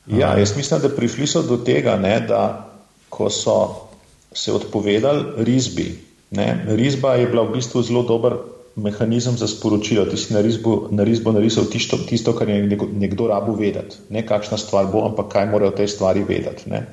Ja, 0.08 0.38
jaz 0.38 0.54
mislim, 0.56 0.82
da 0.82 0.94
prišli 0.94 1.28
so 1.28 1.42
do 1.42 1.58
tega, 1.58 1.98
ne, 1.98 2.20
da 2.22 2.70
ko 3.10 3.32
so 3.34 3.90
se 4.34 4.54
odpovedali 4.54 5.44
risbi. 5.48 5.90
Ne, 6.38 6.66
risba 6.76 7.16
je 7.16 7.28
bila 7.32 7.48
v 7.48 7.58
bistvu 7.58 7.82
zelo 7.82 8.04
dober 8.04 8.38
mehanizem 8.78 9.38
za 9.38 9.48
sporočilo. 9.50 10.06
Ti 10.06 10.18
si 10.18 10.34
na 10.34 10.42
risbo, 10.46 10.88
na 10.94 11.04
risbo 11.04 11.34
narisal 11.34 11.66
tisto, 11.66 11.98
tisto, 11.98 12.34
kar 12.38 12.50
je 12.50 12.78
nekdo 12.94 13.28
rabo 13.28 13.58
vedeti. 13.58 13.98
Ne 14.14 14.22
kakšna 14.26 14.58
stvar 14.58 14.92
bo, 14.92 15.04
ampak 15.10 15.34
kaj 15.34 15.50
morajo 15.50 15.74
te 15.82 15.88
stvari 15.88 16.24
vedeti. 16.24 16.70
Ne. 16.70 16.86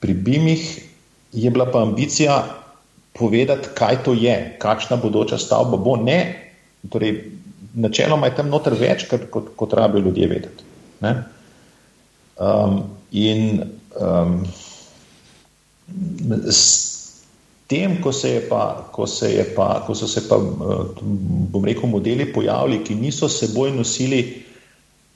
Pri 0.00 0.16
BIM-ih 0.16 0.64
je 1.32 1.50
bila 1.50 1.68
pa 1.70 1.82
ambicija 1.84 2.40
povedati, 3.12 3.68
kaj 3.74 4.02
to 4.04 4.16
je, 4.16 4.56
kakšna 4.58 4.96
bodoča 4.96 5.38
stavba 5.38 5.76
bo. 5.76 5.96
Ne, 6.00 6.50
torej, 6.88 7.20
načeloma 7.74 8.30
je 8.30 8.36
tam 8.40 8.48
noter 8.48 8.74
več, 8.74 9.04
kot, 9.10 9.28
kot, 9.30 9.52
kot 9.56 9.76
rabijo 9.76 10.08
ljudje 10.08 10.26
vedeti. 10.26 10.64
Ne. 11.04 11.14
Um, 12.40 12.82
in 13.12 13.60
um, 14.00 14.40
s 16.48 16.89
tem, 17.70 17.96
ko, 18.02 18.12
se 18.12 18.34
pa, 18.50 18.88
ko, 18.92 19.06
se 19.06 19.30
pa, 19.56 19.84
ko 19.86 19.94
so 19.94 20.08
se 20.10 20.24
pa, 20.28 20.36
uh, 20.36 21.00
bom 21.52 21.64
rekel, 21.64 21.88
modeli 21.90 22.26
pojavili, 22.32 22.82
ki 22.84 22.98
niso 22.98 23.28
seboj 23.30 23.70
nosili 23.76 24.20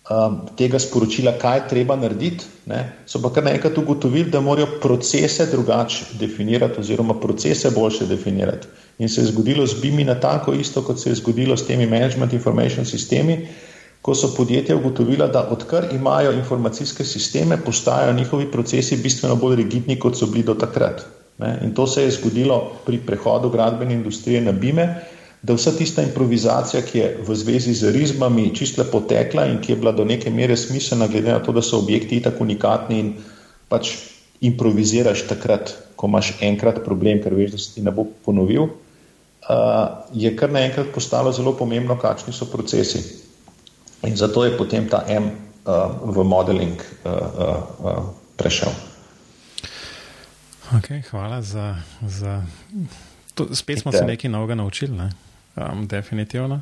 um, 0.06 0.38
tega 0.58 0.78
sporočila, 0.78 1.34
kaj 1.42 1.58
je 1.58 1.66
treba 1.74 1.98
narediti, 1.98 2.46
ne, 2.70 2.80
so 3.10 3.18
pa 3.22 3.32
kar 3.34 3.44
naenkrat 3.48 3.78
ugotovili, 3.82 4.30
da 4.30 4.40
morajo 4.40 4.78
procese 4.82 5.48
drugače 5.50 6.14
definirati, 6.22 6.80
oziroma 6.80 7.18
procese 7.20 7.74
boljše 7.74 8.06
definirati. 8.06 8.70
In 9.02 9.10
se 9.10 9.20
je 9.20 9.32
zgodilo 9.34 9.66
z 9.66 9.80
BIM-i 9.82 10.06
na 10.06 10.14
tako 10.20 10.54
isto, 10.54 10.84
kot 10.86 11.02
se 11.02 11.10
je 11.10 11.18
zgodilo 11.18 11.56
s 11.56 11.66
temi 11.66 11.86
management 11.90 12.32
information 12.32 12.86
sistemi 12.86 13.42
ko 14.04 14.12
so 14.12 14.28
podjetja 14.36 14.76
ugotovila, 14.76 15.26
da 15.32 15.46
odkar 15.48 15.86
imajo 15.92 16.32
informacijske 16.36 17.04
sisteme, 17.04 17.56
postajajo 17.56 18.12
njihovi 18.12 18.50
procesi 18.52 18.96
bistveno 18.96 19.36
bolj 19.36 19.56
rigidni, 19.56 19.96
kot 19.98 20.18
so 20.18 20.26
bili 20.26 20.44
do 20.44 20.54
takrat. 20.54 21.06
Ne? 21.38 21.58
In 21.62 21.74
to 21.74 21.86
se 21.86 22.02
je 22.02 22.10
zgodilo 22.10 22.72
pri 22.86 23.00
prehodu 23.06 23.50
gradbene 23.50 23.94
industrije 23.94 24.40
na 24.40 24.52
BIME, 24.52 24.86
da 25.42 25.54
vsa 25.54 25.74
tista 25.76 26.02
improvizacija, 26.02 26.82
ki 26.82 26.98
je 26.98 27.08
v 27.26 27.34
zvezi 27.36 27.74
z 27.74 27.90
rizmami 27.92 28.54
čisto 28.56 28.84
potekla 28.88 29.44
in 29.46 29.58
ki 29.60 29.72
je 29.72 29.76
bila 29.76 29.92
do 29.92 30.04
neke 30.04 30.30
mere 30.30 30.56
smiselna, 30.56 31.06
glede 31.06 31.32
na 31.32 31.42
to, 31.44 31.52
da 31.52 31.62
so 31.62 31.78
objekti 31.78 32.22
tako 32.22 32.46
unikatni 32.46 33.00
in 33.00 33.10
pač 33.68 33.90
improviziraš 34.40 35.26
takrat, 35.28 35.74
ko 35.96 36.08
imaš 36.08 36.32
enkrat 36.40 36.80
problem, 36.84 37.20
ker 37.22 37.36
veš, 37.36 37.50
da 37.52 37.60
se 37.60 37.74
ti 37.74 37.84
ne 37.84 37.92
bo 37.92 38.06
ponovil, 38.24 38.70
je 40.14 40.32
kar 40.36 40.52
naenkrat 40.52 40.94
postalo 40.94 41.32
zelo 41.32 41.52
pomembno, 41.56 41.98
kakšni 42.00 42.32
so 42.32 42.48
procesi. 42.48 43.04
In 44.04 44.16
zato 44.16 44.44
je 44.44 44.56
potem 44.56 44.88
ta 44.88 45.04
M 45.08 45.28
v 45.64 46.24
modeling 46.24 46.80
prešel. 48.36 48.72
Okay, 50.72 51.02
hvala 51.10 51.42
za. 51.42 51.76
za... 52.02 52.42
To, 53.34 53.54
spet 53.54 53.80
smo 53.80 53.92
se 53.92 54.04
nekaj 54.04 54.30
novega 54.30 54.54
naučili, 54.54 54.96
ne? 54.96 55.10
um, 55.56 55.86
definitivno. 55.86 56.60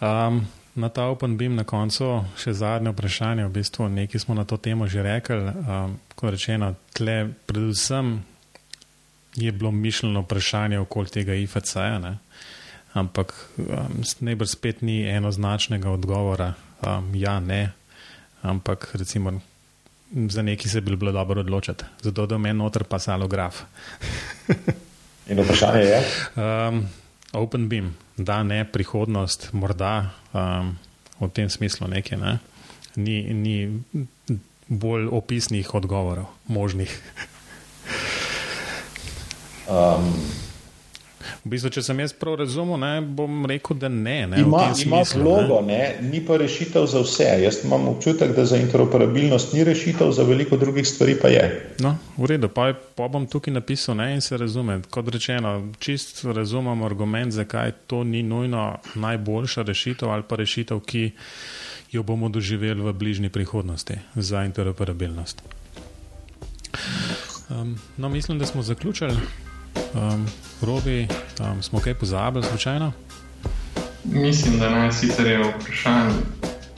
Um, 0.00 0.46
na 0.74 0.88
ta 0.88 1.04
Open 1.04 1.36
Beam 1.36 1.54
na 1.54 1.64
koncu 1.64 2.24
še 2.38 2.52
zadnje 2.52 2.90
vprašanje. 2.90 3.46
V 3.46 3.52
bistvu 3.52 3.88
nekaj 3.88 4.20
smo 4.20 4.34
na 4.34 4.44
to 4.44 4.56
temo 4.56 4.86
že 4.86 5.02
rekli. 5.02 5.38
Um, 5.38 5.98
kot 6.14 6.30
rečeno, 6.30 6.74
tle 6.92 7.32
predvsem 7.46 8.22
je 9.34 9.52
bilo 9.52 9.70
mišljeno 9.70 10.20
vprašanje 10.20 10.78
okoli 10.78 11.06
tega 11.08 11.34
IFC-ja 11.34 12.18
ampak 12.98 13.34
um, 13.58 14.02
najbrž 14.20 14.48
spet 14.48 14.82
ni 14.82 15.04
enoznačnega 15.04 15.90
odgovora, 15.90 16.54
um, 16.82 17.14
ja, 17.14 17.40
ne, 17.40 17.72
ampak 18.42 18.90
recimo 18.94 19.40
za 20.10 20.42
neki 20.42 20.68
se 20.68 20.80
bi 20.80 20.96
bilo 20.96 21.12
dobro 21.12 21.40
odločiti, 21.40 21.84
zato 22.02 22.26
da 22.26 22.38
meni 22.38 22.58
noter 22.58 22.84
pasalo 22.84 23.28
graf. 23.28 23.60
In 25.28 25.40
vprašanje 25.40 25.80
je? 25.80 26.02
Um, 26.36 26.86
open 27.32 27.68
beam, 27.68 27.96
da 28.16 28.42
ne, 28.42 28.64
prihodnost, 28.64 29.52
morda 29.52 30.10
um, 30.32 30.76
v 31.20 31.28
tem 31.32 31.50
smislu 31.50 31.88
nekaj, 31.88 32.18
ne. 32.18 32.38
Ni, 32.96 33.34
ni 33.34 33.82
bolj 34.68 35.08
opisnih 35.12 35.74
odgovorov, 35.74 36.26
možnih. 36.46 37.00
um, 39.68 40.12
V 41.44 41.52
bistvu, 41.52 41.70
če 41.76 41.82
sem 41.82 42.00
jaz 42.00 42.12
prav 42.16 42.38
razumel, 42.40 42.78
ne, 42.82 42.92
bom 43.02 43.46
rekel, 43.48 43.76
da 43.78 43.88
ne. 43.88 44.26
ne 44.26 44.40
ima 44.42 44.68
ima 44.84 45.02
vlogo, 45.14 45.60
ni 46.00 46.20
pa 46.26 46.36
rešitev 46.36 46.86
za 46.86 47.02
vse. 47.04 47.28
Jaz 47.42 47.60
imam 47.64 47.88
občutek, 47.88 48.34
da 48.36 48.44
za 48.44 48.56
interoperabilnost 48.56 49.52
ni 49.52 49.64
rešitev, 49.64 50.12
za 50.12 50.22
veliko 50.22 50.56
drugih 50.56 50.88
stvari 50.88 51.16
pa 51.22 51.28
je. 51.28 51.44
No, 51.84 51.96
v 52.16 52.30
redu, 52.32 52.48
pa, 52.48 52.72
pa 52.94 53.08
bom 53.08 53.26
tukaj 53.26 53.54
napisal 53.54 53.96
ne, 53.96 54.12
in 54.14 54.24
se 54.24 54.36
razume. 54.36 54.80
Kot 54.90 55.08
rečeno, 55.14 55.54
čist 55.78 56.24
razumem 56.24 56.82
argument, 56.82 57.32
zakaj 57.32 57.72
to 57.86 58.04
ni 58.04 58.22
nujno 58.22 58.78
najboljša 58.94 59.62
rešitev 59.62 60.10
ali 60.10 60.26
pa 60.28 60.36
rešitev, 60.36 60.80
ki 60.80 61.10
jo 61.92 62.02
bomo 62.02 62.28
doživeli 62.28 62.82
v 62.82 62.92
bližnji 62.92 63.28
prihodnosti 63.28 63.94
za 64.14 64.44
interoperabilnost. 64.44 65.42
Um, 67.48 67.78
no, 67.96 68.08
mislim, 68.08 68.38
da 68.38 68.46
smo 68.46 68.62
zaključili. 68.62 69.16
Um, 69.94 70.26
Robi, 70.62 71.08
um, 71.40 71.62
smo 71.62 71.80
kaj 71.80 71.94
pozabili, 71.94 72.44
slučajno? 72.44 72.92
Mislim, 74.04 74.58
da 74.58 74.70
naj 74.70 74.92
sicer 74.92 75.26
je 75.26 75.38
vprašanje, 75.38 76.14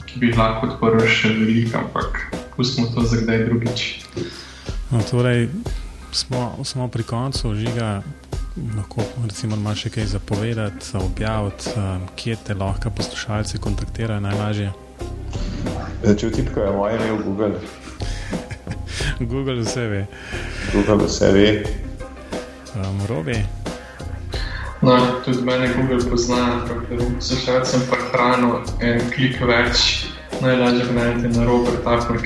ki 0.05 0.19
bi 0.19 0.33
lahko 0.33 0.67
odprl 0.67 1.07
še 1.07 1.29
veliko, 1.33 1.77
ampak 1.77 2.19
pustimo 2.55 2.87
to 2.95 3.01
za 3.01 3.21
kdaj 3.21 3.45
drugič. 3.45 4.05
No, 4.91 5.01
torej, 5.11 5.49
smo, 6.11 6.59
smo 6.63 6.87
pri 6.87 7.03
koncu 7.03 7.55
žiga. 7.55 8.01
Lahko 8.75 9.03
recimo 9.23 9.55
imaš 9.55 9.85
še 9.85 9.89
kaj 9.89 10.05
zapovedati, 10.11 10.97
objaviti, 10.99 11.71
um, 11.79 12.03
kje 12.15 12.35
te 12.45 12.53
lahko 12.53 12.91
poslušalci 12.91 13.61
kontaktirajo 13.63 14.19
najlažje. 14.19 14.73
Če 16.03 16.27
vtipkajo 16.33 16.73
moje 16.75 16.99
ime 16.99 17.13
v 17.15 17.23
Google. 17.23 17.53
Google 19.31 19.61
vse 19.63 19.87
ve. 19.87 20.03
Google 20.73 21.07
vse 21.07 21.31
ve 21.31 21.47
um, 22.75 23.05
robi. 23.09 23.37
No, 24.81 24.97
tudi 25.25 25.41
mene 25.45 25.67
Google 25.75 26.09
pozna, 26.09 26.65
ker 26.65 27.03
so 27.21 27.37
še 27.37 27.59
več 27.59 27.67
sem 27.69 27.83
prehranil 27.89 28.63
en 28.81 29.03
klik 29.13 29.37
več, 29.45 30.07
najlažje 30.41 30.87
ga 30.87 30.95
najdete 30.97 31.29
na 31.35 31.45
robert.com. 31.45 32.17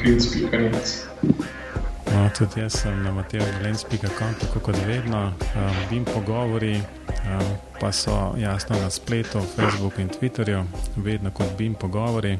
No, 2.13 2.21
tudi 2.37 2.61
jaz 2.61 2.77
sem 2.79 3.03
na 3.03 3.11
mateju.com, 3.11 4.37
tako 4.39 4.63
kot 4.69 4.79
vedno, 4.87 5.25
um, 5.35 5.81
bim 5.89 6.07
pogovori, 6.07 6.77
um, 6.79 7.51
pa 7.81 7.91
so 7.91 8.15
jasno 8.39 8.79
na 8.79 8.89
spletu, 8.89 9.43
Facebooku 9.57 10.01
in 10.01 10.09
Twitterju, 10.13 10.63
vedno 10.95 11.35
kot 11.35 11.57
bim 11.59 11.75
pogovori. 11.75 12.37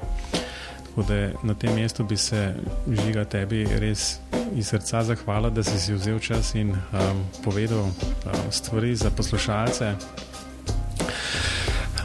Tako 0.96 1.08
da 1.08 1.30
na 1.44 1.54
tem 1.54 1.76
mestu 1.76 2.04
bi 2.04 2.18
se 2.18 2.54
žiga 2.88 3.26
tebi 3.26 3.68
res 3.80 4.20
iz 4.56 4.68
srca 4.68 5.04
zahvalil, 5.04 5.50
da 5.52 5.64
si, 5.64 5.80
si 5.80 5.94
vzel 5.94 6.20
čas 6.20 6.54
in 6.56 6.72
um, 6.72 6.78
povedal 7.44 7.80
um, 7.80 7.92
stvari 8.52 8.96
za 8.96 9.10
poslušalce. 9.10 9.92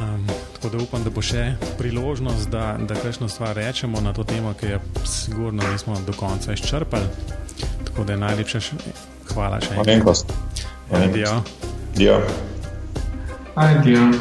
Um, 0.01 0.27
tako 0.55 0.77
da 0.77 0.83
upam, 0.83 1.05
da 1.05 1.11
bo 1.11 1.23
še 1.23 1.55
priložnost, 1.79 2.51
da, 2.51 2.75
da 2.83 2.99
kakšno 2.99 3.29
stvar 3.29 3.55
rečemo 3.57 4.01
na 4.01 4.13
to 4.13 4.25
temo, 4.25 4.55
ki 4.59 4.67
je 4.67 4.81
sigurno 5.07 5.63
nismo 5.73 5.95
do 6.07 6.13
konca 6.13 6.53
izčrpali. 6.53 7.07
Tako 7.85 8.05
da 8.05 8.13
je 8.13 8.19
najlepša 8.19 8.61
hvala 9.35 9.61
še 9.61 9.79
enkrat. 9.87 10.35
Adijo. 10.91 11.43
Adijo. 11.95 12.23
Adijo. 13.55 14.13